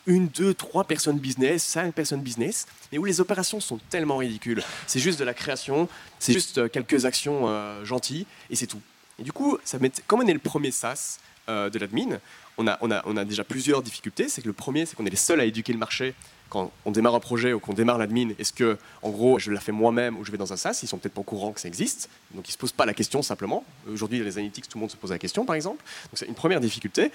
une, 0.06 0.28
deux, 0.28 0.54
trois 0.54 0.86
personnes 0.86 1.20
business, 1.20 1.64
cinq 1.64 1.94
personnes 1.94 2.22
business, 2.22 2.66
mais 2.92 2.98
où 2.98 3.06
les 3.06 3.20
opérations 3.20 3.60
sont 3.60 3.80
tellement 3.90 4.18
ridicules. 4.18 4.64
C'est 4.88 5.00
juste 5.00 5.20
de 5.20 5.24
la 5.24 5.34
création, 5.34 5.90
c'est 6.20 6.34
juste 6.34 6.60
euh, 6.60 6.68
quelques 6.68 7.06
actions 7.06 7.48
gentilles, 7.84 8.26
et 8.50 8.56
c'est 8.56 8.68
tout. 8.68 8.82
Et 9.20 9.24
du 9.24 9.32
coup, 9.32 9.58
ça 9.64 9.78
comme 10.08 10.22
on 10.22 10.28
est 10.28 10.34
le 10.34 10.40
premier 10.40 10.72
SaaS 10.72 11.20
euh, 11.50 11.70
de 11.70 11.80
l'admin, 11.80 12.20
on, 12.58 12.68
a, 12.68 12.78
on 12.82 13.18
a 13.18 13.26
déjà 13.26 13.44
plusieurs 13.44 13.82
difficultés. 13.82 14.30
C'est 14.30 14.42
que 14.42 14.48
le 14.48 14.54
premier, 14.54 14.86
c'est 14.86 14.96
qu'on 14.96 15.06
est 15.06 15.10
les 15.10 15.16
seuls 15.16 15.40
à 15.40 15.46
éduquer 15.46 15.74
le 15.74 15.80
marché 15.80 16.14
quand 16.50 16.72
on 16.86 16.92
démarre 16.92 17.16
un 17.16 17.20
projet 17.20 17.54
ou 17.54 17.60
qu'on 17.60 17.74
démarre 17.74 17.98
l'admin, 17.98 18.30
est-ce 18.40 18.54
que, 18.54 18.78
en 19.02 19.10
gros, 19.10 19.40
je 19.40 19.52
la 19.52 19.60
fais 19.60 19.72
moi-même 19.72 20.18
ou 20.18 20.26
je 20.26 20.32
vais 20.32 20.38
dans 20.38 20.52
un 20.52 20.58
SaaS? 20.58 20.80
Ils 20.84 20.88
sont 20.88 20.98
peut-être 20.98 21.14
pas 21.14 21.22
au 21.22 21.24
courant 21.24 21.52
que 21.52 21.62
ça 21.62 21.68
existe, 21.68 22.10
donc 22.34 22.48
ils 22.50 22.52
se 22.52 22.58
posent 22.58 22.72
pas 22.72 22.86
la 22.86 22.94
question 22.94 23.22
simplement. 23.22 23.64
Aujourd'hui, 23.92 24.20
les 24.20 24.38
analytics, 24.38 24.68
tout 24.68 24.78
le 24.78 24.82
monde 24.82 24.92
se 24.92 24.98
pose 24.98 25.12
la 25.12 25.20
question, 25.20 25.46
par 25.46 25.56
exemple. 25.56 25.84
Donc 26.06 26.14
c'est 26.16 26.26
une 26.26 26.36
première 26.36 26.60
difficulté. 26.60 27.12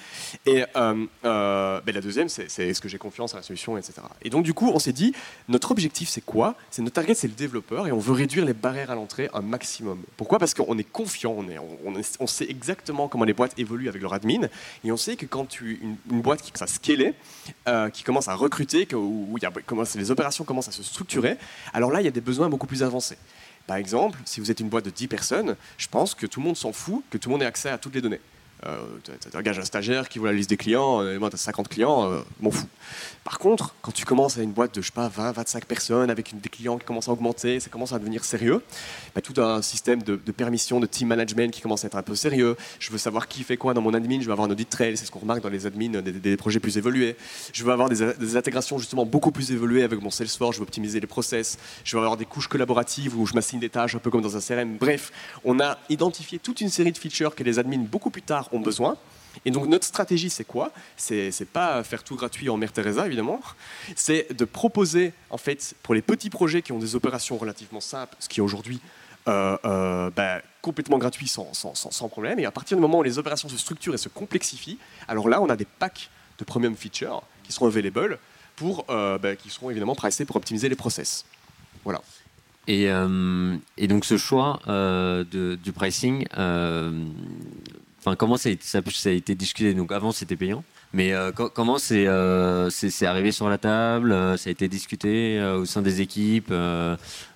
Et 0.46 0.64
euh, 0.76 1.06
euh, 1.24 1.80
ben, 1.80 1.94
la 1.94 2.00
deuxième, 2.00 2.28
c'est 2.28 2.46
est-ce 2.46 2.80
que 2.80 2.88
j'ai 2.88 2.98
confiance 2.98 3.34
à 3.34 3.38
la 3.38 3.42
solution, 3.42 3.76
etc. 3.76 3.94
Et 4.22 4.30
donc 4.30 4.44
du 4.44 4.54
coup, 4.54 4.70
on 4.72 4.78
s'est 4.78 4.92
dit, 4.92 5.12
notre 5.48 5.70
objectif, 5.70 6.08
c'est 6.08 6.24
quoi? 6.24 6.54
C'est 6.70 6.82
notre 6.82 6.94
target, 6.94 7.14
c'est 7.14 7.28
le 7.28 7.34
développeur, 7.34 7.86
et 7.86 7.92
on 7.92 7.98
veut 7.98 8.12
réduire 8.12 8.44
les 8.44 8.54
barrières 8.54 8.90
à 8.90 8.94
l'entrée 8.94 9.28
un 9.34 9.42
maximum. 9.42 10.02
Pourquoi? 10.16 10.38
Parce 10.38 10.54
qu'on 10.54 10.78
est 10.78 10.84
confiant, 10.84 11.34
on, 11.36 11.48
est, 11.48 12.18
on, 12.20 12.26
sait 12.26 12.46
exactement 12.48 13.08
comment 13.08 13.24
les 13.24 13.32
boîtes 13.32 13.58
évoluent 13.58 13.88
avec 13.88 14.00
leur 14.00 14.14
admin, 14.14 14.48
et 14.84 14.92
on 14.92 14.96
sait 14.96 15.16
que 15.16 15.26
quand 15.26 15.46
tu 15.46 15.80
une, 15.82 16.20
boîte 16.20 16.42
qui 16.42 16.52
commence 16.52 16.70
à 16.70 16.72
scaler, 16.72 17.14
euh, 17.68 17.90
qui 17.90 18.02
commence 18.02 18.28
à 18.28 18.34
recruter, 18.34 18.86
que, 18.86 18.96
où, 19.28 19.38
les 19.96 20.10
opérations 20.10 20.44
commencent 20.44 20.68
à 20.68 20.72
se 20.72 20.82
structurer, 20.82 21.36
alors 21.72 21.90
là, 21.90 22.00
il 22.00 22.04
y 22.04 22.08
a 22.08 22.12
des 22.12 22.20
besoins 22.20 22.48
beaucoup 22.48 22.66
plus 22.66 22.82
avancés. 22.82 23.18
Par 23.66 23.76
exemple, 23.76 24.18
si 24.24 24.40
vous 24.40 24.50
êtes 24.50 24.60
une 24.60 24.68
boîte 24.68 24.84
de 24.84 24.90
10 24.90 25.08
personnes, 25.08 25.56
je 25.78 25.88
pense 25.88 26.14
que 26.14 26.26
tout 26.26 26.40
le 26.40 26.46
monde 26.46 26.56
s'en 26.56 26.72
fout 26.72 27.02
que 27.10 27.18
tout 27.18 27.28
le 27.28 27.32
monde 27.32 27.42
ait 27.42 27.46
accès 27.46 27.70
à 27.70 27.78
toutes 27.78 27.94
les 27.94 28.02
données. 28.02 28.20
Euh, 28.66 28.76
tu 29.04 29.36
engages 29.36 29.58
un 29.58 29.64
stagiaire 29.64 30.08
qui 30.08 30.18
voit 30.18 30.30
la 30.30 30.36
liste 30.36 30.48
des 30.48 30.56
clients, 30.56 31.02
euh, 31.02 31.18
moi 31.18 31.28
tu 31.28 31.34
as 31.34 31.38
50 31.38 31.68
clients, 31.68 32.10
euh, 32.10 32.20
m'en 32.40 32.50
fous. 32.50 32.68
Par 33.22 33.38
contre, 33.38 33.74
quand 33.82 33.92
tu 33.92 34.06
commences 34.06 34.38
à 34.38 34.42
une 34.42 34.52
boîte 34.52 34.74
de 34.74 34.80
je 34.80 34.86
sais 34.86 34.92
pas, 34.92 35.08
20, 35.08 35.32
25 35.32 35.66
personnes 35.66 36.10
avec 36.10 36.32
une, 36.32 36.38
des 36.38 36.48
clients 36.48 36.78
qui 36.78 36.86
commencent 36.86 37.08
à 37.08 37.12
augmenter, 37.12 37.60
ça 37.60 37.68
commence 37.68 37.92
à 37.92 37.98
devenir 37.98 38.24
sérieux, 38.24 38.62
bah, 39.14 39.20
tout 39.20 39.38
un 39.40 39.60
système 39.60 40.02
de, 40.02 40.16
permission, 40.16 40.80
de 40.80 40.86
team 40.86 41.08
management 41.08 41.50
qui 41.52 41.60
commence 41.60 41.84
à 41.84 41.88
être 41.88 41.96
un 41.96 42.02
peu 42.02 42.14
sérieux. 42.14 42.56
Je 42.78 42.90
veux 42.90 42.98
savoir 42.98 43.28
qui 43.28 43.42
fait 43.42 43.56
quoi 43.56 43.74
dans 43.74 43.82
mon 43.82 43.92
admin, 43.92 44.20
je 44.20 44.26
veux 44.26 44.32
avoir 44.32 44.48
un 44.48 44.50
audit 44.50 44.68
trail, 44.68 44.96
c'est 44.96 45.04
ce 45.04 45.10
qu'on 45.10 45.20
remarque 45.20 45.42
dans 45.42 45.50
les 45.50 45.66
admins 45.66 46.00
des, 46.00 46.36
projets 46.36 46.60
plus 46.60 46.78
évolués. 46.78 47.16
Je 47.52 47.64
veux 47.64 47.72
avoir 47.72 47.88
des, 47.88 48.14
des, 48.18 48.36
intégrations 48.36 48.78
justement 48.78 49.04
beaucoup 49.04 49.30
plus 49.30 49.52
évoluées 49.52 49.84
avec 49.84 50.00
mon 50.00 50.10
Salesforce, 50.10 50.56
je 50.56 50.60
veux 50.60 50.66
optimiser 50.66 51.00
les 51.00 51.06
process, 51.06 51.58
je 51.84 51.96
veux 51.96 52.02
avoir 52.02 52.16
des 52.16 52.26
couches 52.26 52.48
collaboratives 52.48 53.16
où 53.16 53.26
je 53.26 53.34
m'assigne 53.34 53.60
des 53.60 53.68
tâches 53.68 53.94
un 53.94 53.98
peu 53.98 54.10
comme 54.10 54.22
dans 54.22 54.36
un 54.36 54.40
CRM. 54.40 54.76
Bref, 54.78 55.12
on 55.44 55.60
a 55.60 55.78
identifié 55.90 56.38
toute 56.38 56.60
une 56.60 56.70
série 56.70 56.92
de 56.92 56.98
features 56.98 57.34
que 57.34 57.44
les 57.44 57.58
admins 57.58 57.78
beaucoup 57.78 58.10
plus 58.10 58.22
tard 58.22 58.48
ont 58.54 58.60
besoin. 58.60 58.96
Et 59.44 59.50
donc 59.50 59.66
notre 59.66 59.84
stratégie, 59.84 60.30
c'est 60.30 60.44
quoi? 60.44 60.70
C'est 60.96 61.48
pas 61.52 61.82
faire 61.82 62.04
tout 62.04 62.16
gratuit 62.16 62.48
en 62.48 62.56
Mère 62.56 62.72
Teresa, 62.72 63.06
évidemment. 63.06 63.40
C'est 63.96 64.32
de 64.32 64.44
proposer, 64.44 65.12
en 65.30 65.38
fait, 65.38 65.74
pour 65.82 65.94
les 65.94 66.02
petits 66.02 66.30
projets 66.30 66.62
qui 66.62 66.72
ont 66.72 66.78
des 66.78 66.94
opérations 66.94 67.36
relativement 67.36 67.80
simples, 67.80 68.16
ce 68.20 68.28
qui 68.28 68.40
est 68.40 68.42
aujourd'hui 68.42 68.80
euh, 69.26 69.56
euh, 69.64 70.10
bah, 70.10 70.42
complètement 70.60 70.98
gratuit 70.98 71.28
sans, 71.28 72.08
problème. 72.08 72.38
Et 72.38 72.44
à 72.44 72.50
partir 72.50 72.76
du 72.76 72.80
moment 72.80 72.98
où 72.98 73.02
les 73.02 73.18
opérations 73.18 73.48
se 73.48 73.56
structurent 73.56 73.94
et 73.94 73.98
se 73.98 74.08
complexifient, 74.08 74.78
alors 75.08 75.28
là, 75.28 75.40
on 75.40 75.48
a 75.48 75.56
des 75.56 75.64
packs 75.64 76.10
de 76.38 76.44
premium 76.44 76.76
features 76.76 77.22
qui 77.42 77.52
seront 77.52 77.66
available 77.66 78.18
pour, 78.56 78.84
euh, 78.90 79.18
bah, 79.18 79.36
qui 79.36 79.50
seront 79.50 79.70
évidemment 79.70 79.94
pricés 79.94 80.24
pour 80.24 80.36
optimiser 80.36 80.68
les 80.68 80.76
process. 80.76 81.24
Voilà. 81.84 82.02
Et, 82.66 82.88
donc 83.88 84.04
ce 84.06 84.16
choix 84.16 84.58
du 84.66 85.72
pricing, 85.72 86.26
Enfin, 88.04 88.16
comment 88.16 88.36
ça 88.36 88.50
a, 88.50 89.12
été 89.12 89.34
discuté? 89.34 89.72
Donc 89.72 89.90
avant 89.90 90.12
c'était 90.12 90.36
payant, 90.36 90.62
mais 90.92 91.14
euh, 91.14 91.32
comment 91.32 91.78
euh, 91.90 92.68
c'est 92.68 93.06
arrivé 93.06 93.32
sur 93.32 93.48
la 93.48 93.56
table? 93.56 94.12
Euh, 94.12 94.36
Ça 94.36 94.50
a 94.50 94.52
été 94.52 94.68
discuté 94.68 95.42
au 95.42 95.64
sein 95.64 95.80
des 95.80 96.02
équipes? 96.02 96.52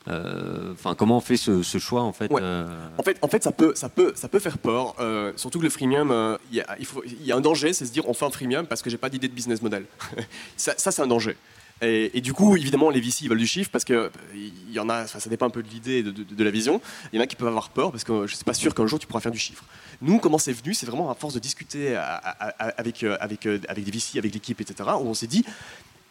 Enfin, 0.06 0.94
comment 0.94 1.16
on 1.16 1.20
fait 1.20 1.38
ce, 1.38 1.62
choix 1.78 2.02
en 2.02 2.12
fait 2.12 2.30
En 2.30 3.02
fait, 3.02 3.16
en 3.22 3.28
fait, 3.28 3.42
ça 3.42 3.50
peut, 3.50 3.72
ça 3.74 3.88
peut, 3.88 4.12
ça 4.14 4.28
peut 4.28 4.40
faire 4.40 4.58
peur. 4.58 4.94
surtout 5.36 5.58
que 5.58 5.64
le 5.64 5.70
freemium, 5.70 6.36
il 6.52 6.58
y, 6.58 7.26
y, 7.26 7.32
a 7.32 7.36
un 7.36 7.40
danger, 7.40 7.72
c'est 7.72 7.86
se 7.86 7.92
dire 7.92 8.06
on 8.06 8.12
fait 8.12 8.26
un 8.26 8.30
freemium 8.30 8.66
parce 8.66 8.82
que 8.82 8.90
j'ai 8.90 8.98
pas 8.98 9.08
d'idée 9.08 9.28
de 9.28 9.34
business 9.34 9.62
model. 9.62 9.86
ça, 10.58 10.74
ça 10.76 10.90
c'est 10.90 11.00
un 11.00 11.06
danger. 11.06 11.38
Et, 11.80 12.20
du 12.20 12.32
coup, 12.32 12.56
évidemment, 12.56 12.90
les 12.90 13.00
VC 13.00 13.22
ils 13.22 13.28
veulent 13.28 13.38
du 13.38 13.46
chiffre 13.46 13.70
parce 13.70 13.84
que 13.84 14.10
il 14.34 14.72
y 14.72 14.80
en 14.80 14.88
a, 14.88 15.06
ça 15.06 15.30
dépend 15.30 15.46
un 15.46 15.50
peu 15.50 15.62
de 15.62 15.68
l'idée, 15.68 16.02
de, 16.02 16.10
de, 16.10 16.44
la 16.44 16.50
vision. 16.50 16.80
Il 17.12 17.16
y 17.16 17.20
en 17.20 17.22
a 17.22 17.26
qui 17.26 17.36
peuvent 17.36 17.48
avoir 17.48 17.70
peur 17.70 17.92
parce 17.92 18.04
que 18.04 18.26
je 18.26 18.32
ne 18.32 18.36
suis 18.36 18.44
pas 18.44 18.54
sûr 18.54 18.74
qu'un 18.74 18.86
jour 18.86 18.98
tu 18.98 19.06
pourras 19.06 19.20
faire 19.20 19.32
du 19.32 19.38
chiffre. 19.38 19.64
Nous, 20.02 20.18
comment 20.18 20.38
c'est 20.38 20.52
venu 20.52 20.74
C'est 20.74 20.86
vraiment 20.86 21.10
à 21.10 21.14
force 21.14 21.34
de 21.34 21.38
discuter 21.38 21.96
avec, 21.96 23.02
euh, 23.04 23.16
avec, 23.20 23.46
euh, 23.46 23.60
avec 23.68 23.84
des 23.84 23.90
VC, 23.90 24.18
avec 24.18 24.34
l'équipe, 24.34 24.60
etc., 24.60 24.90
où 25.00 25.06
on 25.06 25.14
s'est 25.14 25.26
dit 25.26 25.44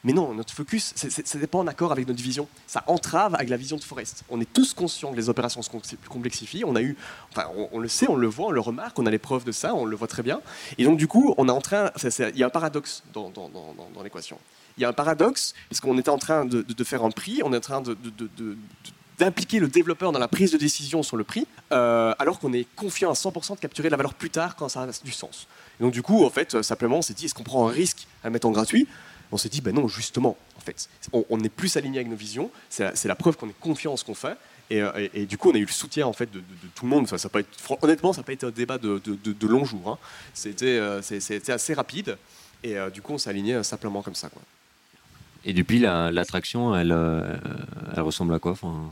mais 0.03 0.13
non, 0.13 0.34
notre 0.34 0.53
focus, 0.53 0.93
ce 0.95 1.38
n'est 1.38 1.47
pas 1.47 1.58
en 1.58 1.67
accord 1.67 1.91
avec 1.91 2.08
notre 2.08 2.21
vision. 2.21 2.47
Ça 2.67 2.84
entrave 2.88 3.36
avec 3.36 3.49
la 3.49 3.58
vision 3.58 3.75
de 3.77 3.84
Forest. 3.84 4.23
On 4.30 4.39
est 4.39 4.53
tous 4.53 4.73
conscients 4.73 5.12
que 5.12 5.17
les 5.17 5.27
opérations 5.27 5.62
se 5.62 5.69
complexifient. 6.08 6.63
On 6.65 6.75
a 6.75 6.82
eu, 6.82 6.95
enfin, 7.32 7.49
on, 7.73 7.80
le 7.80 7.88
sait, 7.88 8.08
on 8.08 8.15
le 8.15 8.27
voit, 8.27 8.47
on 8.47 8.51
le 8.51 8.62
remarque, 8.62 8.97
on 8.99 9.06
a 9.06 9.12
les 9.12 9.17
preuves 9.17 9.43
de 9.43 9.51
ça, 9.51 9.73
on 9.73 9.86
le 9.86 9.95
voit 9.97 10.08
très 10.08 10.23
bien. 10.23 10.39
Et 10.77 10.86
donc, 10.86 10.97
du 10.97 11.08
coup, 11.08 11.34
on 11.38 11.49
est 11.49 11.51
en 11.51 11.60
train, 11.60 11.91
il 12.19 12.38
y 12.38 12.43
a 12.43 12.45
un 12.45 12.49
paradoxe 12.49 13.03
dans 13.12 13.32
l'équation 14.03 14.38
il 14.77 14.81
y 14.81 14.85
a 14.85 14.89
un 14.89 14.93
paradoxe, 14.93 15.53
parce 15.69 15.81
qu'on 15.81 15.97
était 15.97 16.09
en 16.09 16.17
train 16.17 16.45
de, 16.45 16.83
faire 16.83 17.03
un 17.03 17.11
prix, 17.11 17.41
on 17.43 17.51
est 17.53 17.57
en 17.57 17.61
train 17.61 17.83
d'impliquer 19.17 19.59
le 19.59 19.67
développeur 19.67 20.11
dans 20.11 20.19
la 20.19 20.27
prise 20.27 20.51
de 20.51 20.57
décision 20.57 21.01
sur 21.03 21.17
le 21.17 21.23
prix, 21.23 21.47
euh, 21.71 22.13
alors 22.19 22.39
qu'on 22.39 22.53
est 22.53 22.67
confiant 22.75 23.09
à 23.09 23.13
100% 23.13 23.55
de 23.55 23.59
capturer 23.59 23.89
la 23.89 23.97
valeur 23.97 24.13
plus 24.13 24.29
tard 24.29 24.55
quand 24.55 24.69
ça 24.69 24.83
a 24.83 24.87
du 25.03 25.11
sens. 25.11 25.47
donc 25.79 25.91
du 25.91 26.01
coup, 26.03 26.23
en 26.23 26.29
fait, 26.29 26.61
simplement, 26.61 26.97
on 26.97 27.01
s'est 27.01 27.13
dit, 27.13 27.25
est-ce 27.25 27.33
qu'on 27.33 27.43
prend 27.43 27.67
un 27.67 27.71
risque 27.71 28.07
à 28.23 28.27
le 28.27 28.33
mettre 28.33 28.47
en 28.47 28.51
gratuit? 28.51 28.87
On 29.31 29.37
s'est 29.37 29.49
dit, 29.49 29.59
ben 29.59 29.73
non, 29.75 29.87
justement, 29.87 30.37
en 30.55 30.61
fait, 30.61 30.87
on, 31.11 31.39
est 31.41 31.49
plus 31.49 31.75
aligné 31.75 31.97
avec 31.97 32.09
nos 32.09 32.15
visions. 32.15 32.49
C'est 32.69 33.05
la, 33.05 33.15
preuve 33.15 33.35
qu'on 33.35 33.49
est 33.49 33.59
confiant 33.59 33.93
en 33.93 33.97
ce 33.97 34.05
qu'on 34.05 34.13
fait. 34.13 34.37
Et, 34.69 34.81
euh, 34.81 34.91
et- 35.13 35.21
et 35.21 35.25
du 35.25 35.37
coup, 35.37 35.49
on 35.51 35.55
a 35.55 35.57
eu 35.57 35.65
le 35.65 35.71
soutien 35.71 36.07
en 36.07 36.13
fait 36.13 36.31
de, 36.31 36.41
tout 36.75 36.85
le 36.85 36.89
monde. 36.89 37.07
Honnêtement, 37.81 38.13
ça 38.13 38.19
n'a 38.21 38.23
pas 38.23 38.33
été 38.33 38.45
un 38.45 38.51
débat 38.51 38.77
de, 38.77 39.01
de, 39.05 39.47
longs 39.47 39.65
jours. 39.65 39.89
hein. 39.89 39.97
C'était, 40.33 40.65
euh, 40.65 41.01
c'était 41.01 41.51
assez 41.51 41.73
rapide. 41.73 42.17
Et 42.63 42.75
du 42.93 43.01
coup, 43.01 43.13
on 43.13 43.17
s'est 43.17 43.29
aligné 43.29 43.61
simplement 43.63 44.01
comme 44.01 44.15
ça. 44.15 44.29
Et 45.47 45.53
depuis, 45.53 45.79
la- 45.79 46.12
l'attraction, 46.12 46.75
elle, 46.75 46.91
euh, 46.91 47.21
elle 47.95 48.01
ressemble 48.01 48.33
à 48.33 48.39
quoi? 48.39 48.51
Enfin, 48.51 48.89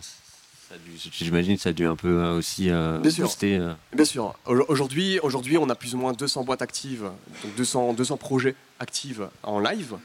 J'imagine 1.12 1.56
que 1.58 1.62
ça 1.62 1.70
a 1.70 1.74
dû 1.74 1.86
un 1.86 1.96
peu 1.96 2.08
euh, 2.24 2.38
aussi 2.38 2.70
euh, 2.70 2.98
Bien 3.00 3.12
booster. 3.12 3.58
euh. 3.58 3.74
Bien 3.94 4.04
sûr. 4.06 4.34
Au- 4.46 4.66
Aujourd'hui, 4.68 5.20
aujourd'hui, 5.20 5.58
on 5.58 5.70
a 5.70 5.76
plus 5.76 5.96
ou 5.96 5.98
moins 5.98 6.12
200 6.14 6.44
boîtes 6.44 6.62
actives, 6.62 7.04
donc 7.44 7.56
200, 7.56 7.94
200 7.94 8.18
projets 8.18 8.56
actifs 8.80 9.20
en 9.44 9.60
live. 9.60 9.96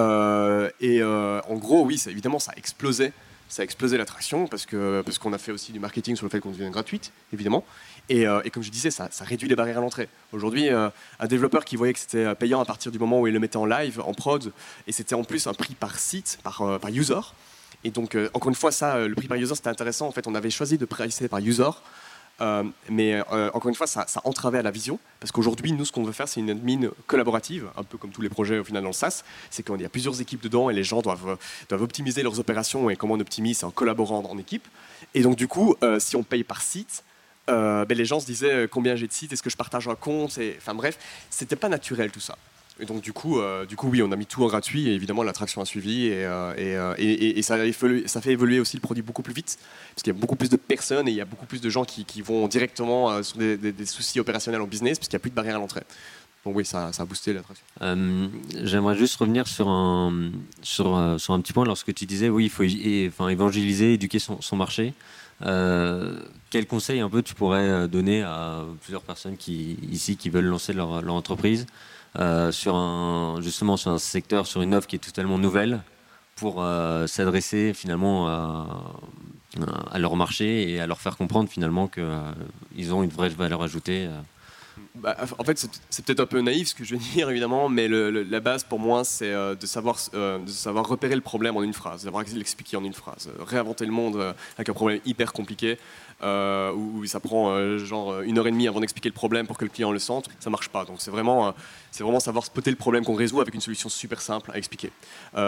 Euh, 0.00 0.70
et 0.80 1.00
euh, 1.02 1.40
en 1.48 1.56
gros, 1.56 1.84
oui, 1.84 1.98
ça, 1.98 2.10
évidemment, 2.10 2.38
ça 2.38 2.52
a 2.52 2.58
explosé. 2.58 3.12
Ça 3.48 3.62
a 3.62 3.64
explosé 3.64 3.96
l'attraction 3.96 4.48
parce 4.48 4.66
que 4.66 5.02
parce 5.04 5.18
qu'on 5.18 5.32
a 5.32 5.38
fait 5.38 5.52
aussi 5.52 5.72
du 5.72 5.78
marketing 5.78 6.16
sur 6.16 6.26
le 6.26 6.30
fait 6.30 6.40
qu'on 6.40 6.50
devienne 6.50 6.72
gratuite, 6.72 7.12
évidemment. 7.32 7.64
Et, 8.08 8.26
euh, 8.26 8.40
et 8.44 8.50
comme 8.50 8.62
je 8.62 8.70
disais, 8.70 8.90
ça, 8.90 9.08
ça 9.10 9.24
réduit 9.24 9.48
les 9.48 9.56
barrières 9.56 9.78
à 9.78 9.80
l'entrée. 9.80 10.08
Aujourd'hui, 10.32 10.68
euh, 10.68 10.88
un 11.18 11.26
développeur 11.26 11.64
qui 11.64 11.76
voyait 11.76 11.92
que 11.92 11.98
c'était 11.98 12.24
euh, 12.24 12.34
payant 12.34 12.60
à 12.60 12.64
partir 12.64 12.92
du 12.92 12.98
moment 12.98 13.20
où 13.20 13.26
il 13.26 13.32
le 13.32 13.40
mettait 13.40 13.56
en 13.56 13.66
live, 13.66 14.00
en 14.00 14.14
prod, 14.14 14.52
et 14.86 14.92
c'était 14.92 15.14
en 15.14 15.24
plus 15.24 15.46
un 15.46 15.54
prix 15.54 15.74
par 15.74 15.98
site, 15.98 16.38
par, 16.42 16.78
par 16.80 16.90
user. 16.90 17.20
Et 17.84 17.90
donc, 17.90 18.16
encore 18.32 18.48
une 18.48 18.54
fois, 18.54 18.72
ça, 18.72 19.06
le 19.06 19.14
prix 19.14 19.28
par 19.28 19.36
user, 19.36 19.54
c'était 19.54 19.68
intéressant. 19.68 20.08
En 20.08 20.12
fait, 20.12 20.26
on 20.26 20.34
avait 20.34 20.50
choisi 20.50 20.78
de 20.78 20.84
pricer 20.84 21.28
par 21.28 21.40
user. 21.40 21.70
Euh, 22.40 22.64
mais 22.90 23.14
euh, 23.14 23.50
encore 23.54 23.68
une 23.68 23.74
fois, 23.74 23.86
ça, 23.86 24.06
entravait 24.24 24.58
à 24.58 24.62
la 24.62 24.70
vision, 24.70 24.98
parce 25.20 25.32
qu'aujourd'hui, 25.32 25.72
nous, 25.72 25.84
ce 25.84 25.92
qu'on 25.92 26.04
veut 26.04 26.12
faire, 26.12 26.28
c'est 26.28 26.40
une 26.40 26.50
admin 26.50 26.90
collaborative, 27.06 27.68
un 27.76 27.82
peu 27.82 27.98
comme 27.98 28.10
tous 28.10 28.22
les 28.22 28.28
projets 28.28 28.58
au 28.58 28.64
final 28.64 28.82
dans 28.82 28.90
le 28.90 28.94
SaaS, 28.94 29.22
c'est 29.50 29.64
qu'il 29.64 29.80
y 29.80 29.84
a 29.84 29.88
plusieurs 29.88 30.20
équipes 30.20 30.42
dedans 30.42 30.70
et 30.70 30.74
les 30.74 30.84
gens 30.84 31.00
doivent, 31.00 31.38
doivent 31.68 31.82
optimiser 31.82 32.22
leurs 32.22 32.38
opérations 32.38 32.90
et 32.90 32.96
comment 32.96 33.14
on 33.14 33.20
optimise, 33.20 33.58
c'est 33.58 33.66
en 33.66 33.70
collaborant 33.70 34.22
en 34.28 34.38
équipe. 34.38 34.66
Et 35.14 35.22
donc, 35.22 35.36
du 35.36 35.48
coup, 35.48 35.74
euh, 35.82 35.98
si 35.98 36.16
on 36.16 36.22
paye 36.22 36.44
par 36.44 36.62
site, 36.62 37.04
ben, 37.48 37.86
les 37.88 38.04
gens 38.04 38.18
se 38.18 38.26
disaient 38.26 38.66
combien 38.68 38.96
j'ai 38.96 39.06
de 39.06 39.12
sites, 39.12 39.32
est-ce 39.32 39.42
que 39.42 39.50
je 39.50 39.56
partage 39.56 39.86
un 39.86 39.94
compte, 39.94 40.36
enfin 40.56 40.74
bref, 40.74 40.98
c'était 41.30 41.54
pas 41.54 41.68
naturel 41.68 42.10
tout 42.10 42.18
ça. 42.18 42.36
Et 42.78 42.84
donc 42.84 43.00
du 43.00 43.12
coup, 43.12 43.38
euh, 43.38 43.64
du 43.64 43.74
coup, 43.74 43.88
oui, 43.88 44.02
on 44.02 44.12
a 44.12 44.16
mis 44.16 44.26
tout 44.26 44.44
en 44.44 44.48
gratuit 44.48 44.88
et 44.88 44.92
évidemment 44.92 45.22
l'attraction 45.22 45.62
a 45.62 45.64
suivi 45.64 46.06
et, 46.06 46.26
euh, 46.26 46.52
euh, 46.58 47.42
ça, 47.42 48.20
fait 48.20 48.32
évoluer 48.32 48.60
aussi 48.60 48.76
le 48.76 48.82
produit 48.82 49.02
beaucoup 49.02 49.22
plus 49.22 49.32
vite 49.32 49.58
parce 49.94 50.02
qu'il 50.02 50.12
y 50.12 50.16
a 50.16 50.18
beaucoup 50.18 50.36
plus 50.36 50.50
de 50.50 50.56
personnes 50.56 51.08
et 51.08 51.10
il 51.10 51.16
y 51.16 51.22
a 51.22 51.24
beaucoup 51.24 51.46
plus 51.46 51.62
de 51.62 51.70
gens 51.70 51.84
qui, 51.84 52.04
vont 52.20 52.48
directement 52.48 53.22
sur 53.22 53.38
des, 53.38 53.86
soucis 53.86 54.20
opérationnels 54.20 54.60
en 54.60 54.66
business 54.66 54.98
parce 54.98 55.08
qu'il 55.08 55.16
n'y 55.16 55.20
a 55.20 55.24
plus 55.24 55.30
de 55.30 55.34
barrière 55.34 55.56
à 55.56 55.58
l'entrée. 55.58 55.84
Donc 56.44 56.54
oui, 56.54 56.66
ça, 56.66 56.90
a 56.96 57.04
boosté 57.04 57.32
l'attraction. 57.32 57.64
J'aimerais 58.62 58.96
juste 58.96 59.16
revenir 59.16 59.48
sur 59.48 59.68
un, 59.68 60.32
petit 60.62 61.52
point 61.54 61.64
lorsque 61.64 61.94
tu 61.94 62.04
disais 62.04 62.28
oui, 62.28 62.50
il 62.60 63.10
faut 63.10 63.28
évangéliser, 63.28 63.94
éduquer 63.94 64.18
son, 64.18 64.56
marché. 64.56 64.92
Euh, 65.42 66.20
quel 66.50 66.66
conseil 66.66 67.00
un 67.00 67.10
peu 67.10 67.22
tu 67.22 67.34
pourrais 67.34 67.88
donner 67.88 68.22
à 68.22 68.64
plusieurs 68.82 69.02
personnes 69.02 69.36
ici 69.48 70.16
qui 70.16 70.28
veulent 70.28 70.44
lancer 70.44 70.74
leur 70.74 70.90
entreprise 71.14 71.66
euh, 72.18 72.52
sur 72.52 72.74
un, 72.76 73.40
justement 73.40 73.76
sur 73.76 73.90
un 73.90 73.98
secteur, 73.98 74.46
sur 74.46 74.62
une 74.62 74.74
offre 74.74 74.86
qui 74.86 74.96
est 74.96 75.00
totalement 75.00 75.38
nouvelle 75.38 75.82
pour 76.34 76.62
euh, 76.62 77.06
s'adresser 77.06 77.72
finalement 77.74 78.28
à, 78.28 79.98
leur 79.98 80.16
marché 80.16 80.70
et 80.70 80.80
à 80.80 80.86
leur 80.86 81.00
faire 81.00 81.16
comprendre 81.16 81.48
finalement 81.48 81.88
qu'ils 81.88 82.94
ont 82.94 83.02
une 83.02 83.10
vraie 83.10 83.30
valeur 83.30 83.62
ajoutée 83.62 84.06
euh. 84.06 84.20
Bah, 84.94 85.16
en 85.38 85.44
fait, 85.44 85.68
c'est 85.90 86.04
peut-être 86.04 86.20
un 86.20 86.26
peu 86.26 86.40
naïf 86.40 86.68
ce 86.68 86.74
que 86.74 86.84
je 86.84 86.96
vais 86.96 87.00
dire, 87.14 87.30
évidemment, 87.30 87.68
mais 87.68 87.88
la 87.88 88.40
base 88.40 88.64
pour 88.64 88.78
moi, 88.78 89.04
c'est 89.04 89.32
euh, 89.32 89.54
de, 89.54 89.66
savoir, 89.66 89.98
euh, 90.14 90.38
de 90.38 90.50
savoir 90.50 90.86
repérer 90.86 91.14
le 91.14 91.20
problème 91.20 91.56
en 91.56 91.62
une 91.62 91.74
phrase, 91.74 92.04
d'avoir 92.04 92.24
l'expliquer 92.34 92.76
en 92.76 92.84
une 92.84 92.92
phrase. 92.92 93.28
Euh, 93.28 93.44
Réinventer 93.44 93.86
le 93.86 93.92
monde 93.92 94.16
euh, 94.16 94.32
avec 94.56 94.68
un 94.68 94.74
problème 94.74 95.00
hyper 95.04 95.32
compliqué, 95.32 95.78
euh, 96.22 96.72
où, 96.72 97.04
ça 97.04 97.20
prend 97.20 97.50
euh, 97.50 97.76
genre 97.76 98.10
euh, 98.10 98.22
une 98.22 98.38
heure 98.38 98.46
et 98.46 98.50
demie 98.50 98.68
avant 98.68 98.80
d'expliquer 98.80 99.10
le 99.10 99.14
problème 99.14 99.46
pour 99.46 99.58
que 99.58 99.64
le 99.64 99.70
client 99.70 99.92
le 99.92 99.98
sente, 99.98 100.30
ça 100.40 100.48
marche 100.48 100.70
pas. 100.70 100.84
Donc 100.86 100.96
c'est 101.00 101.10
vraiment, 101.10 101.54
c'est 101.90 102.02
vraiment 102.02 102.20
savoir 102.20 102.44
spotter 102.44 102.70
le 102.70 102.76
problème 102.76 103.04
qu'on 103.04 103.14
résout 103.14 103.40
avec 103.40 103.54
une 103.54 103.60
solution 103.60 103.88
super 103.88 104.20
simple 104.20 104.50
à 104.52 104.56
expliquer. 104.56 104.90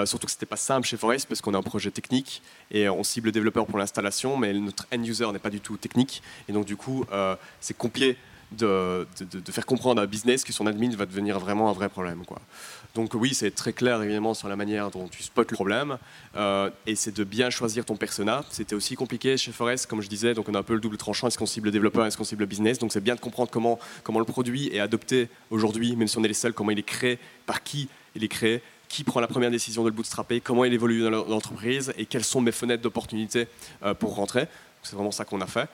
Surtout 0.05 0.27
que 0.27 0.33
c'était 0.33 0.47
pas 0.47 0.57
simple 0.57 0.87
chez 0.87 0.97
Forest 0.97 1.27
parce 1.29 1.41
qu'on 1.41 1.55
a 1.55 1.59
un 1.59 1.63
projet 1.63 1.91
technique 1.91 2.43
et 2.71 2.89
on 2.89 3.03
cible 3.03 3.27
le 3.27 3.33
développeur 3.33 3.67
pour 3.67 3.79
l'installation, 3.79 4.37
mais 4.37 4.53
notre 4.53 4.87
end 4.95 5.03
user 5.03 5.31
n'est 5.33 5.39
pas 5.39 5.51
du 5.51 5.61
tout 5.61 5.77
technique, 5.77 6.23
et 6.49 6.53
donc 6.53 6.65
du 6.65 6.77
coup, 6.77 7.05
c'est 7.61 7.77
compliqué 7.77 8.17
de 8.53 9.07
faire 9.51 9.67
comprendre 9.67 10.01
à 10.01 10.05
un 10.05 10.07
business 10.07 10.45
que 10.45 10.53
son 10.53 10.67
admin 10.67 10.95
va 10.97 11.07
devenir 11.07 11.39
vraiment 11.39 11.71
un 11.71 11.73
vrai 11.73 11.89
problème. 11.89 12.25
Quoi. 12.25 12.41
Donc 12.95 13.15
oui, 13.15 13.35
c'est 13.35 13.51
très 13.51 13.73
clair 13.73 14.03
évidemment 14.03 14.35
sur 14.35 14.49
la 14.49 14.57
manière 14.57 14.91
dont 14.91 15.09
tu 15.09 15.23
spots 15.23 15.43
le 15.51 15.55
problème 15.55 15.99
euh, 16.37 16.71
et 16.87 16.97
c'est 16.97 17.15
de 17.15 17.23
bien 17.23 17.51
choisir 17.51 17.85
ton 17.85 17.97
persona. 17.97 18.45
C'était 18.51 18.75
aussi 18.75 18.95
compliqué 18.95 19.37
chez 19.37 19.53
Forest, 19.53 19.87
comme 19.87 20.01
je 20.01 20.09
disais, 20.09 20.35
donc 20.35 20.49
on 20.49 20.55
a 20.55 20.59
un 20.59 20.63
peu 20.63 20.75
le 20.75 20.81
double 20.81 20.97
tranchant, 20.97 21.29
est-ce 21.29 21.39
qu'on 21.39 21.47
cible 21.47 21.67
le 21.67 21.73
développeur, 21.73 22.07
est-ce 22.07 22.17
qu'on 22.17 22.25
cible 22.25 22.41
le 22.41 22.47
business? 22.47 22.79
Donc 22.79 22.93
c'est 22.93 23.01
bien 23.01 23.15
de 23.15 23.21
comprendre 23.21 23.51
comment, 23.51 23.79
comment 24.03 24.19
le 24.19 24.25
produit 24.25 24.69
est 24.75 24.81
adopté 24.81 25.29
aujourd'hui, 25.51 25.97
même 25.97 26.09
si 26.09 26.19
on 26.19 26.25
est 26.25 26.29
les 26.29 26.35
seuls, 26.35 26.55
comment 26.55 26.71
il 26.71 26.79
est 26.79 26.83
créé, 26.83 27.19
par 27.47 27.63
qui 27.63 27.89
il 28.15 28.25
est 28.25 28.29
créé, 28.29 28.63
qui 28.89 29.05
prend 29.05 29.21
la 29.21 29.29
première 29.29 29.51
décision 29.51 29.85
de 29.85 29.91
le 29.91 29.95
bootstrapper, 29.95 30.41
comment 30.41 30.65
il 30.65 30.73
évolue 30.73 31.03
dans 31.03 31.11
l'entreprise 31.11 31.93
et 31.97 32.07
quelles 32.07 32.25
sont 32.25 32.41
mes 32.41 32.53
fenêtres 32.53 32.83
d'opportunité 32.83 33.47
euh, 33.83 33.95
pour 33.95 34.15
rentrer. 34.15 34.47
C'est 34.83 34.97
vraiment 34.97 35.13
ça 35.13 35.25
qu'on 35.25 35.41
a 35.41 35.47
fait. 35.47 35.69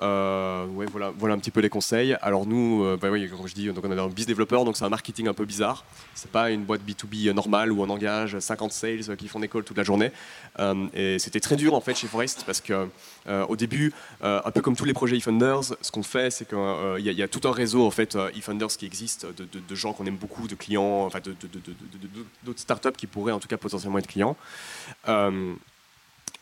Euh, 0.00 0.66
ouais, 0.66 0.86
voilà, 0.90 1.12
voilà 1.16 1.34
un 1.34 1.38
petit 1.38 1.50
peu 1.50 1.60
les 1.60 1.68
conseils. 1.68 2.16
Alors 2.22 2.46
nous, 2.46 2.84
euh, 2.84 2.96
bah 2.96 3.08
comme 3.08 3.46
je 3.46 3.54
dis, 3.54 3.66
donc 3.66 3.84
on 3.84 3.92
est 3.92 3.98
un 3.98 4.06
business 4.08 4.26
développeur, 4.26 4.64
donc 4.64 4.76
c'est 4.76 4.84
un 4.84 4.88
marketing 4.88 5.28
un 5.28 5.34
peu 5.34 5.44
bizarre. 5.44 5.84
C'est 6.14 6.30
pas 6.30 6.50
une 6.50 6.64
boîte 6.64 6.80
B2B 6.86 7.32
normale 7.32 7.72
où 7.72 7.82
on 7.82 7.90
engage 7.90 8.38
50 8.38 8.72
sales 8.72 9.16
qui 9.16 9.28
font 9.28 9.40
d'école 9.40 9.64
toute 9.64 9.76
la 9.76 9.82
journée. 9.82 10.12
Euh, 10.58 10.86
et 10.94 11.18
c'était 11.18 11.40
très 11.40 11.56
dur 11.56 11.74
en 11.74 11.80
fait 11.80 11.94
chez 11.94 12.06
Forest 12.06 12.44
parce 12.46 12.60
que 12.60 12.88
euh, 13.28 13.44
au 13.46 13.56
début, 13.56 13.92
euh, 14.24 14.40
un 14.44 14.50
peu 14.50 14.60
comme 14.60 14.76
tous 14.76 14.84
les 14.84 14.94
projets 14.94 15.16
eFunders, 15.16 15.74
ce 15.80 15.90
qu'on 15.90 16.02
fait, 16.02 16.30
c'est 16.30 16.48
qu'il 16.48 17.04
y, 17.04 17.22
a- 17.22 17.28
tout 17.28 17.46
un 17.46 17.52
réseau 17.52 17.86
en 17.86 17.90
fait 17.90 18.16
euh, 18.16 18.30
eFunders 18.36 18.68
qui 18.68 18.86
existe 18.86 19.26
de, 19.36 19.74
gens 19.74 19.92
qu'on 19.92 20.06
aime 20.06 20.16
beaucoup, 20.16 20.48
de 20.48 20.54
clients, 20.54 21.04
enfin 21.06 21.20
d'autres 21.20 22.58
startups 22.58 22.92
qui 22.96 23.06
pourraient 23.06 23.32
en 23.32 23.38
tout 23.38 23.48
cas 23.48 23.56
potentiellement 23.56 23.98
être 23.98 24.06
clients. 24.08 24.36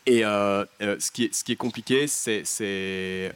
Et 0.05 0.23
euh, 0.23 0.65
euh, 0.81 0.95
ce, 0.99 1.11
qui 1.11 1.25
est, 1.25 1.55
compliqué, 1.55 2.07
c'est 2.07 2.43
euh, 2.59 3.29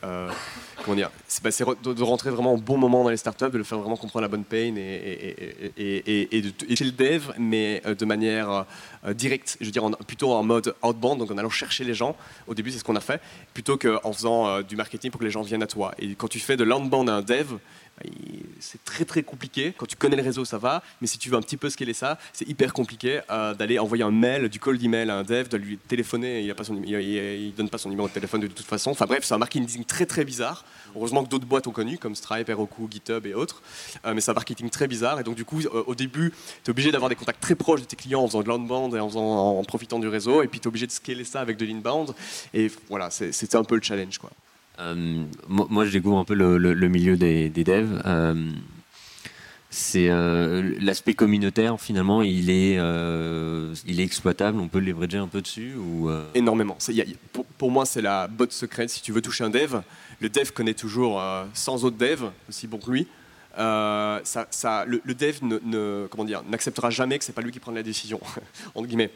de, 0.87 2.03
rentrer 2.03 2.31
vraiment 2.31 2.53
au 2.53 2.57
bon 2.57 2.77
moment 2.77 3.03
dans 3.03 3.09
les 3.09 3.17
startups, 3.17 3.51
de 3.51 3.57
le 3.57 3.63
faire 3.63 3.77
vraiment 3.79 3.97
comprendre 3.97 4.21
la 4.21 4.27
bonne 4.27 4.43
pain 4.43 4.73
et, 4.75 5.75
et, 5.77 6.41
de, 6.41 6.75
chez 6.75 6.85
le 6.85 6.91
dev, 6.91 7.31
mais 7.37 7.81
de 7.85 8.05
manière 8.05 8.65
directe, 9.13 9.57
je 9.59 9.65
veux 9.65 9.71
dire 9.71 9.89
plutôt 10.07 10.31
en 10.31 10.43
mode 10.43 10.73
outbound, 10.81 11.19
donc 11.19 11.31
en 11.31 11.37
allant 11.37 11.49
chercher 11.49 11.83
les 11.83 11.93
gens. 11.93 12.15
Au 12.47 12.55
début, 12.55 12.71
c'est 12.71 12.79
ce 12.79 12.83
qu'on 12.83 12.95
a 12.95 13.01
fait, 13.01 13.21
plutôt 13.53 13.77
qu'en 13.77 14.13
faisant 14.13 14.61
du 14.61 14.75
marketing 14.75 15.11
pour 15.11 15.19
que 15.19 15.25
les 15.25 15.31
gens 15.31 15.43
viennent 15.43 15.63
à 15.63 15.67
toi. 15.67 15.93
Et 15.99 16.15
quand 16.15 16.27
tu 16.27 16.39
fais 16.39 16.57
de 16.57 16.63
l'outbound 16.63 17.09
à 17.09 17.15
un 17.15 17.21
dev, 17.21 17.57
c'est 18.59 18.83
très 18.83 19.05
très 19.05 19.23
compliqué. 19.23 19.73
Quand 19.77 19.85
tu 19.85 19.95
connais 19.95 20.15
le 20.15 20.23
réseau, 20.23 20.45
ça 20.45 20.57
va, 20.57 20.83
mais 21.01 21.07
si 21.07 21.17
tu 21.17 21.29
veux 21.29 21.35
un 21.37 21.41
petit 21.41 21.57
peu 21.57 21.69
scaler 21.69 21.93
ça, 21.93 22.17
c'est 22.33 22.47
hyper 22.47 22.73
compliqué 22.73 23.21
euh, 23.29 23.53
d'aller 23.53 23.79
envoyer 23.79 24.03
un 24.03 24.11
mail, 24.11 24.49
du 24.49 24.59
call 24.59 24.77
d'email 24.77 25.09
à 25.09 25.17
un 25.17 25.23
dev, 25.23 25.47
de 25.47 25.57
lui 25.57 25.77
téléphoner, 25.77 26.41
il 26.41 26.47
ne 26.47 26.85
il, 26.85 26.89
il- 27.01 27.41
il 27.47 27.55
donne 27.55 27.69
pas 27.69 27.77
son 27.77 27.89
numéro 27.89 28.07
de 28.07 28.13
téléphone 28.13 28.41
de 28.41 28.47
toute 28.47 28.65
façon. 28.65 28.91
Enfin 28.91 29.05
bref, 29.05 29.23
c'est 29.23 29.33
un 29.33 29.37
marketing 29.37 29.83
très 29.85 30.05
très 30.05 30.23
bizarre. 30.25 30.65
Heureusement 30.95 31.23
que 31.23 31.29
d'autres 31.29 31.45
boîtes 31.47 31.65
ont 31.67 31.71
connu, 31.71 31.97
comme 31.97 32.15
Stripe, 32.15 32.49
Heroku, 32.49 32.87
GitHub 32.89 33.25
et 33.25 33.33
autres, 33.33 33.61
Euh, 34.05 34.13
mais 34.13 34.21
c'est 34.21 34.31
un 34.31 34.35
marketing 34.35 34.69
très 34.69 34.87
bizarre. 34.87 35.19
Et 35.19 35.23
donc 35.23 35.35
du 35.35 35.45
coup, 35.45 35.59
euh, 35.61 35.83
au 35.87 35.95
début, 35.95 36.31
tu 36.63 36.69
es 36.69 36.71
obligé 36.71 36.91
d'avoir 36.91 37.09
des 37.09 37.15
contacts 37.15 37.41
très 37.41 37.55
proches 37.55 37.81
de 37.81 37.85
tes 37.85 37.95
clients 37.95 38.21
en 38.21 38.27
faisant 38.27 38.41
de 38.43 38.47
l'outbound 38.47 38.93
et 38.95 38.99
en, 38.99 39.09
faisant- 39.09 39.57
en 39.59 39.63
profitant 39.63 39.99
du 39.99 40.07
réseau, 40.07 40.43
et 40.43 40.47
puis 40.47 40.59
tu 40.59 40.65
es 40.65 40.67
obligé 40.67 40.85
de 40.87 40.91
scaler 40.91 41.23
ça 41.23 41.41
avec 41.41 41.57
de 41.57 41.65
l'inbound. 41.65 42.13
Et 42.53 42.71
voilà, 42.89 43.09
c'était 43.09 43.55
un 43.55 43.63
peu 43.63 43.75
le 43.75 43.81
challenge. 43.81 44.17
quoi. 44.19 44.29
Euh, 44.79 45.23
moi, 45.47 45.85
je 45.85 45.91
découvre 45.91 46.17
un 46.17 46.25
peu 46.25 46.33
le, 46.33 46.57
le- 46.57 46.73
le 46.73 46.87
milieu 46.87 47.15
des, 47.17 47.49
devs. 47.49 48.01
Euh, 48.05 48.49
c'est 49.69 50.09
euh, 50.09 50.75
l'aspect 50.81 51.13
communautaire 51.15 51.79
finalement, 51.81 52.21
il 52.21 52.49
est, 52.51 52.75
il 53.87 53.99
est 53.99 54.03
exploitable. 54.03 54.59
On 54.59 54.67
peut 54.67 54.79
leverager 54.79 55.17
un 55.17 55.27
peu 55.27 55.41
dessus 55.41 55.73
ou 55.75 56.09
énormément. 56.35 56.77
Il 56.89 57.15
pour, 57.57 57.71
moi, 57.71 57.85
c'est 57.85 58.01
la 58.01 58.27
botte 58.27 58.51
secrète. 58.51 58.89
Si 58.89 59.01
tu 59.01 59.11
veux 59.11 59.21
toucher 59.21 59.43
un 59.43 59.49
dev, 59.49 59.77
le 60.19 60.29
dev 60.29 60.51
connaît 60.51 60.73
toujours 60.75 61.19
euh, 61.21 61.45
100 61.53 61.83
autres 61.83 61.97
devs 61.97 62.29
aussi 62.49 62.67
bons 62.67 62.77
que 62.79 62.91
lui. 62.91 63.07
Le, 63.57 65.01
le 65.03 65.13
dev 65.13 65.37
ne, 65.43 66.49
n'acceptera 66.49 66.89
jamais 66.89 67.19
que 67.19 67.25
c'est 67.25 67.33
pas 67.33 67.41
lui 67.41 67.51
qui 67.51 67.59
prend 67.59 67.71
la 67.71 67.83
décision, 67.83 68.19
entre 68.75 68.87
guillemets. 68.87 69.11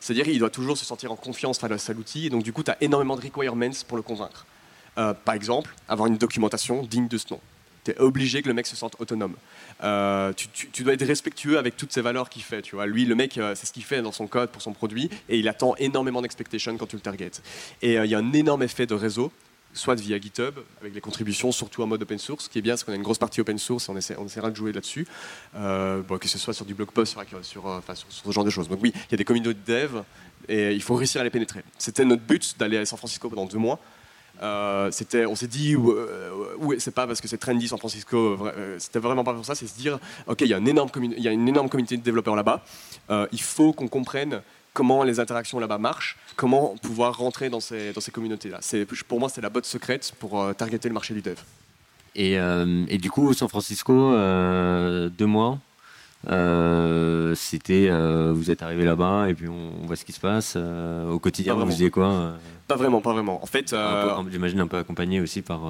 C'est-à-dire 0.00 0.24
qu'il 0.24 0.38
doit 0.38 0.50
toujours 0.50 0.76
se 0.76 0.84
sentir 0.84 1.12
en 1.12 1.16
confiance 1.16 1.58
face 1.58 1.90
à 1.90 1.92
l'outil, 1.94 2.26
et 2.26 2.30
donc 2.30 2.42
du 2.42 2.52
coup, 2.52 2.62
tu 2.62 2.70
as 2.70 2.76
énormément 2.82 3.16
de 3.16 3.22
requirements 3.22 3.70
pour 3.88 3.96
le 3.96 4.02
convaincre. 4.02 4.44
Euh, 4.98 5.14
par 5.14 5.34
exemple, 5.34 5.74
avoir 5.88 6.08
une 6.08 6.16
documentation 6.16 6.82
digne 6.82 7.08
de 7.08 7.18
ce 7.18 7.26
nom. 7.30 7.40
Tu 7.84 7.90
es 7.90 7.98
obligé 8.00 8.42
que 8.42 8.48
le 8.48 8.54
mec 8.54 8.66
se 8.66 8.76
sente 8.76 8.96
autonome. 8.98 9.34
Euh, 9.84 10.32
tu, 10.32 10.82
dois 10.82 10.94
être 10.94 11.04
respectueux 11.04 11.58
avec 11.58 11.76
toutes 11.76 11.92
ces 11.92 12.00
valeurs 12.00 12.30
qu'il 12.30 12.42
fait. 12.42 12.62
Tu 12.62 12.74
vois. 12.74 12.86
Lui, 12.86 13.04
le 13.04 13.14
mec, 13.14 13.36
euh, 13.36 13.54
c'est 13.54 13.66
ce 13.66 13.72
qu'il 13.72 13.84
fait 13.84 14.02
dans 14.02 14.12
son 14.12 14.26
code 14.26 14.50
pour 14.50 14.62
son 14.62 14.72
produit 14.72 15.10
et 15.28 15.38
il 15.38 15.48
attend 15.48 15.76
énormément 15.76 16.22
d'expectations 16.22 16.76
quand 16.78 16.86
tu 16.86 16.96
le 16.96 17.02
targetes. 17.02 17.42
Et 17.82 17.94
il 17.94 18.06
y 18.06 18.14
a 18.14 18.18
un 18.18 18.32
énorme 18.32 18.62
effet 18.62 18.86
de 18.86 18.94
réseau 18.94 19.30
soit 19.74 19.94
via 19.94 20.18
GitHub, 20.18 20.54
avec 20.80 20.94
les 20.94 21.02
contributions, 21.02 21.52
surtout 21.52 21.82
en 21.82 21.86
mode 21.86 22.00
open 22.00 22.18
source. 22.18 22.44
Ce 22.44 22.48
qui 22.48 22.58
est 22.58 22.62
bien, 22.62 22.78
c'est 22.78 22.86
qu'on 22.86 22.92
a 22.92 22.96
une 22.96 23.02
grosse 23.02 23.18
partie 23.18 23.42
open 23.42 23.58
source 23.58 23.90
et 23.90 23.92
on, 23.92 23.96
essaie, 23.98 24.16
essaiera 24.24 24.50
de 24.50 24.56
jouer 24.56 24.72
là-dessus, 24.72 25.06
que 25.52 26.28
ce 26.28 26.38
soit 26.38 26.54
sur 26.54 26.64
du 26.64 26.72
blog 26.72 26.92
post, 26.92 27.14
sur, 27.42 27.44
sur, 27.44 27.82
ce 28.08 28.30
genre 28.30 28.44
de 28.44 28.48
choses. 28.48 28.70
Donc 28.70 28.78
oui, 28.82 28.92
il 28.94 29.10
y 29.10 29.14
a 29.14 29.18
des 29.18 29.24
communautés 29.24 29.52
de 29.52 29.72
dev 29.72 30.02
et 30.48 30.72
il 30.72 30.82
faut 30.82 30.94
réussir 30.94 31.20
à 31.20 31.24
les 31.24 31.30
pénétrer. 31.30 31.62
C'était 31.76 32.06
notre 32.06 32.22
but 32.22 32.56
d'aller 32.58 32.78
à 32.78 32.86
San 32.86 32.96
Francisco 32.96 33.28
pendant 33.28 33.44
deux 33.44 33.58
mois. 33.58 33.78
Euh, 34.42 34.90
on 35.28 35.34
s'est 35.34 35.46
dit, 35.46 35.74
euh, 35.74 36.76
c'est 36.78 36.94
pas 36.94 37.06
parce 37.06 37.20
que 37.20 37.28
c'est 37.28 37.38
trendy 37.38 37.68
San 37.68 37.78
Francisco, 37.78 38.38
euh, 38.46 38.76
c'était 38.78 38.98
vraiment 38.98 39.24
pas 39.24 39.32
pour 39.32 39.44
ça, 39.44 39.54
c'est 39.54 39.66
se 39.66 39.76
dire, 39.76 39.98
ok, 40.26 40.42
il 40.42 40.48
y, 40.48 40.54
a 40.54 40.58
une 40.58 40.68
énorme 40.68 40.90
il 41.16 41.22
y 41.22 41.28
a 41.28 41.32
une 41.32 41.48
énorme 41.48 41.68
communauté 41.68 41.96
de 41.96 42.02
développeurs 42.02 42.36
là-bas, 42.36 42.62
il 43.32 43.40
faut 43.40 43.72
qu'on 43.72 43.88
comprenne 43.88 44.42
comment 44.72 45.04
les 45.04 45.20
interactions 45.20 45.58
là-bas 45.58 45.78
marchent, 45.78 46.18
comment 46.36 46.74
pouvoir 46.82 47.16
rentrer 47.16 47.48
dans 47.48 47.60
ces, 47.60 47.92
dans 47.92 48.00
ces 48.00 48.10
communautés-là. 48.10 48.60
Pour 49.08 49.20
moi, 49.20 49.28
c'est 49.30 49.40
la 49.40 49.48
botte 49.48 49.64
secrète 49.64 50.12
pour 50.18 50.54
targeter 50.54 50.88
le 50.88 50.94
marché 50.94 51.14
du 51.14 51.22
dev. 51.22 51.36
Et, 52.14 52.38
euh, 52.38 52.84
et, 52.88 52.98
du 52.98 53.10
coup, 53.10 53.32
San 53.34 53.48
Francisco, 53.48 53.92
euh, 53.92 55.10
deux 55.10 55.26
mois, 55.26 55.58
euh, 56.28 57.34
c'était, 57.34 57.90
vous 58.32 58.50
êtes 58.50 58.62
arrivé 58.62 58.84
là-bas 58.84 59.28
et 59.28 59.34
puis 59.34 59.48
on, 59.48 59.82
on, 59.82 59.86
voit 59.86 59.96
ce 59.96 60.04
qui 60.04 60.12
se 60.12 60.20
passe. 60.20 60.56
Au 60.56 61.18
quotidien, 61.18 61.54
vous 61.54 61.66
faisiez 61.66 61.90
quoi 61.90 62.34
Pas 62.68 62.76
vraiment, 62.76 63.00
pas 63.00 63.12
vraiment. 63.12 63.42
En 63.42 63.46
fait, 63.46 63.74
j'imagine 64.30 64.60
un 64.60 64.66
peu 64.66 64.78
accompagné 64.78 65.20
aussi 65.20 65.42
par. 65.42 65.60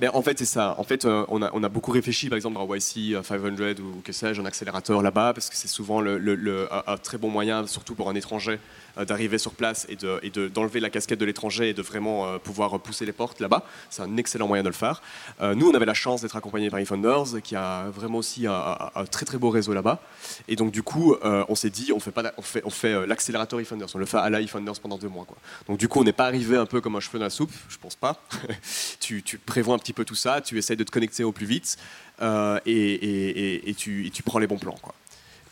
Mais 0.00 0.08
en 0.08 0.22
fait, 0.22 0.38
c'est 0.38 0.44
ça. 0.44 0.74
En 0.78 0.84
fait, 0.84 1.04
on 1.04 1.42
a, 1.42 1.50
on 1.52 1.62
a 1.62 1.68
beaucoup 1.68 1.90
réfléchi, 1.90 2.28
par 2.28 2.36
exemple, 2.36 2.56
dans 2.56 2.74
YC 2.74 3.22
500 3.22 3.82
ou 3.82 4.00
que 4.02 4.12
sais-je, 4.12 4.40
un 4.40 4.46
accélérateur 4.46 5.02
là-bas, 5.02 5.32
parce 5.34 5.50
que 5.50 5.56
c'est 5.56 5.68
souvent 5.68 6.00
le, 6.00 6.18
le, 6.18 6.34
le, 6.34 6.68
un 6.86 6.96
très 6.96 7.18
bon 7.18 7.28
moyen, 7.28 7.66
surtout 7.66 7.94
pour 7.94 8.08
un 8.08 8.14
étranger, 8.14 8.58
d'arriver 8.96 9.38
sur 9.38 9.52
place 9.52 9.86
et 9.88 9.96
d'enlever 9.96 10.30
de, 10.30 10.50
et 10.54 10.80
de, 10.80 10.82
la 10.82 10.90
casquette 10.90 11.18
de 11.18 11.24
l'étranger 11.24 11.70
et 11.70 11.74
de 11.74 11.82
vraiment 11.82 12.38
pouvoir 12.38 12.78
pousser 12.80 13.04
les 13.04 13.12
portes 13.12 13.40
là-bas. 13.40 13.64
C'est 13.90 14.02
un 14.02 14.16
excellent 14.16 14.46
moyen 14.46 14.62
de 14.62 14.68
le 14.68 14.74
faire. 14.74 15.02
nous, 15.40 15.68
on 15.68 15.74
avait 15.74 15.86
la 15.86 15.94
chance 15.94 16.22
d'être 16.22 16.36
accompagnés 16.36 16.70
par 16.70 16.78
eFounders, 16.78 17.42
qui 17.42 17.56
a 17.56 17.86
vraiment 17.90 18.18
aussi 18.18 18.46
un, 18.46 18.76
un 18.94 19.04
très 19.06 19.26
très 19.26 19.38
beau 19.38 19.50
réseau 19.50 19.74
là-bas. 19.74 20.00
Et 20.48 20.56
donc, 20.56 20.70
du 20.72 20.82
coup, 20.82 21.14
euh, 21.14 21.44
on 21.48 21.54
s'est 21.54 21.70
dit, 21.70 21.92
on 21.92 22.00
fait, 22.00 22.10
pas, 22.10 22.32
on 22.36 22.42
fait, 22.42 22.62
on 22.64 22.70
fait 22.70 22.92
euh, 22.92 23.06
l'accélérateur 23.06 23.60
eFounders, 23.60 23.88
on 23.94 23.98
le 23.98 24.06
fait 24.06 24.18
à 24.18 24.30
la 24.30 24.40
eFounders 24.40 24.78
pendant 24.80 24.98
deux 24.98 25.08
mois. 25.08 25.24
Quoi. 25.24 25.36
Donc, 25.68 25.78
du 25.78 25.88
coup, 25.88 26.00
on 26.00 26.04
n'est 26.04 26.12
pas 26.12 26.26
arrivé 26.26 26.43
un 26.52 26.66
peu 26.66 26.80
comme 26.80 26.96
un 26.96 27.00
cheveu 27.00 27.18
dans 27.18 27.24
la 27.24 27.30
soupe, 27.30 27.52
je 27.68 27.78
pense 27.78 27.96
pas. 27.96 28.22
tu, 29.00 29.22
prévois 29.44 29.74
un 29.74 29.78
petit 29.78 29.92
peu 29.92 30.04
tout 30.04 30.14
ça, 30.14 30.40
tu 30.40 30.58
essayes 30.58 30.76
de 30.76 30.84
te 30.84 30.90
connecter 30.90 31.24
au 31.24 31.32
plus 31.32 31.46
vite 31.46 31.76
euh, 32.22 32.60
et, 32.66 33.74
tu, 33.76 34.10
prends 34.24 34.38
les 34.38 34.46
bons 34.46 34.58
plans. 34.58 34.78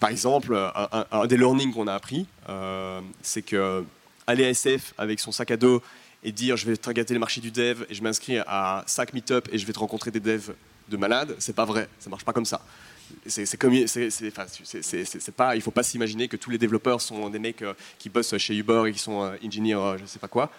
Par 0.01 0.11
exemple, 0.11 0.55
un, 0.55 1.07
un 1.11 1.27
des 1.27 1.37
learnings 1.37 1.73
qu'on 1.73 1.87
a 1.87 1.95
appris, 1.95 2.27
euh, 2.49 3.01
c'est 3.23 3.43
que 3.43 3.85
aller 4.27 4.45
à 4.45 4.51
SF 4.51 4.95
avec 4.99 5.21
son 5.21 5.33
sac 5.33 5.51
à 5.51 5.57
dos 5.57 5.83
et 6.23 6.33
dire 6.33 6.57
je 6.57 6.67
vais 6.67 6.77
targeter 6.77 7.15
le 7.15 7.21
marché 7.21 7.41
du 7.41 7.51
dev 7.51 7.85
et 7.89 7.95
je 7.95 8.03
m'inscris 8.03 8.39
à 8.39 8.85
5 8.87 9.13
meetup 9.15 9.49
et 9.53 9.59
je 9.59 9.67
vais 9.67 9.73
te 9.73 9.79
rencontrer 9.79 10.11
des 10.11 10.21
devs 10.21 10.55
de 10.89 10.97
malades, 10.97 11.35
c'est 11.39 11.55
pas 11.55 11.65
vrai, 11.65 11.89
ça 11.99 12.11
marche 12.11 12.25
pas 12.25 12.33
comme 12.33 12.45
ça 12.45 12.61
c'est 13.27 13.57
comme 13.57 13.75
c'est 13.87 15.37
pas 15.37 15.57
il 15.57 15.63
faut 15.63 15.71
pas 15.71 15.83
s'imaginer 15.83 16.29
que 16.29 16.37
tous 16.37 16.51
les 16.51 16.59
développeurs 16.59 17.01
sont 17.01 17.29
des 17.31 17.39
mecs 17.39 17.63
euh, 17.63 17.75
qui 17.99 18.09
bossent 18.09 18.37
chez 18.39 18.57
Uber 18.57 18.85
et 18.87 18.93
qui 18.93 18.99
sont 18.99 19.23
euh, 19.23 19.37
ingénieurs 19.45 19.85
euh, 19.85 19.97
je 20.01 20.07
sais 20.07 20.19
pas 20.19 20.29
quoi 20.29 20.51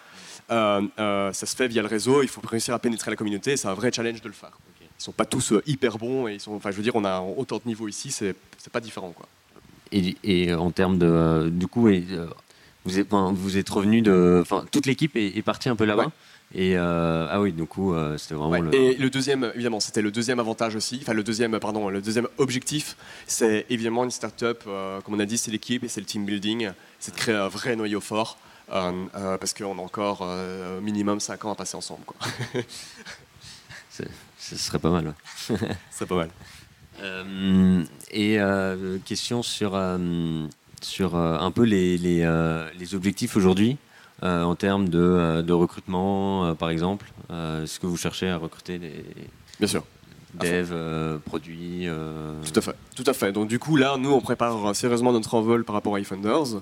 euh, 0.50 1.32
ça 1.32 1.46
se 1.46 1.56
fait 1.56 1.68
via 1.68 1.82
le 1.82 1.88
réseau 1.88 2.22
il 2.22 2.28
faut 2.28 2.40
réussir 2.46 2.74
à 2.74 2.78
pénétrer 2.78 3.10
la 3.10 3.16
communauté 3.16 3.56
c'est 3.56 3.68
un 3.68 3.74
vrai 3.74 3.90
challenge 3.92 4.20
de 4.20 4.28
le 4.28 4.34
faire 4.34 4.52
okay. 4.76 4.88
ils 4.98 5.02
sont 5.02 5.12
pas 5.12 5.24
tous 5.24 5.54
hyper 5.66 5.98
bons 5.98 6.28
et 6.28 6.34
ils 6.34 6.40
sont 6.40 6.52
enfin 6.52 6.70
je 6.70 6.76
veux 6.76 6.82
dire 6.82 6.96
on 6.96 7.04
a 7.04 7.20
autant 7.20 7.56
de 7.56 7.66
niveau 7.66 7.88
ici 7.88 8.10
c'est 8.10 8.36
pas 8.72 8.80
différent 8.80 9.12
quoi 9.12 9.26
et, 9.92 10.16
et, 10.24 10.52
en 10.54 10.70
termes 10.70 10.98
de 10.98 11.48
du 11.50 11.66
coup 11.66 11.88
et, 11.88 12.04
vous 12.84 12.98
êtes 12.98 13.08
vous 13.10 13.56
êtes 13.56 13.68
revenu 13.68 14.02
de 14.02 14.40
enfin 14.42 14.64
toute 14.70 14.86
l'équipe 14.86 15.16
est, 15.16 15.36
est, 15.36 15.42
partie 15.42 15.68
un 15.68 15.76
peu 15.76 15.84
là-bas? 15.84 16.04
Ouais. 16.04 16.12
Et 16.54 16.76
euh, 16.76 17.26
ah 17.28 17.40
oui, 17.40 17.52
du 17.52 17.64
coup, 17.64 17.94
euh, 17.94 18.16
c'était 18.16 18.34
vraiment. 18.34 18.50
Ouais, 18.50 18.60
le... 18.60 18.72
Et 18.74 18.94
le 18.94 19.10
deuxième, 19.10 19.50
évidemment, 19.54 19.80
c'était 19.80 20.02
le 20.02 20.12
deuxième 20.12 20.38
avantage 20.38 20.76
aussi. 20.76 21.00
Enfin, 21.02 21.12
le 21.12 21.24
deuxième, 21.24 21.58
pardon, 21.58 21.88
le 21.88 22.00
deuxième 22.00 22.28
objectif, 22.38 22.96
c'est 23.26 23.66
évidemment 23.70 24.04
une 24.04 24.12
startup. 24.12 24.62
Euh, 24.68 25.00
comme 25.00 25.14
on 25.14 25.20
a 25.20 25.26
dit, 25.26 25.36
c'est 25.36 25.50
l'équipe 25.50 25.82
et 25.82 25.88
c'est 25.88 26.00
le 26.00 26.06
team 26.06 26.24
building. 26.24 26.70
C'est 27.00 27.12
de 27.12 27.16
créer 27.16 27.34
un 27.34 27.48
vrai 27.48 27.74
noyau 27.74 28.00
fort. 28.00 28.38
parce 28.68 29.52
qu'on 29.52 29.78
a 29.78 29.82
encore 29.82 30.26
minimum 30.80 31.18
5 31.18 31.44
ans 31.44 31.52
à 31.52 31.54
passer 31.56 31.76
ensemble. 31.76 32.04
Quoi. 32.06 32.16
ce 34.38 34.56
serait 34.56 34.78
pas 34.78 34.90
mal. 34.90 35.12
c'est 35.90 36.06
pas 36.06 36.14
mal. 36.14 36.30
et 38.12 38.38
question 39.04 39.42
sur, 39.42 39.76
sur 40.80 41.16
un 41.16 41.50
peu 41.50 41.64
les, 41.64 41.98
les, 41.98 42.68
les 42.78 42.94
objectifs 42.94 43.36
aujourd'hui. 43.36 43.76
Euh, 44.24 44.42
en 44.42 44.54
termes 44.54 44.88
de, 44.88 44.98
euh, 44.98 45.42
de 45.42 45.52
recrutement, 45.52 46.46
euh, 46.46 46.54
par 46.54 46.70
exemple 46.70 47.12
Est-ce 47.30 47.78
que 47.78 47.86
vous 47.86 47.98
cherchez 47.98 48.28
à 48.28 48.38
recruter 48.38 48.78
des 48.78 49.04
Bien 49.58 49.68
sûr. 49.68 49.84
Dev, 50.34 50.74
produits 51.24 51.86
Tout 52.42 52.58
à 52.58 52.60
fait. 52.60 52.74
Tout 52.96 53.04
à 53.06 53.12
fait. 53.12 53.32
Donc 53.32 53.48
du 53.48 53.58
coup, 53.58 53.76
là, 53.76 53.96
nous, 53.98 54.10
on 54.10 54.20
prépare 54.20 54.74
sérieusement 54.74 55.12
notre 55.12 55.34
envol 55.34 55.64
par 55.64 55.74
rapport 55.74 55.94
à 55.94 56.00
iFunders. 56.00 56.60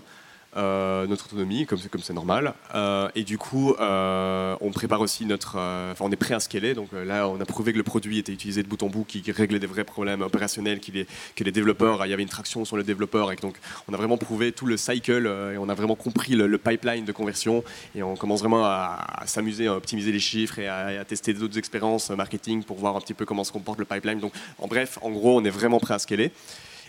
Euh, 0.54 1.06
notre 1.06 1.26
autonomie, 1.26 1.64
comme 1.64 1.78
c'est 1.78 2.12
normal. 2.12 2.52
Euh, 2.74 3.08
et 3.14 3.24
du 3.24 3.38
coup, 3.38 3.74
euh, 3.80 4.54
on 4.60 4.70
prépare 4.70 5.00
aussi 5.00 5.24
notre, 5.24 5.56
enfin, 5.56 6.04
on 6.04 6.10
est 6.10 6.16
prêt 6.16 6.34
à 6.34 6.40
scaler. 6.40 6.74
Donc 6.74 6.90
là, 6.92 7.26
on 7.26 7.40
a 7.40 7.46
prouvé 7.46 7.72
que 7.72 7.78
le 7.78 7.82
produit 7.82 8.18
était 8.18 8.32
utilisé 8.32 8.62
de 8.62 8.68
bout 8.68 8.82
en 8.82 8.88
bout, 8.88 9.04
qui 9.04 9.22
réglait 9.32 9.58
des 9.58 9.66
vrais 9.66 9.84
problèmes 9.84 10.20
opérationnels, 10.20 10.80
qu'il 10.80 10.98
est, 10.98 11.06
que 11.36 11.44
les 11.44 11.52
développeurs, 11.52 12.04
il 12.04 12.10
y 12.10 12.12
avait 12.12 12.22
une 12.22 12.28
traction 12.28 12.66
sur 12.66 12.76
le 12.76 12.82
développeur, 12.82 13.32
et 13.32 13.36
donc 13.36 13.56
on 13.88 13.94
a 13.94 13.96
vraiment 13.96 14.18
prouvé 14.18 14.52
tout 14.52 14.66
le 14.66 14.76
cycle 14.76 15.26
et 15.54 15.56
on 15.56 15.68
a 15.70 15.74
vraiment 15.74 15.96
compris 15.96 16.34
le, 16.34 16.58
pipeline 16.58 17.06
de 17.06 17.12
conversion. 17.12 17.64
Et 17.94 18.02
on 18.02 18.14
commence 18.14 18.40
vraiment 18.40 18.64
à, 18.66 19.06
à 19.22 19.26
s'amuser, 19.26 19.68
à 19.68 19.74
optimiser 19.74 20.12
les 20.12 20.20
chiffres 20.20 20.58
et 20.58 20.68
à, 20.68 21.00
à 21.00 21.04
tester 21.06 21.32
d'autres 21.32 21.56
expériences 21.56 22.10
marketing 22.10 22.62
pour 22.62 22.76
voir 22.76 22.94
un 22.94 23.00
petit 23.00 23.14
peu 23.14 23.24
comment 23.24 23.44
se 23.44 23.52
comporte 23.52 23.78
le 23.78 23.86
pipeline. 23.86 24.20
Donc, 24.20 24.34
en 24.58 24.66
bref, 24.66 24.98
en 25.00 25.10
gros, 25.10 25.40
on 25.40 25.44
est 25.44 25.50
vraiment 25.50 25.80
prêt 25.80 25.94
à 25.94 25.98
scaler. 25.98 26.30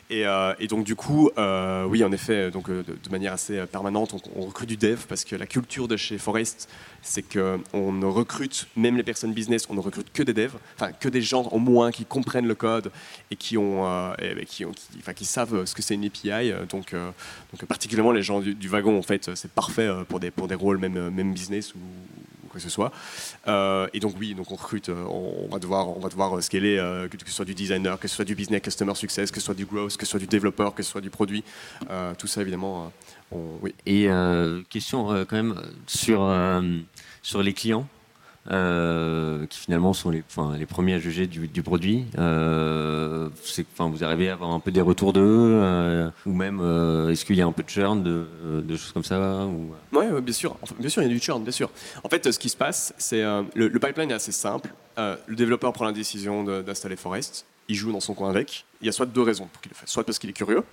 Et, 0.10 0.26
euh, 0.26 0.54
et, 0.60 0.68
donc 0.68 0.84
du 0.84 0.96
coup, 0.96 1.30
euh, 1.38 1.86
oui, 1.86 2.04
en 2.04 2.12
effet, 2.12 2.52
donc 2.52 2.70
de, 2.70 2.84
de, 2.84 3.10
manière 3.10 3.34
assez 3.34 3.66
permanente, 3.66 4.14
on, 4.36 4.42
recrute 4.46 4.70
du 4.70 4.78
dev 4.78 5.00
parce 5.08 5.24
que 5.24 5.36
la 5.36 5.48
culture 5.48 5.88
de 5.88 5.98
chez 5.98 6.18
Forest, 6.18 6.70
c'est 7.02 7.24
qu'on 7.24 7.92
ne 7.92 8.06
recrute 8.06 8.68
même 8.76 8.98
les 8.98 9.04
personnes 9.04 9.34
business, 9.34 9.68
on 9.70 9.74
ne 9.74 9.80
recrute 9.80 10.12
que 10.12 10.22
des 10.22 10.34
devs, 10.34 10.56
enfin 10.76 10.92
que 10.92 11.08
des 11.10 11.22
gens 11.22 11.44
au 11.44 11.58
moins 11.58 11.92
qui 11.92 12.06
comprennent 12.06 12.48
le 12.48 12.56
code 12.56 12.92
et 13.32 13.36
qui 13.36 13.58
ont, 13.58 13.88
euh, 13.88 14.14
qui, 14.46 15.26
savent 15.26 15.66
ce 15.66 15.74
que 15.74 15.82
c'est 15.82 15.96
une 15.96 16.06
API. 16.06 16.52
Donc, 16.70 16.94
particulièrement 17.68 18.12
les 18.12 18.24
gens 18.24 18.42
du, 18.42 18.56
du 18.56 18.68
wagon, 18.68 18.98
en 18.98 19.04
fait, 19.04 19.34
c'est 19.36 19.52
parfait 19.52 19.90
pour 20.10 20.20
des 20.20 20.32
pour 20.32 20.48
des 20.48 20.56
rôles 20.56 20.78
même 20.78 21.10
même 21.10 21.34
business 21.34 21.74
ou, 21.76 21.80
que 22.54 22.60
ce 22.60 22.70
soit. 22.70 22.92
Euh, 23.48 23.88
et 23.94 24.00
donc 24.00 24.16
oui, 24.20 24.34
donc 24.34 24.52
on 24.52 24.56
recrute, 24.56 24.90
on, 24.90 25.46
on 25.46 25.48
va 25.50 25.60
devoir, 25.60 25.90
on 25.90 26.00
va 26.00 26.10
devoir 26.10 26.42
scaler, 26.42 26.78
euh, 26.78 27.08
que, 27.08 27.18
que, 27.18 27.28
ce 27.28 27.36
soit 27.36 27.46
du 27.46 27.56
designer, 27.56 28.00
que 28.00 28.08
ce 28.08 28.16
soit 28.16 28.26
du 28.26 28.36
business 28.36 28.62
customer 28.62 28.96
success, 28.96 29.32
que 29.32 29.40
ce 29.40 29.46
soit 29.46 29.56
du 29.56 29.66
growth, 29.66 29.98
que 29.98 30.06
ce 30.06 30.12
soit 30.12 30.20
du 30.20 30.28
développeur, 30.28 30.74
que 30.74 30.84
ce 30.84 30.92
soit 30.92 31.02
du 31.02 31.10
produit. 31.10 31.44
Euh, 31.90 32.14
tout 32.18 32.28
ça 32.28 32.42
évidemment. 32.42 32.92
Oui. 33.62 33.74
Et 33.88 34.08
question 34.70 35.26
quand 35.26 35.36
même 35.36 35.60
sur 35.88 36.20
sur 37.24 37.42
les 37.42 37.54
clients. 37.54 37.88
Euh, 38.52 39.46
qui 39.46 39.58
finalement 39.58 39.94
sont 39.94 40.10
les, 40.10 40.22
premiers 40.66 40.96
à 40.96 41.00
juger 41.00 41.28
du, 41.28 41.48
du 41.48 41.64
produit. 41.64 42.06
Euh, 42.18 43.30
vous 43.78 44.04
arrivez 44.04 44.30
à 44.30 44.34
avoir 44.34 44.52
un 44.52 44.60
peu 44.60 44.70
des 44.70 44.82
retours 44.82 45.14
d'eux, 45.14 45.22
euh, 45.24 46.10
ou 46.26 46.34
même 46.34 46.60
est-ce 47.10 47.24
qu'il 47.24 47.38
y 47.38 47.42
a 47.42 47.46
un 47.46 47.54
peu 47.54 47.64
de 47.64 47.70
churn, 47.70 48.04
de, 48.04 48.76
choses 48.76 48.92
comme 48.92 49.04
ça 49.04 49.46
ou... 49.46 49.72
Oui, 49.94 50.06
bien 50.22 50.34
sûr. 50.34 50.58
Bien 50.78 50.90
sûr, 50.90 51.02
il 51.04 51.08
y 51.08 51.12
a 51.12 51.14
du 51.14 51.22
churn, 51.22 51.42
bien 51.42 51.54
sûr. 51.54 51.70
En 52.04 52.10
fait, 52.10 52.30
ce 52.30 52.38
qui 52.38 52.50
se 52.50 52.58
passe, 52.58 52.94
c'est 52.98 53.22
le, 53.22 53.70
le, 53.70 53.80
pipeline 53.80 54.12
est 54.12 54.16
assez 54.16 54.34
simple. 54.34 54.74
le 54.98 55.36
développeur 55.36 55.72
prend 55.72 55.86
la 55.86 55.94
décision 55.94 56.44
d'installer 56.44 56.98
Forest, 56.98 57.46
il 57.70 57.76
joue 57.76 57.94
dans 57.94 58.02
son 58.02 58.14
coin 58.14 58.30
avec. 58.30 58.66
Il 58.82 58.88
y 58.88 58.90
a 58.90 58.92
soit 58.92 59.06
deux 59.06 59.22
raisons 59.22 59.48
pour 59.52 59.62
qu'il 59.62 59.72
le 59.72 59.76
fasse. 59.76 59.90
Soit 59.90 60.04
parce 60.04 60.20
qu'il 60.20 60.30
est 60.30 60.34
curieux, 60.34 60.64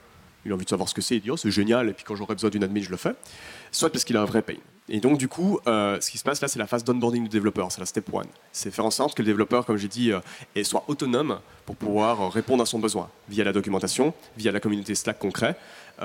il 0.45 0.51
a 0.51 0.55
envie 0.55 0.64
de 0.64 0.71
savoir 0.71 0.89
ce 0.89 0.95
que 0.95 1.03
c'est, 1.03 1.16
il 1.16 1.21
dit 1.21 1.31
oh, 1.31 1.37
c'est 1.37 1.51
génial, 1.51 1.89
et 1.89 1.93
puis 1.93 2.05
quand 2.05 2.16
j'aurai 2.16 2.35
besoin 2.35 2.51
d'une 2.51 2.64
admin, 2.64 2.83
je 2.83 2.91
le 2.91 2.97
fais. 2.97 3.14
Soit 3.71 3.91
parce 3.91 4.05
qu'il 4.05 4.16
a 4.16 4.23
un 4.23 4.27
vrai 4.27 4.43
pain. 4.43 4.57
Et 4.93 4.99
donc, 4.99 5.18
du 5.18 5.28
coup, 5.28 5.61
euh, 5.68 6.01
ce 6.01 6.11
qui 6.11 6.18
se 6.18 6.24
passe 6.24 6.41
là, 6.41 6.49
c'est 6.49 6.59
la 6.59 6.66
phase 6.66 6.82
d'onboarding 6.82 7.22
du 7.22 7.28
développeur, 7.28 7.70
c'est 7.70 7.78
la 7.78 7.86
step 7.86 8.12
one. 8.12 8.26
C'est 8.51 8.72
faire 8.72 8.84
en 8.84 8.91
sorte 8.91 9.16
que 9.16 9.22
le 9.22 9.26
développeur, 9.26 9.64
comme 9.64 9.76
j'ai 9.76 9.86
dit, 9.86 10.11
euh, 10.12 10.64
soit 10.64 10.84
autonome 10.88 11.38
pour 11.64 11.76
pouvoir 11.76 12.20
euh, 12.20 12.28
répondre 12.28 12.61
à 12.64 12.66
son 12.66 12.80
besoin 12.80 13.09
via 13.28 13.45
la 13.45 13.53
documentation, 13.53 14.12
via 14.36 14.51
la 14.51 14.59
communauté 14.59 14.97
Slack 14.97 15.20
qu'on 15.20 15.30
crée, 15.30 15.55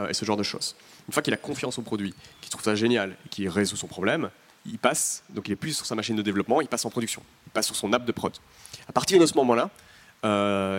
et 0.10 0.14
ce 0.14 0.26
genre 0.26 0.36
de 0.36 0.44
choses. 0.44 0.76
Une 1.08 1.14
fois 1.14 1.24
qu'il 1.24 1.34
a 1.34 1.38
confiance 1.38 1.80
au 1.80 1.82
produit, 1.82 2.14
qu'il 2.42 2.52
trouve 2.52 2.64
ça 2.64 2.76
génial 2.76 3.16
qu'il 3.30 3.48
résout 3.48 3.78
son 3.78 3.88
problème, 3.88 4.30
il 4.66 4.78
passe, 4.78 5.24
donc 5.30 5.48
il 5.48 5.54
est 5.54 5.56
plus 5.56 5.72
sur 5.72 5.86
sa 5.86 5.96
machine 5.96 6.18
de 6.18 6.22
développement, 6.22 6.60
il 6.60 6.68
passe 6.68 6.84
en 6.84 6.90
production, 6.90 7.22
il 7.48 7.52
passe 7.52 7.68
sur 7.68 7.78
son 7.78 7.94
app 7.94 8.04
de 8.04 8.12
prod. 8.12 8.34
À 8.90 8.92
partir 8.92 9.22
de 9.22 9.26
ce 9.26 9.36
moment-là, 9.38 9.70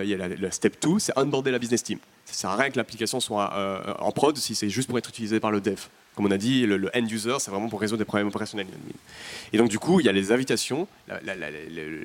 il 0.02 0.08
y 0.10 0.14
a 0.14 0.28
la, 0.28 0.50
step 0.50 0.76
2, 0.82 0.98
c'est 0.98 1.18
onboarder 1.18 1.50
la 1.50 1.58
business 1.58 1.82
team. 1.82 1.98
Ça 2.26 2.34
sert 2.34 2.50
à 2.50 2.56
rien 2.56 2.70
que 2.70 2.76
l'application 2.76 3.18
soit 3.18 3.96
en 4.00 4.12
prod 4.12 4.36
si 4.36 4.54
c'est 4.54 4.68
juste 4.68 4.86
pour 4.86 4.98
être 4.98 5.08
utilisé 5.08 5.40
par 5.40 5.50
le 5.50 5.62
dev. 5.62 5.78
Comme 6.16 6.26
on 6.26 6.30
a 6.30 6.38
dit, 6.38 6.66
le, 6.66 6.78
le 6.78 6.90
end 6.96 7.04
user, 7.04 7.36
c'est 7.38 7.50
vraiment 7.50 7.68
pour 7.68 7.80
résoudre 7.80 7.98
des 7.98 8.06
problèmes 8.06 8.26
opérationnels. 8.26 8.66
Et 9.52 9.58
donc 9.58 9.68
du 9.68 9.78
coup, 9.78 10.00
il 10.00 10.06
y 10.06 10.08
a 10.08 10.12
les 10.12 10.32
invitations, 10.32 10.88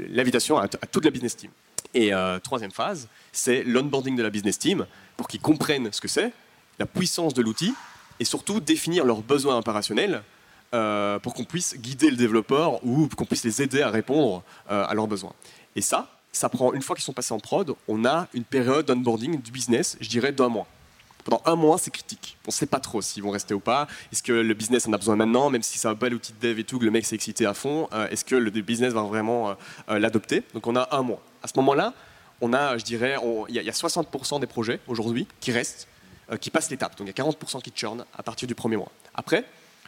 l'invitation 0.09 0.57
à, 0.57 0.65
à, 0.65 0.67
toute 0.67 1.05
la 1.05 1.11
business 1.11 1.35
team. 1.37 1.49
Et 1.93 2.13
euh, 2.13 2.39
troisième 2.39 2.71
phase, 2.71 3.07
c'est 3.31 3.63
l'onboarding 3.63 4.15
de 4.15 4.23
la 4.23 4.29
business 4.29 4.59
team 4.59 4.85
pour 5.17 5.27
qu'ils 5.27 5.41
comprennent 5.41 5.91
ce 5.91 6.01
que 6.01 6.07
c'est, 6.07 6.31
la 6.79 6.85
puissance 6.85 7.33
de 7.33 7.41
l'outil 7.41 7.73
et 8.19 8.25
surtout 8.25 8.59
définir 8.59 9.05
leurs 9.05 9.21
besoins 9.21 9.57
opérationnels 9.57 10.23
euh, 10.73 11.19
pour 11.19 11.33
qu'on 11.33 11.43
puisse 11.43 11.75
guider 11.77 12.09
le 12.09 12.15
développeur 12.15 12.85
ou 12.85 13.07
qu'on 13.07 13.25
puisse 13.25 13.43
les 13.43 13.61
aider 13.61 13.81
à 13.81 13.89
répondre 13.89 14.43
euh, 14.69 14.85
à 14.87 14.93
leurs 14.93 15.07
besoins. 15.07 15.33
Et 15.75 15.81
ça, 15.81 16.09
ça 16.31 16.47
prend, 16.49 16.73
une 16.73 16.81
fois 16.81 16.95
qu'ils 16.95 17.03
sont 17.03 17.13
passés 17.13 17.33
en 17.33 17.39
prod, 17.39 17.75
on 17.87 18.05
a 18.05 18.27
une 18.33 18.45
période 18.45 18.85
d'onboarding 18.85 19.41
du 19.41 19.51
business, 19.51 19.97
je 19.99 20.09
dirais 20.09 20.31
d'un 20.31 20.47
mois. 20.49 20.67
Pendant 21.23 21.41
un 21.45 21.55
mois, 21.55 21.77
c'est 21.77 21.91
critique. 21.91 22.37
On 22.45 22.49
ne 22.49 22.53
sait 22.53 22.65
pas 22.65 22.79
trop 22.79 23.01
s'ils 23.01 23.23
vont 23.23 23.31
rester 23.31 23.53
ou 23.53 23.59
pas. 23.59 23.87
Est-ce 24.11 24.23
que 24.23 24.31
le 24.31 24.53
business 24.53 24.87
en 24.87 24.93
a 24.93 24.97
besoin 24.97 25.15
maintenant, 25.15 25.49
même 25.49 25.63
si 25.63 25.77
c'est 25.77 25.87
un 25.87 25.93
bel 25.93 26.13
outil 26.13 26.33
de 26.33 26.47
dev 26.47 26.59
et 26.59 26.63
tout, 26.63 26.79
que 26.79 26.85
le 26.85 26.91
mec 26.91 27.05
s'est 27.05 27.15
excité 27.15 27.45
à 27.45 27.53
fond 27.53 27.87
euh, 27.93 28.07
Est-ce 28.09 28.25
que 28.25 28.35
le 28.35 28.49
business 28.49 28.93
va 28.93 29.03
vraiment 29.03 29.55
euh, 29.89 29.99
l'adopter? 29.99 30.43
Donc 30.53 30.67
on 30.67 30.75
a 30.75 30.87
un 30.91 31.01
mois. 31.01 31.21
À 31.43 31.47
ce 31.47 31.53
moment-là, 31.57 31.93
on 32.41 32.53
a, 32.53 32.77
je 32.77 32.83
dirais, 32.83 33.17
il 33.49 33.55
y, 33.55 33.59
a 33.59 33.71
60% 33.71 34.39
des 34.39 34.47
projets 34.47 34.79
aujourd'hui 34.87 35.27
qui 35.39 35.51
restent, 35.51 35.87
euh, 36.31 36.37
qui 36.37 36.49
passent 36.49 36.71
l'étape. 36.71 36.97
Donc 36.97 37.07
il 37.07 37.17
y 37.17 37.21
a 37.21 37.23
40% 37.23 37.61
qui 37.61 37.71
churn 37.75 38.03
à 38.17 38.23
partir 38.23 38.47
du 38.47 38.55
premier 38.55 38.77
mois. 38.77 38.91
Après, 39.13 39.45